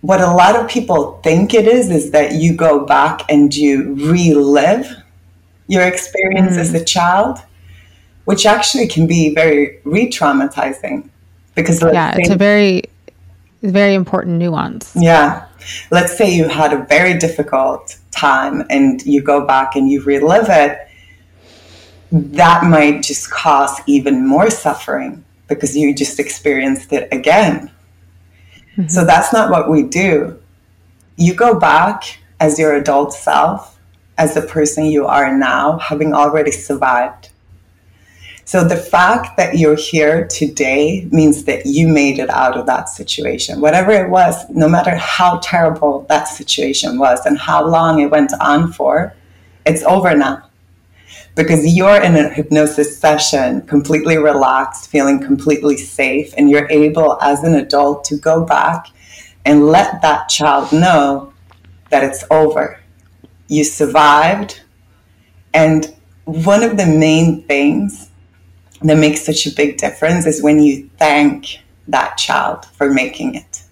what 0.00 0.22
a 0.22 0.32
lot 0.32 0.56
of 0.56 0.70
people 0.70 1.20
think 1.22 1.52
it 1.52 1.68
is 1.68 1.90
is 1.90 2.12
that 2.12 2.32
you 2.32 2.54
go 2.54 2.86
back 2.86 3.20
and 3.28 3.54
you 3.54 3.94
relive 3.94 4.86
your 5.66 5.82
experience 5.82 6.56
mm. 6.56 6.64
as 6.64 6.72
a 6.72 6.82
child, 6.82 7.40
which 8.24 8.46
actually 8.46 8.86
can 8.86 9.06
be 9.06 9.34
very 9.34 9.80
re-traumatizing 9.84 11.10
because 11.54 11.82
yeah, 11.82 12.14
it's 12.16 12.30
a 12.30 12.36
very 12.36 12.84
very 13.62 13.94
important 13.94 14.38
nuance. 14.38 14.92
Yeah. 14.96 15.46
Let's 15.90 16.16
say 16.16 16.34
you 16.34 16.48
had 16.48 16.72
a 16.72 16.84
very 16.84 17.18
difficult 17.18 17.96
time 18.10 18.64
and 18.70 19.04
you 19.04 19.22
go 19.22 19.46
back 19.46 19.76
and 19.76 19.88
you 19.88 20.02
relive 20.02 20.48
it, 20.48 20.78
that 22.12 22.64
might 22.64 23.02
just 23.02 23.30
cause 23.30 23.80
even 23.86 24.26
more 24.26 24.50
suffering 24.50 25.24
because 25.48 25.76
you 25.76 25.94
just 25.94 26.20
experienced 26.20 26.92
it 26.92 27.08
again. 27.12 27.70
Mm-hmm. 28.76 28.88
So 28.88 29.04
that's 29.04 29.32
not 29.32 29.50
what 29.50 29.68
we 29.68 29.82
do. 29.82 30.40
You 31.16 31.34
go 31.34 31.58
back 31.58 32.18
as 32.40 32.58
your 32.58 32.74
adult 32.74 33.12
self, 33.12 33.78
as 34.18 34.34
the 34.34 34.42
person 34.42 34.86
you 34.86 35.06
are 35.06 35.36
now, 35.36 35.78
having 35.78 36.14
already 36.14 36.50
survived. 36.50 37.30
So 38.46 38.62
the 38.62 38.76
fact 38.76 39.36
that 39.38 39.58
you're 39.58 39.76
here 39.76 40.26
today 40.28 41.08
means 41.10 41.44
that 41.44 41.64
you 41.64 41.88
made 41.88 42.18
it 42.18 42.28
out 42.28 42.56
of 42.58 42.66
that 42.66 42.88
situation. 42.90 43.60
Whatever 43.60 43.92
it 43.92 44.10
was, 44.10 44.34
no 44.50 44.68
matter 44.68 44.94
how 44.96 45.38
terrible 45.38 46.04
that 46.10 46.28
situation 46.28 46.98
was 46.98 47.24
and 47.24 47.38
how 47.38 47.66
long 47.66 48.00
it 48.00 48.10
went 48.10 48.32
on 48.40 48.70
for, 48.72 49.14
it's 49.64 49.82
over 49.84 50.14
now. 50.14 50.42
because 51.34 51.76
you're 51.76 52.00
in 52.00 52.14
a 52.16 52.28
hypnosis 52.28 52.96
session, 52.96 53.62
completely 53.62 54.16
relaxed, 54.16 54.88
feeling 54.90 55.18
completely 55.20 55.76
safe, 55.76 56.32
and 56.36 56.48
you're 56.48 56.70
able 56.70 57.18
as 57.20 57.42
an 57.42 57.54
adult 57.54 58.04
to 58.04 58.16
go 58.16 58.44
back 58.44 58.86
and 59.44 59.66
let 59.66 60.00
that 60.02 60.28
child 60.28 60.72
know 60.72 61.32
that 61.90 62.04
it's 62.04 62.24
over. 62.30 62.78
You 63.48 63.64
survived. 63.64 64.62
And 65.52 65.94
one 66.24 66.62
of 66.62 66.76
the 66.76 66.86
main 66.86 67.42
things 67.42 68.10
that 68.84 68.98
makes 68.98 69.24
such 69.24 69.46
a 69.46 69.50
big 69.50 69.78
difference 69.78 70.26
is 70.26 70.42
when 70.42 70.62
you 70.62 70.88
thank 70.98 71.58
that 71.88 72.16
child 72.16 72.66
for 72.66 72.92
making 72.92 73.34
it. 73.34 73.62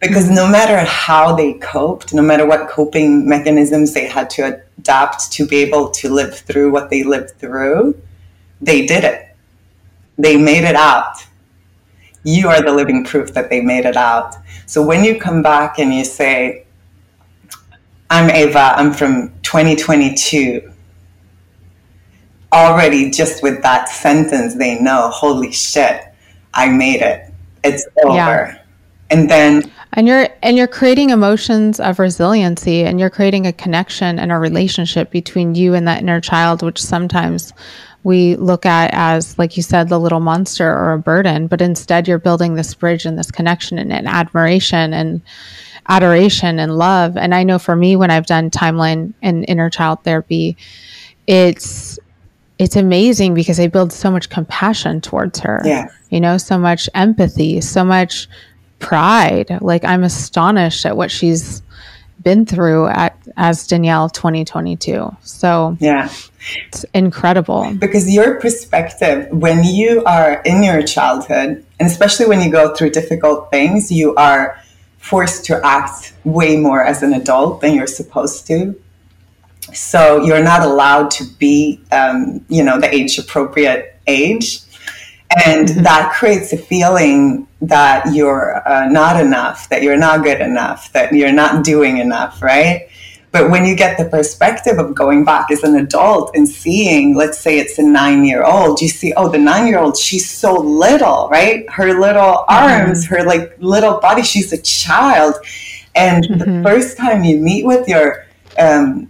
Because 0.00 0.28
no 0.28 0.48
matter 0.48 0.78
how 0.78 1.34
they 1.34 1.54
coped, 1.54 2.12
no 2.12 2.22
matter 2.22 2.44
what 2.44 2.68
coping 2.68 3.28
mechanisms 3.28 3.94
they 3.94 4.06
had 4.06 4.28
to 4.30 4.62
adapt 4.78 5.30
to 5.32 5.46
be 5.46 5.56
able 5.58 5.90
to 5.90 6.10
live 6.10 6.36
through 6.36 6.72
what 6.72 6.90
they 6.90 7.04
lived 7.04 7.38
through, 7.38 8.00
they 8.60 8.84
did 8.84 9.04
it. 9.04 9.34
They 10.18 10.36
made 10.36 10.64
it 10.64 10.76
out. 10.76 11.24
You 12.24 12.48
are 12.48 12.62
the 12.62 12.72
living 12.72 13.04
proof 13.04 13.32
that 13.34 13.48
they 13.48 13.60
made 13.60 13.84
it 13.84 13.96
out. 13.96 14.36
So 14.66 14.84
when 14.84 15.04
you 15.04 15.20
come 15.20 15.42
back 15.42 15.78
and 15.78 15.94
you 15.94 16.04
say, 16.04 16.66
I'm 18.10 18.28
Ewa, 18.28 18.74
I'm 18.76 18.92
from 18.92 19.32
2022, 19.42 20.71
already 22.52 23.10
just 23.10 23.42
with 23.42 23.62
that 23.62 23.88
sentence, 23.88 24.54
they 24.54 24.78
know, 24.78 25.10
holy 25.10 25.52
shit, 25.52 26.02
I 26.54 26.68
made 26.68 27.00
it. 27.00 27.32
It's 27.64 27.86
over. 28.04 28.14
Yeah. 28.14 28.58
And 29.10 29.28
then 29.28 29.70
and 29.94 30.08
you're 30.08 30.28
and 30.42 30.56
you're 30.56 30.66
creating 30.66 31.10
emotions 31.10 31.78
of 31.78 31.98
resiliency 31.98 32.84
and 32.84 32.98
you're 32.98 33.10
creating 33.10 33.46
a 33.46 33.52
connection 33.52 34.18
and 34.18 34.32
a 34.32 34.38
relationship 34.38 35.10
between 35.10 35.54
you 35.54 35.74
and 35.74 35.86
that 35.86 36.00
inner 36.00 36.20
child 36.20 36.62
which 36.62 36.82
sometimes 36.82 37.52
we 38.02 38.36
look 38.36 38.64
at 38.64 38.90
as 38.94 39.38
like 39.38 39.56
you 39.56 39.62
said 39.62 39.88
the 39.88 40.00
little 40.00 40.20
monster 40.20 40.66
or 40.66 40.92
a 40.92 40.98
burden 40.98 41.46
but 41.46 41.60
instead 41.60 42.08
you're 42.08 42.18
building 42.18 42.54
this 42.54 42.72
bridge 42.74 43.04
and 43.04 43.18
this 43.18 43.30
connection 43.30 43.78
and, 43.78 43.92
and 43.92 44.08
admiration 44.08 44.94
and 44.94 45.20
adoration 45.88 46.58
and 46.58 46.78
love 46.78 47.16
and 47.16 47.34
i 47.34 47.42
know 47.42 47.58
for 47.58 47.76
me 47.76 47.96
when 47.96 48.10
i've 48.10 48.26
done 48.26 48.50
timeline 48.50 49.12
and 49.20 49.44
inner 49.46 49.68
child 49.68 50.02
therapy 50.04 50.56
it's 51.26 51.98
it's 52.62 52.76
amazing 52.76 53.34
because 53.34 53.58
I 53.58 53.66
build 53.66 53.92
so 53.92 54.08
much 54.08 54.30
compassion 54.30 55.00
towards 55.00 55.40
her. 55.40 55.60
Yeah. 55.64 55.88
You 56.10 56.20
know, 56.20 56.38
so 56.38 56.56
much 56.56 56.88
empathy, 56.94 57.60
so 57.60 57.84
much 57.84 58.28
pride. 58.78 59.58
Like 59.60 59.84
I'm 59.84 60.04
astonished 60.04 60.86
at 60.86 60.96
what 60.96 61.10
she's 61.10 61.60
been 62.22 62.46
through 62.46 62.86
at 62.86 63.18
as 63.36 63.66
Danielle 63.66 64.08
2022. 64.08 65.10
So 65.22 65.76
yeah, 65.80 66.08
it's 66.68 66.84
incredible. 66.94 67.74
Because 67.74 68.08
your 68.08 68.38
perspective 68.38 69.28
when 69.32 69.64
you 69.64 70.04
are 70.04 70.40
in 70.42 70.62
your 70.62 70.84
childhood, 70.84 71.64
and 71.80 71.90
especially 71.90 72.26
when 72.26 72.40
you 72.42 72.52
go 72.52 72.76
through 72.76 72.90
difficult 72.90 73.50
things, 73.50 73.90
you 73.90 74.14
are 74.14 74.56
forced 74.98 75.44
to 75.46 75.60
act 75.66 76.12
way 76.22 76.56
more 76.56 76.84
as 76.84 77.02
an 77.02 77.12
adult 77.12 77.60
than 77.60 77.74
you're 77.74 77.88
supposed 77.88 78.46
to. 78.46 78.80
So 79.74 80.22
you're 80.22 80.42
not 80.42 80.62
allowed 80.62 81.10
to 81.12 81.24
be, 81.38 81.80
um, 81.92 82.44
you 82.48 82.62
know, 82.62 82.80
the 82.80 82.92
age 82.94 83.18
appropriate 83.18 83.96
age. 84.06 84.60
And 85.46 85.68
mm-hmm. 85.68 85.82
that 85.82 86.12
creates 86.12 86.52
a 86.52 86.58
feeling 86.58 87.48
that 87.62 88.12
you're 88.12 88.66
uh, 88.68 88.86
not 88.88 89.20
enough, 89.20 89.68
that 89.70 89.82
you're 89.82 89.96
not 89.96 90.24
good 90.24 90.40
enough, 90.40 90.92
that 90.92 91.12
you're 91.12 91.32
not 91.32 91.64
doing 91.64 91.98
enough, 91.98 92.42
right? 92.42 92.88
But 93.30 93.50
when 93.50 93.64
you 93.64 93.74
get 93.74 93.96
the 93.96 94.04
perspective 94.04 94.78
of 94.78 94.94
going 94.94 95.24
back 95.24 95.50
as 95.50 95.62
an 95.62 95.74
adult 95.76 96.36
and 96.36 96.46
seeing, 96.46 97.16
let's 97.16 97.38
say 97.38 97.58
it's 97.58 97.78
a 97.78 97.82
nine 97.82 98.24
year 98.24 98.44
old, 98.44 98.82
you 98.82 98.88
see, 98.88 99.14
oh, 99.16 99.30
the 99.30 99.38
nine 99.38 99.66
year 99.66 99.78
old, 99.78 99.96
she's 99.96 100.28
so 100.28 100.54
little, 100.54 101.30
right? 101.30 101.68
Her 101.70 101.98
little 101.98 102.44
mm-hmm. 102.46 102.82
arms, 102.84 103.06
her 103.06 103.24
like 103.24 103.56
little 103.58 103.98
body, 104.00 104.22
she's 104.22 104.52
a 104.52 104.60
child. 104.60 105.34
And 105.94 106.24
mm-hmm. 106.24 106.38
the 106.38 106.62
first 106.62 106.98
time 106.98 107.24
you 107.24 107.38
meet 107.38 107.64
with 107.64 107.88
your 107.88 108.26
um, 108.58 109.08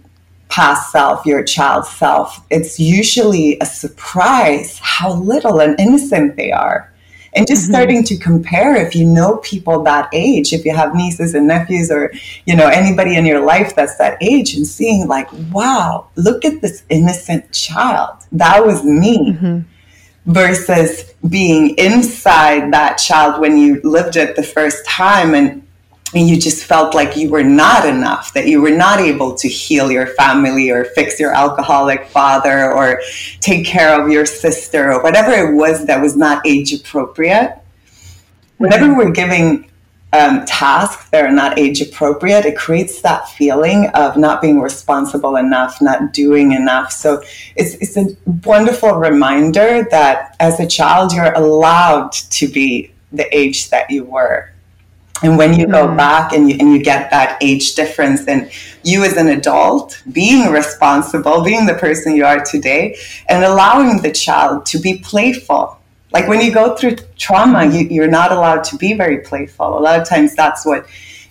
past 0.53 0.91
self, 0.91 1.25
your 1.25 1.43
child 1.43 1.83
self, 1.83 2.45
it's 2.51 2.79
usually 2.79 3.57
a 3.59 3.65
surprise 3.65 4.77
how 4.83 5.11
little 5.11 5.59
and 5.59 5.79
innocent 5.79 6.35
they 6.35 6.51
are. 6.51 6.93
And 7.35 7.47
just 7.47 7.63
mm-hmm. 7.63 7.73
starting 7.73 8.03
to 8.03 8.17
compare 8.17 8.75
if 8.75 8.95
you 8.95 9.03
know 9.03 9.37
people 9.37 9.81
that 9.81 10.09
age, 10.13 10.53
if 10.53 10.63
you 10.63 10.75
have 10.75 10.93
nieces 10.93 11.33
and 11.33 11.47
nephews 11.47 11.89
or, 11.89 12.13
you 12.45 12.55
know, 12.55 12.67
anybody 12.67 13.15
in 13.15 13.25
your 13.25 13.43
life 13.43 13.75
that's 13.75 13.97
that 13.97 14.21
age 14.21 14.53
and 14.53 14.67
seeing 14.67 15.07
like, 15.07 15.27
wow, 15.51 16.07
look 16.17 16.45
at 16.45 16.61
this 16.61 16.83
innocent 16.89 17.51
child. 17.51 18.15
That 18.31 18.63
was 18.63 18.83
me. 18.83 19.31
Mm-hmm. 19.31 19.59
Versus 20.27 21.15
being 21.27 21.75
inside 21.77 22.71
that 22.71 22.97
child 22.97 23.41
when 23.41 23.57
you 23.57 23.81
lived 23.83 24.15
it 24.15 24.35
the 24.35 24.43
first 24.43 24.85
time 24.85 25.33
and 25.33 25.63
you 26.21 26.39
just 26.39 26.65
felt 26.65 26.93
like 26.93 27.17
you 27.17 27.29
were 27.29 27.43
not 27.43 27.87
enough, 27.87 28.33
that 28.33 28.47
you 28.47 28.61
were 28.61 28.71
not 28.71 28.99
able 28.99 29.33
to 29.35 29.47
heal 29.47 29.91
your 29.91 30.07
family 30.07 30.69
or 30.69 30.85
fix 30.85 31.19
your 31.19 31.33
alcoholic 31.33 32.07
father 32.07 32.71
or 32.71 33.01
take 33.39 33.65
care 33.65 33.99
of 33.99 34.09
your 34.09 34.25
sister 34.25 34.91
or 34.93 35.01
whatever 35.01 35.31
it 35.31 35.55
was 35.55 35.85
that 35.87 36.01
was 36.01 36.15
not 36.15 36.45
age 36.45 36.73
appropriate. 36.73 37.59
Whenever 38.57 38.93
we're 38.95 39.11
giving 39.11 39.69
um, 40.13 40.45
tasks 40.45 41.09
that 41.09 41.25
are 41.25 41.31
not 41.31 41.57
age 41.57 41.81
appropriate, 41.81 42.45
it 42.45 42.55
creates 42.55 43.01
that 43.01 43.27
feeling 43.29 43.87
of 43.95 44.15
not 44.15 44.41
being 44.41 44.61
responsible 44.61 45.35
enough, 45.37 45.81
not 45.81 46.13
doing 46.13 46.51
enough. 46.51 46.91
So 46.91 47.23
it's, 47.55 47.73
it's 47.75 47.97
a 47.97 48.15
wonderful 48.45 48.91
reminder 48.91 49.87
that 49.89 50.35
as 50.39 50.59
a 50.59 50.67
child, 50.67 51.11
you're 51.13 51.33
allowed 51.33 52.11
to 52.11 52.47
be 52.47 52.91
the 53.11 53.35
age 53.35 53.71
that 53.71 53.89
you 53.89 54.03
were 54.03 54.52
and 55.23 55.37
when 55.37 55.57
you 55.57 55.65
go 55.67 55.87
mm-hmm. 55.87 55.97
back 55.97 56.33
and 56.33 56.49
you, 56.49 56.57
and 56.59 56.73
you 56.73 56.83
get 56.83 57.09
that 57.11 57.37
age 57.41 57.75
difference, 57.75 58.25
then 58.25 58.49
you 58.83 59.03
as 59.03 59.13
an 59.13 59.29
adult 59.29 60.01
being 60.11 60.51
responsible, 60.51 61.43
being 61.43 61.65
the 61.65 61.75
person 61.75 62.15
you 62.15 62.25
are 62.25 62.43
today, 62.43 62.97
and 63.29 63.43
allowing 63.43 64.01
the 64.01 64.11
child 64.11 64.65
to 64.67 64.79
be 64.79 64.97
playful. 64.99 65.79
Like 66.11 66.27
when 66.27 66.41
you 66.41 66.53
go 66.53 66.75
through 66.75 66.97
trauma, 67.17 67.65
you, 67.65 67.87
you're 67.89 68.07
not 68.07 68.31
allowed 68.31 68.63
to 68.65 68.77
be 68.77 68.93
very 68.93 69.19
playful. 69.19 69.77
A 69.77 69.79
lot 69.79 69.99
of 69.99 70.07
times 70.07 70.35
that's 70.35 70.65
what 70.65 70.85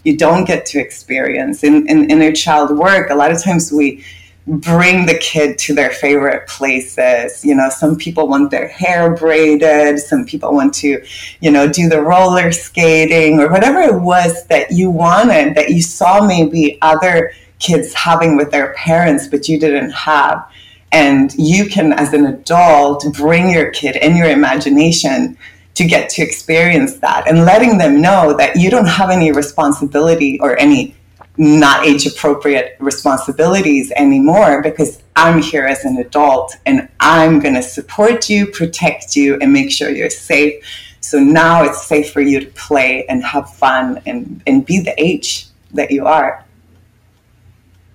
you 0.04 0.16
don't 0.16 0.44
get 0.44 0.66
to 0.66 0.80
experience. 0.80 1.62
In, 1.62 1.86
in 1.86 2.10
inner 2.10 2.32
child 2.32 2.76
work, 2.76 3.10
a 3.10 3.14
lot 3.14 3.30
of 3.30 3.40
times 3.42 3.70
we 3.70 4.04
bring 4.46 5.06
the 5.06 5.18
kid 5.18 5.56
to 5.56 5.74
their 5.74 5.90
favorite 5.90 6.48
places. 6.48 7.44
You 7.44 7.54
know, 7.54 7.68
some 7.68 7.96
people 7.96 8.28
want 8.28 8.50
their 8.50 8.68
hair 8.68 9.14
braided, 9.14 10.00
some 10.00 10.24
people 10.24 10.52
want 10.52 10.74
to, 10.74 11.02
you 11.40 11.50
know, 11.50 11.70
do 11.70 11.88
the 11.88 12.00
roller 12.00 12.50
skating 12.50 13.38
or 13.38 13.48
whatever 13.48 13.80
it 13.80 14.00
was 14.00 14.46
that 14.46 14.72
you 14.72 14.90
wanted 14.90 15.54
that 15.54 15.70
you 15.70 15.82
saw 15.82 16.26
maybe 16.26 16.78
other 16.82 17.32
kids 17.60 17.94
having 17.94 18.36
with 18.36 18.50
their 18.50 18.74
parents, 18.74 19.28
but 19.28 19.48
you 19.48 19.58
didn't 19.58 19.92
have. 19.92 20.44
And 20.90 21.32
you 21.34 21.66
can, 21.66 21.92
as 21.92 22.12
an 22.12 22.26
adult, 22.26 23.06
bring 23.14 23.50
your 23.50 23.70
kid 23.70 23.96
in 23.96 24.16
your 24.16 24.28
imagination 24.28 25.38
to 25.74 25.84
get 25.84 26.10
to 26.10 26.22
experience 26.22 26.96
that 26.98 27.26
and 27.26 27.46
letting 27.46 27.78
them 27.78 28.02
know 28.02 28.34
that 28.36 28.56
you 28.56 28.68
don't 28.68 28.86
have 28.86 29.08
any 29.08 29.32
responsibility 29.32 30.38
or 30.40 30.58
any 30.58 30.94
not 31.38 31.86
age 31.86 32.06
appropriate 32.06 32.76
responsibilities 32.78 33.90
anymore 33.96 34.62
because 34.62 35.02
I'm 35.16 35.40
here 35.40 35.64
as 35.64 35.84
an 35.84 35.96
adult 35.98 36.56
and 36.66 36.88
I'm 37.00 37.40
going 37.40 37.54
to 37.54 37.62
support 37.62 38.28
you, 38.28 38.46
protect 38.46 39.16
you, 39.16 39.38
and 39.40 39.52
make 39.52 39.70
sure 39.70 39.90
you're 39.90 40.10
safe. 40.10 40.62
So 41.00 41.18
now 41.18 41.64
it's 41.64 41.82
safe 41.82 42.12
for 42.12 42.20
you 42.20 42.40
to 42.40 42.46
play 42.46 43.06
and 43.06 43.24
have 43.24 43.52
fun 43.54 44.02
and, 44.06 44.42
and 44.46 44.64
be 44.64 44.80
the 44.80 44.94
age 45.02 45.46
that 45.72 45.90
you 45.90 46.06
are. 46.06 46.44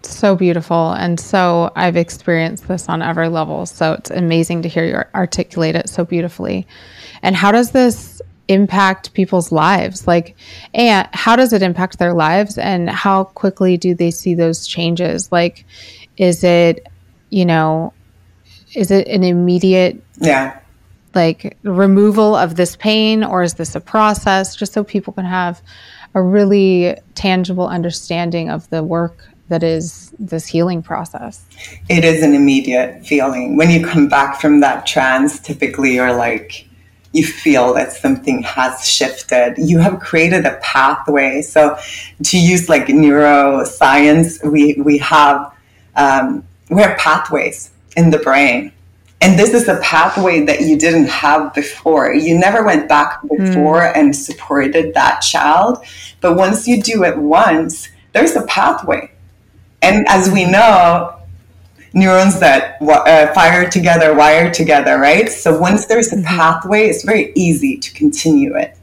So 0.03 0.35
beautiful. 0.35 0.93
And 0.93 1.19
so 1.19 1.71
I've 1.75 1.97
experienced 1.97 2.67
this 2.67 2.89
on 2.89 3.01
every 3.01 3.29
level. 3.29 3.65
So 3.65 3.93
it's 3.93 4.09
amazing 4.09 4.61
to 4.63 4.69
hear 4.69 4.85
you 4.85 5.03
articulate 5.13 5.75
it 5.75 5.89
so 5.89 6.05
beautifully. 6.05 6.67
And 7.21 7.35
how 7.35 7.51
does 7.51 7.71
this 7.71 8.21
impact 8.47 9.13
people's 9.13 9.51
lives? 9.51 10.07
Like, 10.07 10.35
and 10.73 11.07
how 11.13 11.35
does 11.35 11.53
it 11.53 11.61
impact 11.61 11.99
their 11.99 12.13
lives 12.13 12.57
and 12.57 12.89
how 12.89 13.25
quickly 13.25 13.77
do 13.77 13.93
they 13.93 14.11
see 14.11 14.33
those 14.33 14.67
changes? 14.67 15.31
Like, 15.31 15.65
is 16.17 16.43
it, 16.43 16.87
you 17.29 17.45
know, 17.45 17.93
is 18.75 18.91
it 18.91 19.07
an 19.07 19.23
immediate, 19.23 20.01
yeah, 20.19 20.59
like 21.15 21.57
removal 21.63 22.35
of 22.35 22.55
this 22.55 22.75
pain 22.75 23.23
or 23.23 23.41
is 23.41 23.55
this 23.55 23.75
a 23.75 23.79
process 23.79 24.55
just 24.55 24.73
so 24.73 24.83
people 24.83 25.13
can 25.13 25.25
have 25.25 25.61
a 26.13 26.21
really 26.21 26.95
tangible 27.15 27.67
understanding 27.67 28.49
of 28.49 28.69
the 28.69 28.83
work 28.83 29.27
that 29.49 29.63
is 29.63 30.13
this 30.19 30.45
healing 30.45 30.83
process? 30.83 31.45
It 31.89 32.03
is 32.03 32.21
an 32.21 32.33
immediate 32.33 33.05
feeling. 33.05 33.57
When 33.57 33.69
you 33.71 33.85
come 33.85 34.07
back 34.09 34.39
from 34.39 34.59
that 34.59 34.85
trance, 34.85 35.39
typically 35.39 35.95
you're 35.95 36.13
like, 36.13 36.66
you 37.17 37.25
feel 37.25 37.73
that 37.73 37.91
something 37.91 38.43
has 38.43 38.87
shifted. 38.87 39.55
You 39.57 39.79
have 39.79 39.99
created 39.99 40.45
a 40.45 40.57
pathway. 40.61 41.41
So, 41.41 41.77
to 42.23 42.37
use 42.37 42.69
like 42.69 42.87
neuroscience, 42.87 44.49
we 44.49 44.75
we 44.75 44.97
have 44.99 45.53
um, 45.95 46.43
we 46.69 46.81
have 46.81 46.97
pathways 46.97 47.71
in 47.95 48.11
the 48.11 48.19
brain. 48.19 48.71
And 49.19 49.37
this 49.37 49.53
is 49.55 49.67
a 49.67 49.77
pathway 49.77 50.41
that 50.45 50.61
you 50.61 50.77
didn't 50.77 51.07
have 51.07 51.53
before. 51.55 52.13
You 52.13 52.37
never 52.37 52.63
went 52.63 52.87
back 52.87 53.19
before 53.23 53.81
mm. 53.81 53.97
and 53.97 54.15
supported 54.15 54.93
that 54.93 55.21
child. 55.21 55.83
But 56.21 56.37
once 56.37 56.67
you 56.67 56.81
do 56.83 57.03
it 57.03 57.17
once, 57.17 57.89
there's 58.13 58.35
a 58.35 58.45
pathway. 58.45 59.11
And 59.81 60.07
as 60.07 60.29
we 60.29 60.45
know, 60.45 61.16
neurons 61.97 62.39
that 62.39 62.81
uh, 62.81 63.33
fire 63.33 63.69
together, 63.69 64.13
wire 64.13 64.53
together, 64.53 64.97
right? 64.99 65.29
So 65.29 65.59
once 65.59 65.87
there's 65.87 66.13
a 66.13 66.17
mm-hmm. 66.17 66.25
pathway, 66.25 66.87
it's 66.87 67.03
very 67.03 67.33
easy 67.35 67.77
to 67.77 67.93
continue 67.93 68.55
it. 68.55 68.77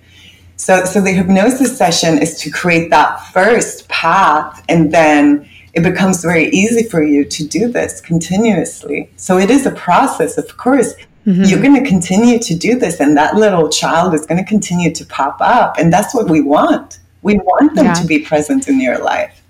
So, 0.56 0.84
so 0.84 1.00
the 1.00 1.12
hypnosis 1.12 1.76
session 1.76 2.18
is 2.18 2.38
to 2.40 2.50
create 2.50 2.90
that 2.90 3.18
first 3.32 3.88
path, 3.88 4.64
and 4.68 4.92
then 4.92 5.48
it 5.72 5.82
becomes 5.82 6.22
very 6.22 6.48
easy 6.50 6.88
for 6.88 7.02
you 7.02 7.24
to 7.24 7.46
do 7.46 7.68
this 7.68 8.00
continuously. 8.00 9.10
So 9.16 9.38
it 9.38 9.50
is 9.50 9.66
a 9.66 9.72
process, 9.72 10.38
of 10.38 10.56
course. 10.56 10.94
Mm-hmm. 11.26 11.44
You're 11.44 11.62
going 11.62 11.82
to 11.82 11.88
continue 11.88 12.38
to 12.38 12.54
do 12.54 12.78
this, 12.78 13.00
and 13.00 13.16
that 13.16 13.34
little 13.34 13.68
child 13.68 14.14
is 14.14 14.26
going 14.26 14.38
to 14.38 14.48
continue 14.48 14.92
to 14.92 15.06
pop 15.06 15.38
up, 15.40 15.78
and 15.78 15.92
that's 15.92 16.14
what 16.14 16.28
we 16.28 16.40
want. 16.40 17.00
We 17.22 17.38
want 17.38 17.74
them 17.74 17.86
yeah. 17.86 17.94
to 17.94 18.06
be 18.06 18.18
present 18.18 18.68
in 18.68 18.80
your 18.80 18.98
life. 18.98 19.43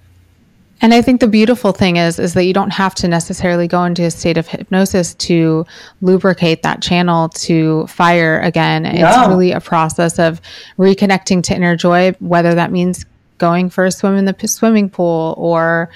And 0.84 0.92
I 0.92 1.00
think 1.00 1.22
the 1.22 1.28
beautiful 1.28 1.72
thing 1.72 1.96
is 1.96 2.18
is 2.18 2.34
that 2.34 2.44
you 2.44 2.52
don't 2.52 2.68
have 2.68 2.94
to 2.96 3.08
necessarily 3.08 3.66
go 3.66 3.84
into 3.84 4.02
a 4.02 4.10
state 4.10 4.36
of 4.36 4.46
hypnosis 4.46 5.14
to 5.14 5.64
lubricate 6.02 6.62
that 6.62 6.82
channel 6.82 7.30
to 7.30 7.86
fire 7.86 8.38
again. 8.40 8.82
No. 8.82 8.90
It's 8.90 9.28
really 9.28 9.52
a 9.52 9.62
process 9.62 10.18
of 10.18 10.42
reconnecting 10.76 11.42
to 11.44 11.56
inner 11.56 11.74
joy, 11.74 12.12
whether 12.20 12.54
that 12.54 12.70
means 12.70 13.06
going 13.38 13.70
for 13.70 13.86
a 13.86 13.90
swim 13.90 14.14
in 14.16 14.26
the 14.26 14.34
p- 14.34 14.46
swimming 14.46 14.90
pool 14.90 15.34
or 15.38 15.88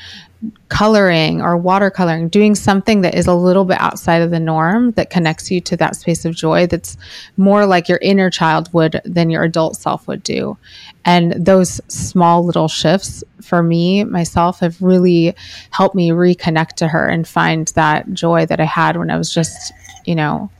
coloring 0.68 1.42
or 1.42 1.60
watercoloring, 1.60 2.30
doing 2.30 2.54
something 2.54 3.00
that 3.00 3.14
is 3.14 3.26
a 3.26 3.34
little 3.34 3.64
bit 3.64 3.80
outside 3.80 4.22
of 4.22 4.30
the 4.30 4.38
norm 4.38 4.92
that 4.92 5.10
connects 5.10 5.50
you 5.50 5.60
to 5.60 5.76
that 5.76 5.96
space 5.96 6.24
of 6.24 6.34
joy 6.34 6.66
that's 6.66 6.96
more 7.36 7.66
like 7.66 7.88
your 7.88 7.98
inner 8.02 8.30
child 8.30 8.72
would 8.72 9.00
than 9.04 9.30
your 9.30 9.42
adult 9.42 9.76
self 9.76 10.06
would 10.06 10.22
do. 10.22 10.56
And 11.04 11.32
those 11.32 11.80
small 11.88 12.44
little 12.44 12.68
shifts 12.68 13.24
for 13.42 13.62
me, 13.62 14.04
myself, 14.04 14.60
have 14.60 14.80
really 14.80 15.34
helped 15.70 15.96
me 15.96 16.10
reconnect 16.10 16.74
to 16.74 16.88
her 16.88 17.08
and 17.08 17.26
find 17.26 17.68
that 17.68 18.12
joy 18.12 18.46
that 18.46 18.60
I 18.60 18.64
had 18.64 18.96
when 18.96 19.10
I 19.10 19.18
was 19.18 19.32
just, 19.32 19.72
you 20.04 20.14
know, 20.14 20.50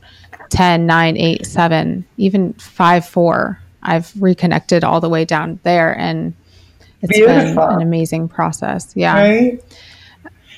10, 0.49 0.85
9, 0.85 1.17
8, 1.17 1.45
7, 1.45 2.05
even 2.17 2.53
5, 2.53 3.05
4. 3.05 3.61
I've 3.83 4.11
reconnected 4.21 4.83
all 4.83 4.99
the 4.99 5.07
way 5.07 5.23
down 5.23 5.59
there 5.63 5.97
and 5.97 6.33
it's 7.01 7.17
Beautiful. 7.17 7.67
been 7.67 7.75
an 7.75 7.81
amazing 7.81 8.27
process. 8.29 8.91
Yeah. 8.95 9.13
Right? 9.13 9.63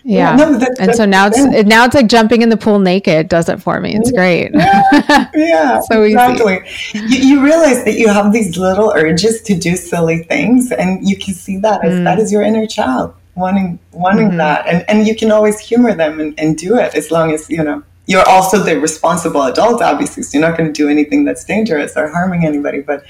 Yeah. 0.03 0.35
No, 0.35 0.57
that, 0.57 0.77
and 0.79 0.95
so 0.95 1.05
now 1.05 1.27
it's 1.27 1.37
it, 1.37 1.67
now 1.67 1.85
it's 1.85 1.93
like 1.93 2.07
jumping 2.07 2.41
in 2.41 2.49
the 2.49 2.57
pool 2.57 2.79
naked 2.79 3.29
does 3.29 3.49
it 3.49 3.61
for 3.61 3.79
me. 3.79 3.95
It's 3.95 4.11
great. 4.11 4.51
Yeah. 4.53 5.29
yeah 5.35 5.79
so 5.81 6.03
exactly. 6.03 6.61
You, 6.93 7.01
you, 7.03 7.43
realize 7.43 7.83
that 7.85 7.93
you 7.93 8.07
have 8.07 8.33
these 8.33 8.57
little 8.57 8.91
urges 8.95 9.41
to 9.43 9.55
do 9.55 9.75
silly 9.75 10.23
things 10.23 10.71
and 10.71 11.07
you 11.07 11.15
can 11.15 11.33
see 11.35 11.57
that 11.57 11.85
as 11.85 11.93
mm. 11.93 12.03
that 12.03 12.17
is 12.19 12.31
your 12.31 12.41
inner 12.41 12.65
child 12.65 13.13
wanting 13.35 13.79
wanting 13.91 14.29
mm-hmm. 14.29 14.37
that. 14.37 14.65
And 14.65 14.83
and 14.89 15.07
you 15.07 15.15
can 15.15 15.31
always 15.31 15.59
humor 15.59 15.93
them 15.93 16.19
and, 16.19 16.39
and 16.39 16.57
do 16.57 16.77
it 16.77 16.95
as 16.95 17.11
long 17.11 17.31
as, 17.31 17.49
you 17.49 17.63
know, 17.63 17.83
you're 18.07 18.27
also 18.27 18.57
the 18.57 18.79
responsible 18.79 19.43
adult, 19.43 19.81
obviously. 19.81 20.23
So 20.23 20.39
you're 20.39 20.47
not 20.47 20.57
going 20.57 20.71
to 20.71 20.73
do 20.73 20.89
anything 20.89 21.25
that's 21.25 21.45
dangerous 21.45 21.95
or 21.95 22.09
harming 22.09 22.45
anybody. 22.45 22.81
But 22.81 23.03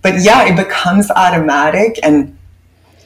but 0.00 0.22
yeah, 0.22 0.44
it 0.44 0.56
becomes 0.56 1.10
automatic 1.10 1.98
and 2.02 2.36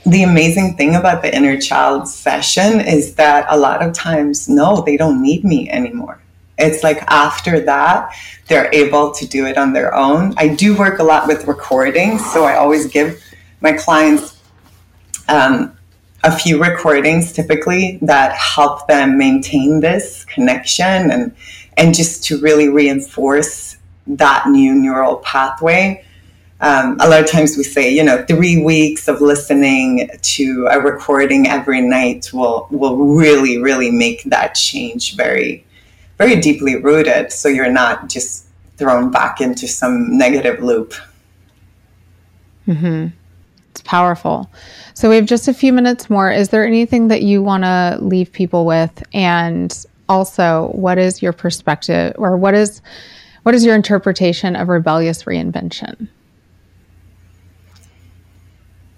the 0.06 0.22
amazing 0.22 0.76
thing 0.76 0.94
about 0.94 1.22
the 1.22 1.34
inner 1.34 1.60
child 1.60 2.08
session 2.08 2.80
is 2.80 3.14
that 3.16 3.46
a 3.50 3.58
lot 3.58 3.82
of 3.82 3.92
times, 3.92 4.48
no, 4.48 4.80
they 4.80 4.96
don't 4.96 5.22
need 5.22 5.44
me 5.44 5.70
anymore. 5.70 6.20
It's 6.58 6.82
like 6.82 7.02
after 7.08 7.60
that, 7.60 8.14
they're 8.48 8.70
able 8.72 9.12
to 9.12 9.26
do 9.26 9.46
it 9.46 9.56
on 9.56 9.72
their 9.72 9.94
own. 9.94 10.34
I 10.36 10.48
do 10.48 10.76
work 10.76 10.98
a 10.98 11.02
lot 11.02 11.26
with 11.26 11.46
recordings, 11.46 12.24
so 12.32 12.44
I 12.44 12.56
always 12.56 12.86
give 12.86 13.22
my 13.60 13.72
clients 13.72 14.38
um, 15.28 15.76
a 16.22 16.36
few 16.36 16.60
recordings 16.60 17.32
typically 17.32 17.98
that 18.02 18.32
help 18.32 18.86
them 18.88 19.16
maintain 19.16 19.80
this 19.80 20.24
connection 20.26 21.10
and 21.10 21.34
and 21.76 21.94
just 21.94 22.24
to 22.24 22.38
really 22.40 22.68
reinforce 22.68 23.78
that 24.06 24.46
new 24.48 24.74
neural 24.74 25.16
pathway 25.18 26.04
um, 26.60 26.96
a 27.00 27.08
lot 27.08 27.20
of 27.20 27.26
times 27.26 27.56
we 27.56 27.64
say, 27.64 27.90
you 27.90 28.04
know, 28.04 28.22
three 28.26 28.62
weeks 28.62 29.08
of 29.08 29.20
listening 29.20 30.10
to 30.20 30.68
a 30.70 30.78
recording 30.78 31.48
every 31.48 31.80
night 31.80 32.30
will 32.32 32.68
will 32.70 32.96
really, 32.96 33.58
really 33.58 33.90
make 33.90 34.24
that 34.24 34.54
change 34.54 35.16
very, 35.16 35.64
very 36.18 36.38
deeply 36.38 36.76
rooted. 36.76 37.32
So 37.32 37.48
you're 37.48 37.72
not 37.72 38.08
just 38.08 38.46
thrown 38.76 39.10
back 39.10 39.40
into 39.40 39.66
some 39.66 40.18
negative 40.18 40.62
loop. 40.62 40.94
Hmm. 42.66 43.08
It's 43.70 43.80
powerful. 43.82 44.50
So 44.94 45.08
we 45.08 45.16
have 45.16 45.26
just 45.26 45.48
a 45.48 45.54
few 45.54 45.72
minutes 45.72 46.10
more. 46.10 46.30
Is 46.30 46.50
there 46.50 46.66
anything 46.66 47.08
that 47.08 47.22
you 47.22 47.42
want 47.42 47.64
to 47.64 47.98
leave 48.00 48.32
people 48.32 48.66
with? 48.66 49.02
And 49.14 49.86
also, 50.10 50.70
what 50.74 50.98
is 50.98 51.22
your 51.22 51.32
perspective, 51.32 52.14
or 52.18 52.36
what 52.36 52.52
is 52.52 52.82
what 53.44 53.54
is 53.54 53.64
your 53.64 53.74
interpretation 53.74 54.56
of 54.56 54.68
rebellious 54.68 55.22
reinvention? 55.22 56.08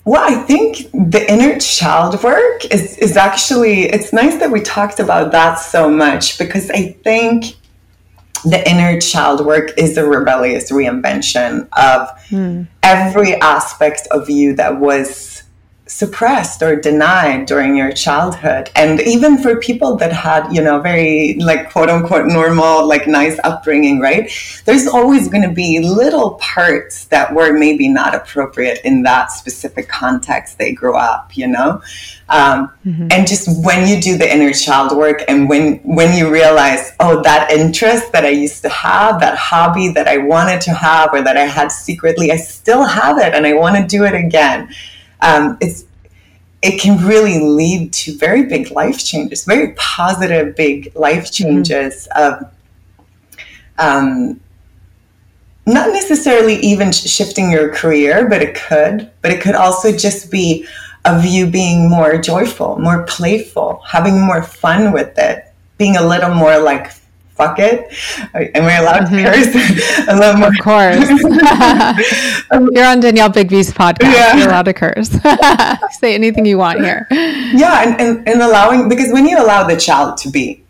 Well, 0.05 0.23
I 0.23 0.43
think 0.43 0.91
the 0.93 1.25
inner 1.31 1.59
child 1.61 2.23
work 2.25 2.65
is, 2.67 2.99
is 2.99 3.17
actually, 3.17 3.85
it's 3.85 4.13
nice 4.13 4.37
that 4.37 4.51
we 4.51 4.61
talked 4.61 4.99
about 4.99 5.31
that 5.33 5.55
so 5.57 5.89
much 5.89 6.39
because 6.39 6.71
I 6.71 6.93
think 7.05 7.57
the 8.45 8.69
inner 8.69 9.01
child 9.01 9.47
work 9.47 9.71
is 9.79 9.97
a 9.97 10.05
rebellious 10.05 10.73
reinvention 10.73 11.69
of 11.77 12.09
mm. 12.31 12.67
every 12.83 13.35
aspect 13.37 14.09
of 14.11 14.29
you 14.29 14.57
that 14.57 14.81
was 14.81 15.42
suppressed 15.93 16.63
or 16.63 16.77
denied 16.77 17.47
during 17.47 17.77
your 17.77 17.93
childhood. 17.93 18.71
And 18.75 19.01
even 19.01 19.39
for 19.39 19.57
people 19.57 19.97
that 19.97 20.13
had 20.13 20.51
you 20.53 20.63
know 20.63 20.81
very 20.81 21.35
like 21.39 21.71
quote 21.71 21.91
unquote 21.91 22.27
normal 22.27 22.87
like 22.87 23.07
nice 23.07 23.39
upbringing 23.45 24.01
right? 24.01 24.31
There's 24.65 24.87
always 24.87 25.29
going 25.29 25.47
to 25.49 25.55
be 25.55 25.81
little 25.81 26.33
parts 26.35 27.05
that 27.07 27.35
were 27.35 27.53
maybe 27.53 27.89
not 27.89 28.15
appropriate 28.15 28.81
in 28.85 29.03
that 29.03 29.31
specific 29.33 29.89
context 29.89 30.59
they 30.59 30.73
grew 30.73 30.97
up 30.97 31.37
you 31.37 31.47
know? 31.47 31.83
Um, 32.29 32.73
mm-hmm. 32.87 33.09
and 33.11 33.27
just 33.27 33.63
when 33.65 33.87
you 33.87 34.01
do 34.01 34.17
the 34.17 34.33
inner 34.33 34.53
child 34.53 34.97
work 34.97 35.23
and 35.29 35.49
when 35.49 35.77
when 35.79 36.17
you 36.17 36.33
realize 36.33 36.93
oh 36.99 37.23
that 37.23 37.51
interest 37.51 38.11
that 38.13 38.25
i 38.25 38.31
used 38.31 38.63
to 38.63 38.71
have 38.71 39.21
that 39.21 39.37
hobby 39.37 39.89
that 39.89 40.09
i 40.09 40.17
wanted 40.17 40.63
to 40.63 40.73
have 40.73 41.11
or 41.13 41.21
that 41.21 41.37
i 41.37 41.45
had 41.45 41.71
secretly 41.71 42.31
i 42.33 42.37
still 42.37 42.85
have 42.85 43.19
it 43.19 43.35
and 43.35 43.47
i 43.47 43.53
want 43.53 43.77
to 43.77 43.87
do 43.87 44.05
it 44.05 44.15
again 44.15 44.73
um, 45.23 45.57
it's 45.61 45.85
it 46.61 46.81
can 46.81 47.05
really 47.05 47.41
lead 47.41 47.93
to 47.93 48.17
very 48.17 48.45
big 48.45 48.71
life 48.71 49.05
changes, 49.05 49.45
very 49.45 49.73
positive 49.73 50.55
big 50.55 50.93
life 50.95 51.25
mm-hmm. 51.25 51.45
changes 51.45 52.07
mm-hmm. 52.15 52.45
of 52.45 52.53
um, 53.79 54.41
not 55.67 55.89
necessarily 55.93 56.57
even 56.57 56.93
shifting 56.93 57.51
your 57.51 57.73
career, 57.75 58.29
but 58.29 58.43
it 58.43 58.55
could. 58.55 59.11
But 59.23 59.33
it 59.33 59.41
could 59.41 59.55
also 59.55 59.97
just 59.97 60.31
be 60.31 60.67
of 61.05 61.25
you 61.25 61.49
being 61.49 61.89
more 61.89 62.17
joyful, 62.19 62.79
more 62.79 63.05
playful, 63.05 63.83
having 63.87 64.21
more 64.21 64.43
fun 64.43 64.93
with 64.93 65.19
it, 65.19 65.53
being 65.79 65.97
a 65.97 66.07
little 66.07 66.35
more 66.35 66.59
like 66.59 66.93
fuck 67.35 67.59
it. 67.59 67.93
Am 68.35 68.65
I 68.65 68.77
allowed 68.77 69.09
mm-hmm. 69.09 69.17
to 69.17 69.23
curse? 69.25 70.09
a 70.09 70.17
little 70.17 70.37
more. 70.37 70.49
Of 70.49 70.59
course. 70.61 71.09
You're 72.75 72.87
on 72.87 73.01
Danielle 73.01 73.31
Bigby's 73.31 73.73
podcast. 73.73 74.13
Yeah. 74.13 74.37
You're 74.37 74.49
allowed 74.49 74.67
to 74.67 74.75
curse. 74.75 75.11
Say 75.99 76.15
anything 76.15 76.47
you 76.47 76.59
want 76.59 76.81
here. 76.81 77.07
Yeah, 77.11 77.83
and, 77.83 78.01
and, 78.01 78.29
and 78.29 78.43
allowing, 78.43 78.89
because 78.89 79.13
when 79.13 79.27
you 79.27 79.39
allow 79.39 79.67
the 79.67 79.77
child 79.77 80.17
to 80.19 80.31
be 80.31 80.63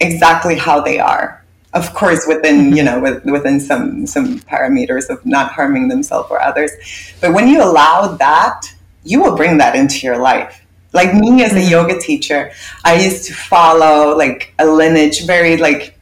exactly 0.00 0.56
how 0.56 0.80
they 0.80 0.98
are, 0.98 1.44
of 1.72 1.94
course, 1.94 2.26
within 2.26 2.56
mm-hmm. 2.56 2.76
you 2.76 2.82
know 2.82 3.00
with, 3.00 3.24
within 3.24 3.60
some 3.60 4.04
some 4.04 4.40
parameters 4.40 5.08
of 5.08 5.24
not 5.24 5.52
harming 5.52 5.86
themselves 5.86 6.28
or 6.28 6.42
others, 6.42 6.72
but 7.20 7.32
when 7.32 7.46
you 7.46 7.62
allow 7.62 8.08
that, 8.16 8.62
you 9.04 9.22
will 9.22 9.36
bring 9.36 9.58
that 9.58 9.76
into 9.76 10.04
your 10.04 10.18
life 10.18 10.66
like 10.92 11.14
me 11.14 11.44
as 11.44 11.52
a 11.52 11.54
mm-hmm. 11.54 11.70
yoga 11.70 12.00
teacher 12.00 12.50
i 12.84 13.00
used 13.00 13.24
to 13.24 13.32
follow 13.32 14.16
like 14.16 14.52
a 14.58 14.66
lineage 14.66 15.24
very 15.24 15.56
like 15.56 15.96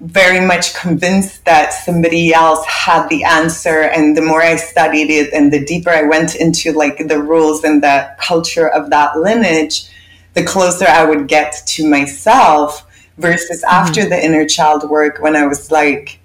very 0.00 0.44
much 0.44 0.74
convinced 0.74 1.44
that 1.44 1.72
somebody 1.72 2.32
else 2.32 2.64
had 2.66 3.08
the 3.08 3.24
answer 3.24 3.82
and 3.82 4.16
the 4.16 4.22
more 4.22 4.40
i 4.40 4.54
studied 4.54 5.10
it 5.10 5.32
and 5.32 5.52
the 5.52 5.64
deeper 5.64 5.90
i 5.90 6.02
went 6.02 6.36
into 6.36 6.72
like 6.72 7.08
the 7.08 7.20
rules 7.20 7.64
and 7.64 7.82
the 7.82 8.08
culture 8.20 8.68
of 8.68 8.90
that 8.90 9.18
lineage 9.18 9.90
the 10.34 10.44
closer 10.44 10.86
i 10.86 11.04
would 11.04 11.26
get 11.26 11.52
to 11.66 11.88
myself 11.88 12.86
versus 13.18 13.62
mm-hmm. 13.62 13.74
after 13.74 14.08
the 14.08 14.24
inner 14.24 14.46
child 14.46 14.88
work 14.88 15.18
when 15.20 15.34
i 15.34 15.44
was 15.44 15.72
like 15.72 16.20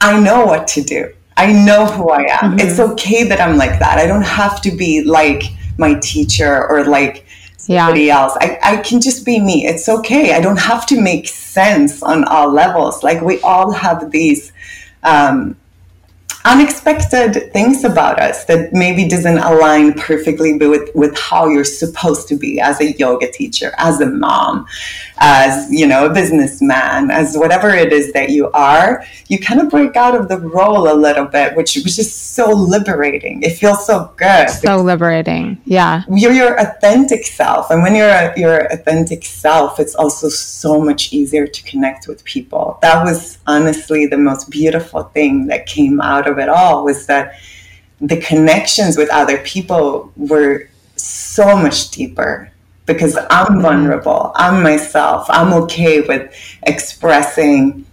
i 0.00 0.18
know 0.20 0.44
what 0.44 0.68
to 0.68 0.80
do 0.80 1.12
i 1.36 1.52
know 1.52 1.86
who 1.86 2.10
i 2.10 2.20
am 2.20 2.52
mm-hmm. 2.52 2.60
it's 2.60 2.78
okay 2.78 3.24
that 3.24 3.40
i'm 3.40 3.56
like 3.56 3.80
that 3.80 3.98
i 3.98 4.06
don't 4.06 4.22
have 4.22 4.60
to 4.62 4.70
be 4.70 5.02
like 5.02 5.42
my 5.76 5.94
teacher 5.94 6.68
or 6.68 6.84
like 6.84 7.26
somebody 7.58 8.04
yeah. 8.04 8.20
else. 8.20 8.36
I, 8.40 8.58
I 8.62 8.76
can 8.78 9.00
just 9.00 9.26
be 9.26 9.38
me. 9.38 9.66
It's 9.66 9.88
okay. 9.88 10.34
I 10.34 10.40
don't 10.40 10.58
have 10.58 10.86
to 10.86 11.00
make 11.00 11.28
sense 11.28 12.02
on 12.02 12.24
all 12.24 12.50
levels. 12.50 13.02
Like 13.02 13.20
we 13.20 13.40
all 13.42 13.70
have 13.72 14.10
these 14.10 14.52
um, 15.02 15.56
unexpected 16.48 17.52
things 17.52 17.84
about 17.84 18.18
us 18.18 18.46
that 18.46 18.72
maybe 18.72 19.06
doesn't 19.06 19.36
align 19.36 19.92
perfectly 19.92 20.56
with, 20.56 20.88
with 20.94 21.16
how 21.18 21.46
you're 21.46 21.62
supposed 21.62 22.26
to 22.26 22.36
be 22.36 22.58
as 22.58 22.80
a 22.80 22.92
yoga 22.92 23.30
teacher, 23.30 23.72
as 23.76 24.00
a 24.00 24.06
mom, 24.06 24.66
as, 25.18 25.70
you 25.70 25.86
know, 25.86 26.06
a 26.06 26.12
businessman, 26.12 27.10
as 27.10 27.36
whatever 27.36 27.68
it 27.68 27.92
is 27.92 28.14
that 28.14 28.30
you 28.30 28.50
are, 28.52 29.04
you 29.28 29.38
kind 29.38 29.60
of 29.60 29.68
break 29.68 29.94
out 29.94 30.14
of 30.14 30.28
the 30.28 30.38
role 30.38 30.90
a 30.90 30.94
little 30.94 31.26
bit, 31.26 31.54
which, 31.54 31.74
which 31.76 31.98
is 31.98 32.10
so 32.10 32.50
liberating. 32.50 33.42
It 33.42 33.50
feels 33.50 33.84
so 33.84 34.10
good. 34.16 34.48
So 34.48 34.80
liberating. 34.80 35.60
Yeah. 35.66 36.02
You're 36.08 36.32
your 36.32 36.58
authentic 36.58 37.26
self. 37.26 37.70
And 37.70 37.82
when 37.82 37.94
you're 37.94 38.08
a, 38.08 38.32
your 38.38 38.72
authentic 38.72 39.26
self, 39.26 39.78
it's 39.78 39.94
also 39.94 40.30
so 40.30 40.80
much 40.80 41.12
easier 41.12 41.46
to 41.46 41.62
connect 41.64 42.08
with 42.08 42.24
people. 42.24 42.78
That 42.80 43.04
was 43.04 43.36
honestly 43.46 44.06
the 44.06 44.16
most 44.16 44.48
beautiful 44.48 45.02
thing 45.02 45.48
that 45.48 45.66
came 45.66 46.00
out 46.00 46.26
of 46.26 46.37
it 46.38 46.48
all 46.48 46.84
was 46.84 47.06
that 47.06 47.34
the 48.00 48.16
connections 48.20 48.96
with 48.96 49.10
other 49.10 49.38
people 49.38 50.12
were 50.16 50.68
so 50.96 51.56
much 51.56 51.90
deeper 51.90 52.50
because 52.86 53.16
I'm 53.16 53.46
mm-hmm. 53.46 53.60
vulnerable. 53.60 54.32
I'm 54.34 54.62
myself. 54.62 55.26
I'm 55.28 55.52
okay 55.64 56.00
with 56.00 56.34
expressing 56.64 57.84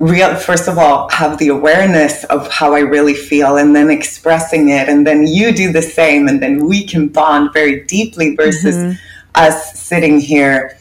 real 0.00 0.34
first 0.34 0.66
of 0.66 0.78
all 0.78 1.10
have 1.10 1.36
the 1.36 1.48
awareness 1.48 2.24
of 2.24 2.50
how 2.50 2.74
I 2.74 2.80
really 2.80 3.12
feel 3.12 3.58
and 3.58 3.76
then 3.76 3.90
expressing 3.90 4.70
it 4.70 4.88
and 4.88 5.06
then 5.06 5.26
you 5.26 5.52
do 5.52 5.72
the 5.72 5.82
same 5.82 6.26
and 6.26 6.42
then 6.42 6.66
we 6.66 6.86
can 6.86 7.08
bond 7.08 7.52
very 7.52 7.84
deeply 7.84 8.34
versus 8.34 8.76
mm-hmm. 8.76 8.92
us 9.34 9.78
sitting 9.78 10.18
here 10.18 10.78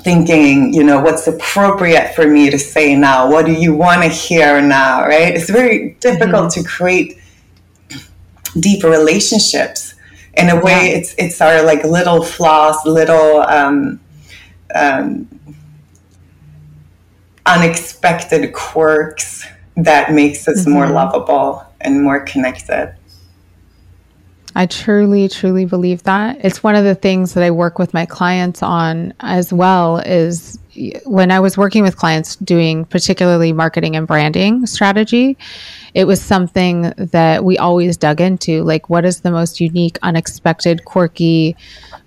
thinking, 0.00 0.72
you 0.72 0.84
know, 0.84 1.00
what's 1.00 1.26
appropriate 1.26 2.14
for 2.14 2.26
me 2.26 2.50
to 2.50 2.58
say 2.58 2.94
now? 2.94 3.30
What 3.30 3.46
do 3.46 3.52
you 3.52 3.74
want 3.74 4.02
to 4.02 4.08
hear 4.08 4.60
now? 4.60 5.02
Right? 5.06 5.34
It's 5.34 5.50
very 5.50 5.96
difficult 6.00 6.50
mm-hmm. 6.50 6.62
to 6.62 6.68
create 6.68 7.18
deep 8.58 8.84
relationships. 8.84 9.94
In 10.34 10.50
a 10.50 10.56
way, 10.62 10.90
yeah. 10.90 10.98
it's 10.98 11.14
it's 11.16 11.40
our 11.40 11.62
like 11.62 11.82
little 11.84 12.22
flaws, 12.22 12.76
little 12.84 13.40
um, 13.40 14.00
um, 14.74 15.26
unexpected 17.46 18.52
quirks 18.52 19.46
that 19.76 20.12
makes 20.12 20.46
us 20.46 20.62
mm-hmm. 20.62 20.72
more 20.72 20.88
lovable 20.88 21.64
and 21.80 22.02
more 22.02 22.20
connected. 22.20 22.94
I 24.56 24.64
truly, 24.64 25.28
truly 25.28 25.66
believe 25.66 26.02
that. 26.04 26.38
It's 26.42 26.62
one 26.62 26.76
of 26.76 26.84
the 26.84 26.94
things 26.94 27.34
that 27.34 27.44
I 27.44 27.50
work 27.50 27.78
with 27.78 27.92
my 27.92 28.06
clients 28.06 28.62
on 28.62 29.12
as 29.20 29.52
well 29.52 29.98
is 29.98 30.58
when 31.04 31.30
I 31.30 31.40
was 31.40 31.58
working 31.58 31.82
with 31.82 31.98
clients 31.98 32.36
doing 32.36 32.86
particularly 32.86 33.52
marketing 33.52 33.96
and 33.96 34.06
branding 34.06 34.64
strategy, 34.64 35.36
it 35.92 36.04
was 36.04 36.22
something 36.22 36.94
that 36.96 37.44
we 37.44 37.58
always 37.58 37.98
dug 37.98 38.22
into. 38.22 38.62
Like, 38.62 38.88
what 38.88 39.04
is 39.04 39.20
the 39.20 39.30
most 39.30 39.60
unique, 39.60 39.98
unexpected, 40.02 40.86
quirky, 40.86 41.54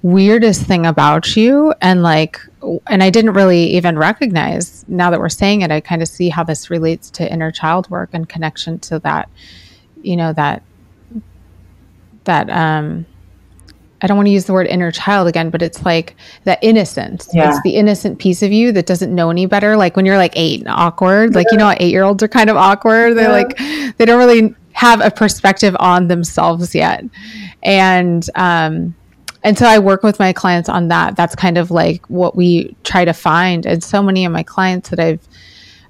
weirdest 0.01 0.63
thing 0.63 0.87
about 0.87 1.37
you? 1.37 1.75
And 1.81 2.01
like, 2.01 2.41
and 2.87 3.03
I 3.03 3.11
didn't 3.11 3.33
really 3.33 3.75
even 3.75 3.95
recognize 3.95 4.85
now 4.87 5.11
that 5.11 5.19
we're 5.19 5.29
saying 5.29 5.61
it, 5.61 5.69
I 5.69 5.81
kind 5.81 6.01
of 6.01 6.07
see 6.07 6.29
how 6.29 6.43
this 6.43 6.71
relates 6.71 7.11
to 7.11 7.31
inner 7.31 7.51
child 7.51 7.91
work 7.91 8.09
and 8.13 8.27
connection 8.27 8.79
to 8.79 8.97
that, 8.99 9.29
you 10.01 10.17
know, 10.17 10.33
that 10.33 10.63
that 12.30 12.49
um 12.49 13.05
I 14.01 14.07
don't 14.07 14.15
want 14.15 14.27
to 14.27 14.32
use 14.32 14.45
the 14.45 14.53
word 14.53 14.67
inner 14.67 14.91
child 14.91 15.27
again, 15.27 15.49
but 15.49 15.61
it's 15.61 15.84
like 15.84 16.15
that 16.45 16.59
innocence. 16.61 17.30
Yeah. 17.34 17.49
It's 17.49 17.61
the 17.63 17.75
innocent 17.75 18.17
piece 18.19 18.41
of 18.41 18.51
you 18.51 18.71
that 18.71 18.86
doesn't 18.86 19.13
know 19.13 19.30
any 19.30 19.45
better. 19.45 19.75
Like 19.75 19.95
when 19.95 20.05
you're 20.05 20.17
like 20.17 20.34
eight 20.36 20.61
and 20.61 20.69
awkward, 20.69 21.36
like, 21.36 21.47
you 21.51 21.57
know, 21.57 21.73
eight 21.80 21.91
year 21.91 22.03
olds 22.03 22.23
are 22.23 22.27
kind 22.27 22.49
of 22.49 22.55
awkward. 22.55 23.17
They're 23.17 23.38
yeah. 23.38 23.43
like, 23.43 23.97
they 23.97 24.05
don't 24.05 24.19
really 24.19 24.55
have 24.71 25.01
a 25.01 25.11
perspective 25.11 25.75
on 25.80 26.07
themselves 26.07 26.73
yet. 26.73 27.03
And, 27.61 28.25
um, 28.36 28.95
and 29.43 29.57
so 29.57 29.65
I 29.65 29.80
work 29.80 30.01
with 30.01 30.17
my 30.17 30.32
clients 30.32 30.69
on 30.69 30.88
that. 30.89 31.17
That's 31.17 31.36
kind 31.36 31.57
of 31.57 31.69
like 31.69 32.05
what 32.09 32.38
we 32.38 32.75
try 32.86 33.03
to 33.03 33.13
find. 33.13 33.65
And 33.65 33.84
so 33.84 34.01
many 34.01 34.23
of 34.23 34.32
my 34.32 34.43
clients 34.43 34.89
that 34.91 34.99
I've, 35.01 35.27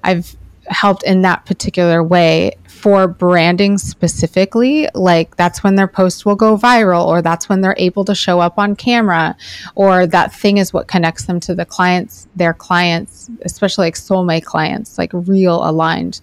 I've 0.02 0.36
helped 0.70 1.02
in 1.02 1.22
that 1.22 1.44
particular 1.46 2.02
way 2.02 2.52
for 2.66 3.06
branding 3.06 3.76
specifically, 3.76 4.88
like 4.94 5.36
that's 5.36 5.62
when 5.62 5.74
their 5.74 5.88
post 5.88 6.24
will 6.24 6.36
go 6.36 6.56
viral, 6.56 7.06
or 7.06 7.20
that's 7.20 7.48
when 7.48 7.60
they're 7.60 7.74
able 7.76 8.04
to 8.04 8.14
show 8.14 8.40
up 8.40 8.58
on 8.58 8.74
camera, 8.74 9.36
or 9.74 10.06
that 10.06 10.32
thing 10.32 10.56
is 10.56 10.72
what 10.72 10.88
connects 10.88 11.26
them 11.26 11.40
to 11.40 11.54
the 11.54 11.66
clients, 11.66 12.26
their 12.36 12.54
clients, 12.54 13.28
especially 13.42 13.86
like 13.86 13.94
soulmate 13.94 14.44
clients, 14.44 14.96
like 14.96 15.10
real 15.12 15.68
aligned 15.68 16.20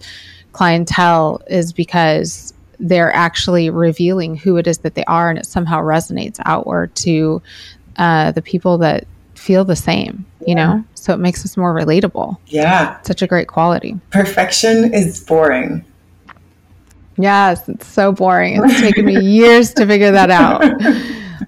clientele, 0.52 1.40
is 1.46 1.72
because 1.72 2.52
they're 2.80 3.14
actually 3.14 3.70
revealing 3.70 4.36
who 4.36 4.56
it 4.56 4.66
is 4.66 4.78
that 4.78 4.94
they 4.94 5.04
are, 5.04 5.30
and 5.30 5.38
it 5.38 5.46
somehow 5.46 5.80
resonates 5.80 6.40
outward 6.44 6.94
to 6.96 7.40
uh, 7.98 8.32
the 8.32 8.42
people 8.42 8.78
that 8.78 9.06
feel 9.34 9.64
the 9.64 9.76
same, 9.76 10.26
you 10.40 10.54
yeah. 10.54 10.54
know? 10.54 10.84
So 10.98 11.12
it 11.14 11.18
makes 11.18 11.44
us 11.44 11.56
more 11.56 11.74
relatable. 11.74 12.36
Yeah. 12.46 13.00
Such 13.02 13.22
a 13.22 13.26
great 13.26 13.48
quality. 13.48 13.98
Perfection 14.10 14.92
is 14.92 15.22
boring. 15.24 15.84
Yes, 17.16 17.68
it's 17.68 17.86
so 17.86 18.12
boring. 18.12 18.62
It's 18.64 18.80
taken 18.80 19.04
me 19.04 19.20
years 19.24 19.74
to 19.74 19.86
figure 19.86 20.12
that 20.12 20.30
out. 20.30 20.62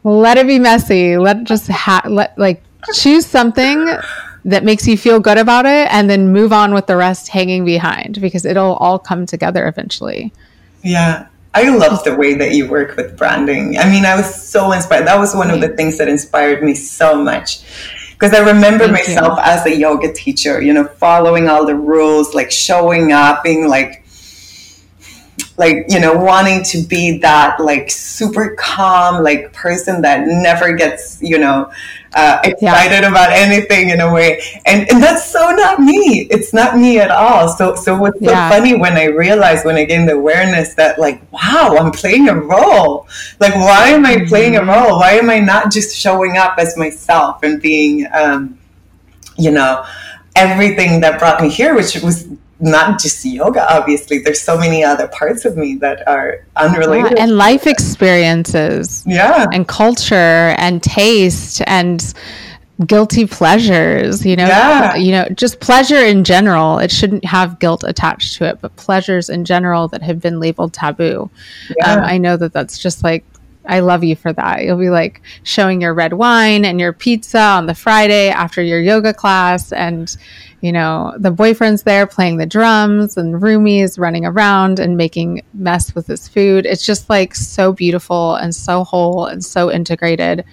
Let 0.05 0.37
it 0.37 0.47
be 0.47 0.59
messy. 0.59 1.17
Let 1.17 1.45
just 1.45 1.69
ha- 1.69 2.03
let 2.09 2.37
like 2.39 2.63
choose 2.95 3.27
something 3.27 3.87
that 4.45 4.65
makes 4.65 4.87
you 4.89 4.97
feel 4.97 5.21
good 5.21 5.39
about 5.39 5.67
it 5.67 5.89
and 5.91 6.09
then 6.09 6.33
move 6.33 6.53
on 6.53 6.75
with 6.75 6.87
the 6.87 6.97
rest 6.97 7.29
hanging 7.29 7.65
behind 7.65 8.21
because 8.21 8.45
it'll 8.45 8.75
all 8.77 8.99
come 8.99 9.27
together 9.27 9.69
eventually. 9.69 10.33
Yeah. 10.83 11.27
I 11.53 11.69
love 11.69 12.05
the 12.05 12.15
way 12.15 12.35
that 12.35 12.53
you 12.53 12.69
work 12.69 12.97
with 12.97 13.17
branding. 13.17 13.77
I 13.77 13.91
mean, 13.91 14.05
I 14.05 14.15
was 14.15 14.33
so 14.33 14.71
inspired. 14.71 15.07
That 15.07 15.19
was 15.19 15.35
one 15.35 15.51
of 15.51 15.61
the 15.61 15.69
things 15.69 15.99
that 15.99 16.09
inspired 16.09 16.63
me 16.63 16.75
so 16.75 17.21
much. 17.23 17.63
Because 18.21 18.39
I 18.39 18.41
remember 18.41 18.85
Thank 18.85 19.09
myself 19.09 19.39
you. 19.39 19.45
as 19.45 19.64
a 19.64 19.75
yoga 19.75 20.12
teacher, 20.12 20.61
you 20.61 20.75
know, 20.75 20.85
following 20.85 21.49
all 21.49 21.64
the 21.64 21.75
rules, 21.75 22.35
like 22.35 22.51
showing 22.51 23.12
up, 23.12 23.43
being 23.43 23.66
like 23.66 24.00
like 25.57 25.85
you 25.89 26.01
know 26.01 26.15
wanting 26.15 26.63
to 26.63 26.83
be 26.83 27.19
that 27.19 27.61
like 27.61 27.91
super 27.91 28.57
calm 28.59 29.23
like 29.23 29.53
person 29.53 30.01
that 30.01 30.27
never 30.27 30.75
gets 30.75 31.21
you 31.23 31.39
know 31.39 31.71
uh, 32.15 32.41
excited 32.43 33.03
yeah. 33.03 33.09
about 33.09 33.31
anything 33.31 33.91
in 33.91 34.01
a 34.01 34.13
way 34.13 34.41
and, 34.67 34.91
and 34.91 35.01
that's 35.01 35.31
so 35.31 35.51
not 35.51 35.79
me 35.79 36.27
it's 36.31 36.53
not 36.53 36.77
me 36.77 36.99
at 36.99 37.11
all 37.11 37.49
so 37.49 37.77
so 37.77 37.97
what's 37.97 38.19
so 38.19 38.31
yeah. 38.31 38.49
funny 38.49 38.77
when 38.77 38.95
i 38.95 39.05
realized 39.05 39.65
when 39.65 39.77
i 39.77 39.85
gained 39.85 40.09
the 40.09 40.15
awareness 40.15 40.75
that 40.75 40.99
like 40.99 41.21
wow 41.33 41.77
i'm 41.79 41.93
playing 41.93 42.29
a 42.29 42.35
role 42.35 43.07
like 43.39 43.55
why 43.55 43.89
am 43.89 44.05
i 44.05 44.25
playing 44.27 44.57
a 44.57 44.61
mm-hmm. 44.61 44.71
role 44.71 44.99
why 44.99 45.13
am 45.13 45.31
i 45.31 45.39
not 45.39 45.71
just 45.71 45.97
showing 45.97 46.37
up 46.37 46.59
as 46.59 46.77
myself 46.77 47.43
and 47.45 47.63
being 47.63 48.07
um, 48.13 48.59
you 49.37 49.51
know 49.51 49.85
everything 50.35 51.01
that 51.01 51.19
brought 51.19 51.41
me 51.41 51.49
here 51.49 51.77
which 51.77 51.95
was 52.03 52.27
not 52.61 53.01
just 53.01 53.25
yoga 53.25 53.67
obviously. 53.73 54.19
There's 54.19 54.41
so 54.41 54.59
many 54.59 54.85
other 54.85 55.09
parts 55.09 55.45
of 55.45 55.57
me 55.57 55.77
that 55.77 56.07
are 56.07 56.45
unrelated. 56.57 57.13
Yeah, 57.13 57.25
and 57.25 57.37
life 57.37 57.67
experiences 57.67 59.05
yeah. 59.07 59.47
and 59.53 59.67
culture 59.67 60.55
and 60.59 60.83
taste 60.83 61.63
and 61.67 62.15
guilty 62.87 63.27
pleasures 63.27 64.25
you 64.25 64.37
know? 64.37 64.47
Yeah. 64.47 64.95
you 64.95 65.13
know 65.13 65.29
just 65.35 65.61
pleasure 65.61 65.99
in 65.99 66.25
general. 66.25 66.79
It 66.79 66.91
shouldn't 66.91 67.25
have 67.25 67.59
guilt 67.59 67.85
attached 67.87 68.37
to 68.37 68.45
it 68.45 68.61
but 68.61 68.75
pleasures 68.77 69.29
in 69.29 69.45
general 69.45 69.89
that 69.89 70.03
have 70.03 70.21
been 70.21 70.41
labeled 70.41 70.73
taboo. 70.73 71.31
Yeah. 71.77 71.95
um, 71.95 72.05
i 72.05 72.19
know 72.19 72.37
that 72.37 72.53
that's 72.53 72.79
just 72.79 73.03
like 73.05 73.25
I 73.67 73.81
love 73.81 74.03
you 74.03 74.17
for 74.17 74.33
that. 74.33 74.65
You'll 74.65 74.79
be 74.79 74.91
like 74.91 75.23
showing 75.43 75.81
your 75.81 75.95
red 75.95 76.15
wine 76.15 76.65
and 76.65 76.81
your 76.81 76.93
pizza 76.93 77.41
on 77.41 77.67
the 77.67 77.75
Friday 77.75 78.31
after 78.31 78.63
your 78.63 78.81
yoga 78.81 79.13
class 79.13 79.73
and 79.73 80.17
you 80.61 80.73
know, 80.73 81.15
the 81.19 81.31
boyfriend's 81.31 81.85
there 81.85 82.07
playing 82.07 82.37
the 82.37 82.47
drums 82.47 83.17
and 83.17 83.37
roomies 83.37 83.99
running 83.99 84.27
around 84.27 84.79
and 84.79 84.97
making 84.97 85.43
mess 85.55 85.95
with 85.95 86.07
his 86.07 86.29
food. 86.29 86.67
It's 86.67 86.85
just 86.85 87.09
like 87.09 87.35
so 87.35 87.73
beautiful 87.73 88.35
and 88.35 88.55
so 88.55 88.85
whole 88.85 89.25
and 89.25 89.43
so 89.43 89.71
integrated, 89.71 90.45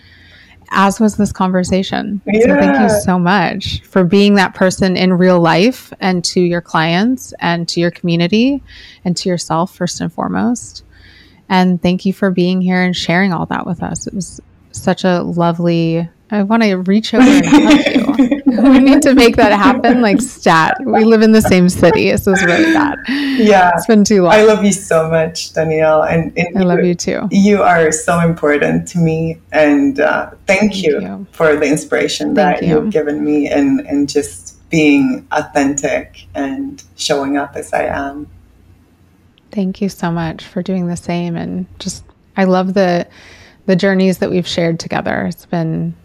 as 0.72 1.00
was 1.00 1.18
this 1.18 1.34
conversation. 1.34 2.22
Yeah. 2.26 2.40
So 2.40 2.56
thank 2.56 2.80
you 2.80 3.02
so 3.02 3.20
much 3.20 3.82
for 3.84 4.06
being 4.06 4.36
that 4.36 4.56
person 4.56 4.96
in 4.96 5.12
real 5.12 5.42
life 5.42 5.92
and 6.00 6.24
to 6.26 6.40
your 6.40 6.62
clients 6.62 7.34
and 7.40 7.68
to 7.70 7.82
your 7.82 7.92
community 7.92 8.64
and 9.04 9.16
to 9.18 9.28
yourself, 9.28 9.76
first 9.76 10.00
and 10.00 10.12
foremost. 10.12 10.84
And 11.50 11.82
thank 11.82 12.06
you 12.06 12.14
for 12.14 12.32
being 12.32 12.62
here 12.62 12.82
and 12.82 12.96
sharing 12.96 13.34
all 13.34 13.46
that 13.48 13.66
with 13.66 13.82
us. 13.82 14.08
It 14.08 14.14
was 14.14 14.42
such 14.72 15.04
a 15.04 15.22
lovely, 15.22 16.08
I 16.30 16.44
want 16.44 16.64
to 16.64 16.76
reach 16.76 17.14
over 17.14 17.24
and 17.24 17.46
hug 17.46 17.96
you. 17.96 18.38
we 18.48 18.80
need 18.80 19.02
to 19.04 19.14
make 19.14 19.36
that 19.38 19.52
happen. 19.52 20.02
Like 20.02 20.22
stat, 20.22 20.78
we 20.86 21.06
live 21.06 21.22
in 21.22 21.32
the 21.32 21.42
same 21.42 21.70
city. 21.70 22.12
This 22.12 22.28
is 22.28 22.44
really 22.44 22.74
bad. 22.74 22.98
Yeah, 23.08 23.72
it's 23.76 23.86
been 23.86 24.04
too 24.04 24.24
long. 24.24 24.34
I 24.34 24.44
love 24.44 24.64
you 24.64 24.72
so 24.72 25.10
much, 25.10 25.54
Danielle, 25.54 26.04
and, 26.04 26.38
and 26.38 26.58
I 26.58 26.62
you, 26.62 26.68
love 26.68 26.84
you 26.84 26.96
too. 26.96 27.28
You 27.32 27.62
are 27.62 27.92
so 27.92 28.20
important 28.20 28.88
to 28.90 29.00
me, 29.00 29.40
and 29.52 30.00
uh, 30.00 30.32
thank, 30.46 30.72
thank 30.72 30.84
you, 30.84 31.00
you, 31.02 31.28
for 31.32 31.56
the 31.56 31.66
inspiration 31.66 32.36
thank 32.36 32.60
that 32.60 32.66
you. 32.66 32.76
you've 32.76 32.92
given 32.92 33.24
me, 33.24 33.48
and 33.48 33.82
and 33.82 34.10
just 34.10 34.58
being 34.70 35.28
authentic 35.32 36.28
and 36.36 36.84
showing 36.96 37.38
up 37.38 37.56
as 37.56 37.74
I 37.74 37.84
am. 37.84 38.28
Thank 39.52 39.82
you 39.82 39.90
so 39.90 40.12
much 40.12 40.44
for 40.44 40.62
doing 40.62 40.88
the 40.88 40.98
same, 40.98 41.36
and 41.36 41.66
just 41.80 42.04
I 42.36 42.44
love 42.44 42.74
the 42.74 43.08
the 43.66 43.76
journeys 43.76 44.20
that 44.20 44.30
we've 44.30 44.48
shared 44.48 44.80
together. 44.80 45.26
It's 45.26 45.46
been 45.46 45.96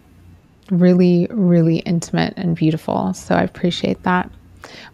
really, 0.69 1.27
really 1.29 1.77
intimate 1.79 2.33
and 2.37 2.55
beautiful. 2.55 3.13
So 3.13 3.35
I 3.35 3.43
appreciate 3.43 4.03
that. 4.03 4.29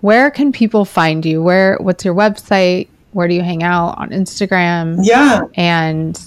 Where 0.02 0.32
can 0.32 0.52
people 0.52 0.86
find 0.86 1.26
you? 1.26 1.42
Where 1.42 1.78
what's 1.80 2.06
your 2.06 2.16
website? 2.16 2.88
Where 3.12 3.28
do 3.28 3.34
you 3.34 3.42
hang 3.42 3.64
out 3.64 3.98
on 3.98 4.10
Instagram? 4.10 5.00
Yeah. 5.02 5.42
And 5.56 6.20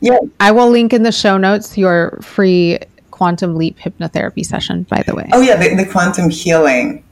yeah. 0.00 0.18
I 0.40 0.52
will 0.52 0.70
link 0.70 0.92
in 0.92 1.02
the 1.02 1.12
show 1.12 1.36
notes 1.36 1.76
your 1.76 2.18
free 2.22 2.78
quantum 3.10 3.56
leap 3.56 3.78
hypnotherapy 3.78 4.44
session, 4.44 4.84
by 4.84 5.02
the 5.02 5.14
way. 5.14 5.28
Oh 5.32 5.40
yeah, 5.40 5.56
the, 5.56 5.74
the 5.74 5.90
quantum 5.90 6.30
healing 6.30 7.04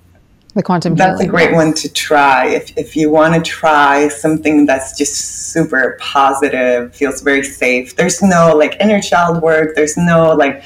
the 0.53 0.63
quantum 0.63 0.95
that's 0.97 1.21
healing, 1.21 1.29
a 1.29 1.31
great 1.31 1.53
one 1.53 1.73
to 1.75 1.93
try. 1.93 2.47
If, 2.47 2.77
if 2.77 2.97
you 2.97 3.11
want 3.11 3.35
to 3.35 3.41
try 3.41 4.09
something 4.09 4.67
that's 4.67 4.99
just 4.99 5.15
super 5.53 5.97
positive 6.01 6.95
feels 6.95 7.23
very 7.23 7.43
safe 7.43 7.97
there's 7.97 8.23
no 8.23 8.55
like 8.57 8.77
inner 8.81 9.01
child 9.01 9.43
work 9.43 9.75
there's 9.75 9.97
no 9.97 10.35
like 10.35 10.63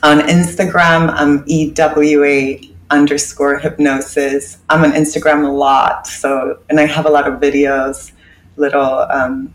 on 0.03 0.21
Instagram, 0.21 1.13
I'm 1.15 1.45
EWA 1.47 2.59
underscore 2.91 3.59
hypnosis. 3.59 4.59
I'm 4.69 4.85
on 4.85 4.93
Instagram 4.93 5.47
a 5.47 5.51
lot. 5.51 6.07
So, 6.07 6.61
and 6.69 6.81
I 6.81 6.87
have 6.87 7.07
a 7.07 7.11
lot 7.11 7.29
of 7.29 7.41
videos, 7.41 8.13
little, 8.57 9.07
um, 9.11 9.53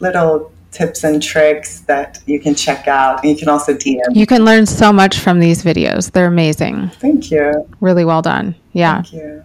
little 0.00 0.52
tips 0.70 1.02
and 1.04 1.22
tricks 1.22 1.80
that 1.80 2.20
you 2.26 2.38
can 2.38 2.54
check 2.54 2.86
out. 2.86 3.22
And 3.22 3.30
you 3.30 3.36
can 3.36 3.48
also 3.48 3.74
DM. 3.74 4.00
You 4.12 4.26
can 4.26 4.44
learn 4.44 4.66
so 4.66 4.92
much 4.92 5.18
from 5.18 5.40
these 5.40 5.62
videos. 5.62 6.10
They're 6.12 6.26
amazing. 6.26 6.90
Thank 7.00 7.30
you. 7.30 7.66
Really 7.80 8.04
well 8.04 8.22
done. 8.22 8.54
Yeah. 8.72 9.02
Thank 9.02 9.14
you. 9.14 9.44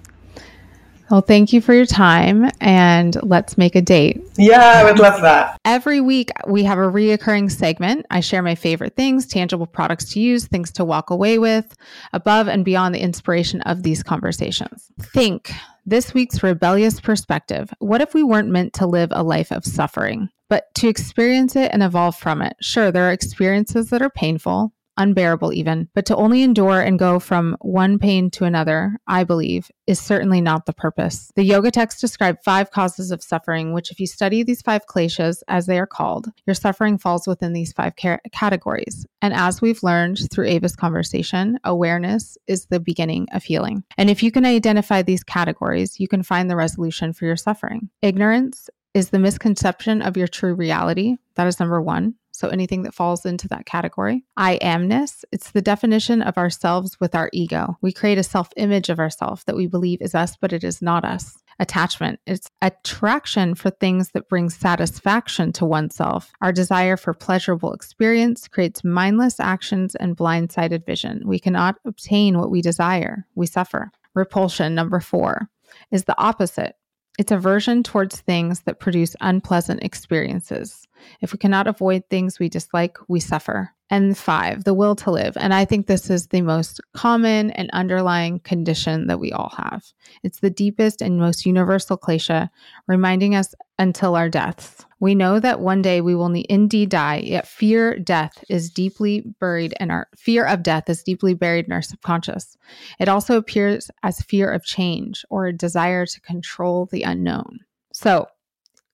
Well, 1.13 1.21
thank 1.21 1.53
you 1.53 1.61
for 1.61 1.75
your 1.75 1.85
time 1.85 2.49
and 2.59 3.15
let's 3.21 3.55
make 3.55 3.75
a 3.75 3.83
date. 3.83 4.19
Yeah, 4.35 4.73
I 4.77 4.83
would 4.83 4.97
love 4.97 5.21
that. 5.21 5.59
Every 5.63 6.01
week, 6.01 6.31
we 6.47 6.63
have 6.63 6.79
a 6.79 6.91
reoccurring 6.91 7.51
segment. 7.51 8.07
I 8.09 8.19
share 8.19 8.41
my 8.41 8.55
favorite 8.55 8.95
things, 8.95 9.27
tangible 9.27 9.67
products 9.67 10.11
to 10.13 10.19
use, 10.19 10.47
things 10.47 10.71
to 10.71 10.83
walk 10.83 11.11
away 11.11 11.37
with, 11.37 11.75
above 12.13 12.47
and 12.47 12.65
beyond 12.65 12.95
the 12.95 12.99
inspiration 12.99 13.61
of 13.61 13.83
these 13.83 14.01
conversations. 14.01 14.91
Think 15.01 15.51
this 15.85 16.15
week's 16.15 16.41
rebellious 16.41 16.99
perspective. 16.99 17.71
What 17.77 18.01
if 18.01 18.15
we 18.15 18.23
weren't 18.23 18.49
meant 18.49 18.73
to 18.73 18.87
live 18.87 19.09
a 19.11 19.21
life 19.21 19.51
of 19.51 19.65
suffering, 19.65 20.29
but 20.49 20.73
to 20.77 20.87
experience 20.87 21.55
it 21.55 21.69
and 21.71 21.83
evolve 21.83 22.15
from 22.15 22.41
it? 22.41 22.55
Sure, 22.59 22.91
there 22.91 23.07
are 23.07 23.11
experiences 23.11 23.91
that 23.91 24.01
are 24.01 24.09
painful, 24.09 24.73
unbearable 24.97 25.53
even, 25.53 25.89
but 25.93 26.05
to 26.05 26.15
only 26.15 26.43
endure 26.43 26.79
and 26.79 26.99
go 26.99 27.19
from 27.19 27.57
one 27.61 27.99
pain 27.99 28.29
to 28.31 28.45
another, 28.45 28.97
I 29.07 29.23
believe, 29.23 29.69
is 29.87 29.99
certainly 29.99 30.41
not 30.41 30.65
the 30.65 30.73
purpose. 30.73 31.31
The 31.35 31.43
yoga 31.43 31.71
texts 31.71 32.01
describe 32.01 32.37
five 32.43 32.71
causes 32.71 33.11
of 33.11 33.23
suffering, 33.23 33.73
which, 33.73 33.91
if 33.91 33.99
you 33.99 34.07
study 34.07 34.43
these 34.43 34.61
five 34.61 34.85
kleshas, 34.85 35.41
as 35.47 35.65
they 35.65 35.79
are 35.79 35.87
called, 35.87 36.29
your 36.45 36.53
suffering 36.53 36.97
falls 36.97 37.27
within 37.27 37.53
these 37.53 37.73
five 37.73 37.93
ca- 37.99 38.19
categories. 38.31 39.05
And 39.21 39.33
as 39.33 39.61
we've 39.61 39.83
learned 39.83 40.19
through 40.31 40.49
Ewa's 40.49 40.75
conversation, 40.75 41.59
awareness 41.63 42.37
is 42.47 42.67
the 42.67 42.79
beginning 42.79 43.27
of 43.33 43.43
healing. 43.43 43.83
And 43.97 44.09
if 44.09 44.23
you 44.23 44.31
can 44.31 44.45
identify 44.45 45.01
these 45.01 45.23
categories, 45.23 45.99
you 45.99 46.07
can 46.07 46.23
find 46.23 46.49
the 46.49 46.55
resolution 46.55 47.13
for 47.13 47.25
your 47.25 47.37
suffering. 47.37 47.89
Ignorance 48.01 48.69
is 48.93 49.09
the 49.09 49.19
misconception 49.19 50.01
of 50.01 50.17
your 50.17 50.27
true 50.27 50.53
reality. 50.53 51.15
That 51.35 51.47
is 51.47 51.59
number 51.59 51.81
one. 51.81 52.15
So 52.33 52.47
anything 52.47 52.83
that 52.83 52.95
falls 52.95 53.25
into 53.25 53.47
that 53.49 53.65
category. 53.65 54.25
I 54.35 54.57
amness, 54.61 55.23
it's 55.31 55.51
the 55.51 55.61
definition 55.61 56.21
of 56.21 56.37
ourselves 56.37 56.99
with 56.99 57.13
our 57.13 57.29
ego. 57.31 57.77
We 57.81 57.93
create 57.93 58.17
a 58.17 58.23
self 58.23 58.49
image 58.57 58.89
of 58.89 58.99
ourselves 58.99 59.43
that 59.45 59.55
we 59.55 59.67
believe 59.67 60.01
is 60.01 60.15
us, 60.15 60.35
but 60.35 60.51
it 60.51 60.63
is 60.63 60.81
not 60.81 61.05
us. 61.05 61.37
Attachment, 61.59 62.19
it's 62.25 62.49
attraction 62.63 63.53
for 63.53 63.69
things 63.69 64.09
that 64.11 64.27
bring 64.27 64.49
satisfaction 64.49 65.53
to 65.53 65.65
oneself. 65.65 66.31
Our 66.41 66.51
desire 66.51 66.97
for 66.97 67.13
pleasurable 67.13 67.73
experience 67.73 68.47
creates 68.47 68.83
mindless 68.83 69.39
actions 69.39 69.93
and 69.95 70.17
blindsided 70.17 70.85
vision. 70.85 71.21
We 71.25 71.37
cannot 71.37 71.75
obtain 71.85 72.39
what 72.39 72.49
we 72.49 72.63
desire, 72.63 73.27
we 73.35 73.45
suffer. 73.45 73.91
Repulsion, 74.15 74.73
number 74.73 74.99
four, 74.99 75.49
is 75.91 76.05
the 76.05 76.17
opposite. 76.19 76.75
It's 77.19 77.31
aversion 77.31 77.83
towards 77.83 78.21
things 78.21 78.61
that 78.61 78.79
produce 78.79 79.15
unpleasant 79.21 79.83
experiences. 79.83 80.87
If 81.21 81.31
we 81.31 81.37
cannot 81.37 81.67
avoid 81.67 82.03
things 82.09 82.39
we 82.39 82.49
dislike, 82.49 82.97
we 83.07 83.19
suffer. 83.19 83.71
And 83.93 84.17
five, 84.17 84.63
the 84.63 84.73
will 84.73 84.95
to 84.95 85.11
live. 85.11 85.37
And 85.37 85.53
I 85.53 85.65
think 85.65 85.85
this 85.85 86.09
is 86.09 86.25
the 86.25 86.41
most 86.41 86.81
common 86.95 87.51
and 87.51 87.69
underlying 87.73 88.39
condition 88.39 89.05
that 89.05 89.19
we 89.19 89.31
all 89.31 89.53
have. 89.55 89.83
It's 90.23 90.39
the 90.39 90.49
deepest 90.49 90.99
and 90.99 91.19
most 91.19 91.45
universal 91.45 91.95
klesha, 91.95 92.49
reminding 92.87 93.35
us 93.35 93.53
until 93.77 94.15
our 94.15 94.29
deaths. 94.29 94.83
We 94.99 95.13
know 95.13 95.39
that 95.39 95.59
one 95.59 95.83
day 95.83 96.01
we 96.01 96.15
will 96.15 96.33
indeed 96.49 96.89
die, 96.89 97.17
yet 97.17 97.47
fear 97.47 97.99
death 97.99 98.43
is 98.49 98.71
deeply 98.71 99.21
buried 99.39 99.75
in 99.79 99.91
our 99.91 100.07
fear 100.17 100.43
of 100.43 100.63
death 100.63 100.89
is 100.89 101.03
deeply 101.03 101.35
buried 101.35 101.67
in 101.67 101.71
our 101.71 101.83
subconscious. 101.83 102.57
It 102.99 103.09
also 103.09 103.37
appears 103.37 103.91
as 104.01 104.23
fear 104.23 104.49
of 104.49 104.65
change 104.65 105.23
or 105.29 105.45
a 105.45 105.53
desire 105.53 106.07
to 106.07 106.21
control 106.21 106.87
the 106.87 107.03
unknown. 107.03 107.59
So, 107.93 108.25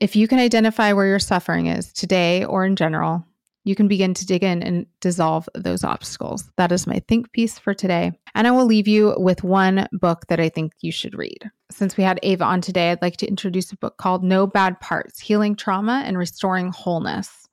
if 0.02 0.18
you 0.18 0.28
can 0.28 0.39
identify 0.39 0.91
where 0.91 1.08
your 1.08 1.20
suffering 1.20 1.68
is 1.68 1.93
today 1.93 2.43
or 2.43 2.66
in 2.66 2.76
general, 2.76 3.26
you 3.64 3.76
can 3.76 3.88
begin 3.88 4.14
to 4.14 4.26
dig 4.26 4.43
in 4.43 4.64
and 4.64 4.86
dissolve 5.01 5.49
those 5.53 5.84
obstacles. 5.84 6.49
That 6.57 6.72
is 6.72 6.88
my 6.88 7.01
think 7.07 7.32
piece 7.32 7.60
for 7.60 7.74
today. 7.74 8.12
And 8.34 8.47
I 8.47 8.51
will 8.51 8.66
leave 8.66 8.88
you 8.88 9.16
with 9.18 9.43
one 9.43 9.88
book 9.91 10.28
that 10.28 10.39
I 10.39 10.49
think 10.49 10.74
you 10.82 10.91
should 10.91 11.18
read. 11.18 11.49
Since 11.72 11.97
we 11.97 12.03
had 12.03 12.20
Ewa 12.24 12.45
on 12.45 12.62
today, 12.62 12.91
I'd 12.91 13.01
like 13.01 13.18
to 13.18 13.28
introduce 13.28 13.72
a 13.72 13.78
book 13.78 13.97
called 13.97 14.24
No 14.24 14.47
Bad 14.47 14.80
Parts 14.80 15.20
Healing 15.20 15.55
Trauma 15.55 16.03
and 16.05 16.18
Restoring 16.18 16.72
Wholeness. 16.72 17.47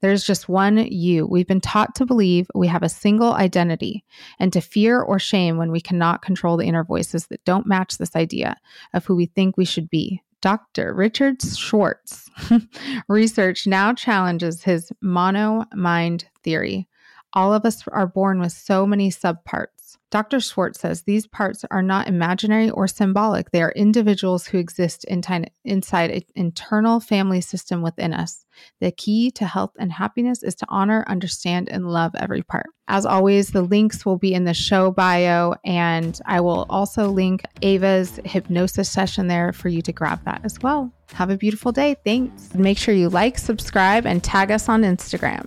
There's 0.00 0.24
just 0.24 0.48
one 0.48 0.78
you. 0.78 1.26
We've 1.26 1.46
been 1.46 1.60
taught 1.60 1.94
to 1.96 2.06
believe 2.06 2.50
we 2.54 2.66
have 2.68 2.82
a 2.82 2.88
single 2.88 3.34
identity 3.34 4.04
and 4.38 4.52
to 4.52 4.60
fear 4.60 5.00
or 5.00 5.18
shame 5.18 5.58
when 5.58 5.70
we 5.70 5.80
cannot 5.80 6.22
control 6.22 6.56
the 6.56 6.64
inner 6.64 6.84
voices 6.84 7.26
that 7.26 7.44
don't 7.44 7.66
match 7.66 7.98
this 7.98 8.16
idea 8.16 8.56
of 8.94 9.04
who 9.04 9.14
we 9.14 9.26
think 9.26 9.56
we 9.56 9.64
should 9.64 9.90
be. 9.90 10.22
Dr. 10.40 10.94
Richard 10.94 11.42
Schwartz 11.42 12.28
research 13.08 13.66
now 13.66 13.92
challenges 13.92 14.62
his 14.62 14.90
mono 15.02 15.64
mind 15.74 16.26
theory. 16.42 16.88
All 17.32 17.52
of 17.52 17.64
us 17.64 17.86
are 17.88 18.06
born 18.06 18.40
with 18.40 18.52
so 18.52 18.86
many 18.86 19.10
subparts 19.10 19.79
Dr. 20.10 20.40
Schwartz 20.40 20.80
says 20.80 21.02
these 21.02 21.26
parts 21.26 21.64
are 21.70 21.82
not 21.82 22.08
imaginary 22.08 22.68
or 22.70 22.88
symbolic. 22.88 23.50
They 23.50 23.62
are 23.62 23.72
individuals 23.72 24.46
who 24.46 24.58
exist 24.58 25.04
in 25.04 25.22
t- 25.22 25.44
inside 25.64 26.10
an 26.10 26.22
internal 26.34 27.00
family 27.00 27.40
system 27.40 27.80
within 27.80 28.12
us. 28.12 28.44
The 28.80 28.90
key 28.90 29.30
to 29.32 29.46
health 29.46 29.72
and 29.78 29.92
happiness 29.92 30.42
is 30.42 30.54
to 30.56 30.66
honor, 30.68 31.04
understand, 31.06 31.68
and 31.68 31.88
love 31.88 32.14
every 32.16 32.42
part. 32.42 32.66
As 32.88 33.06
always, 33.06 33.50
the 33.50 33.62
links 33.62 34.04
will 34.04 34.18
be 34.18 34.34
in 34.34 34.44
the 34.44 34.54
show 34.54 34.90
bio, 34.90 35.54
and 35.64 36.18
I 36.26 36.40
will 36.40 36.66
also 36.68 37.08
link 37.08 37.44
Ewa's 37.62 38.18
hypnosis 38.24 38.90
session 38.90 39.28
there 39.28 39.52
for 39.52 39.68
you 39.68 39.80
to 39.82 39.92
grab 39.92 40.24
that 40.24 40.40
as 40.42 40.58
well. 40.60 40.92
Have 41.12 41.30
a 41.30 41.36
beautiful 41.36 41.70
day. 41.70 41.96
Thanks. 42.04 42.52
Make 42.54 42.78
sure 42.78 42.94
you 42.94 43.08
like, 43.08 43.38
subscribe, 43.38 44.06
and 44.06 44.22
tag 44.22 44.50
us 44.50 44.68
on 44.68 44.82
Instagram. 44.82 45.46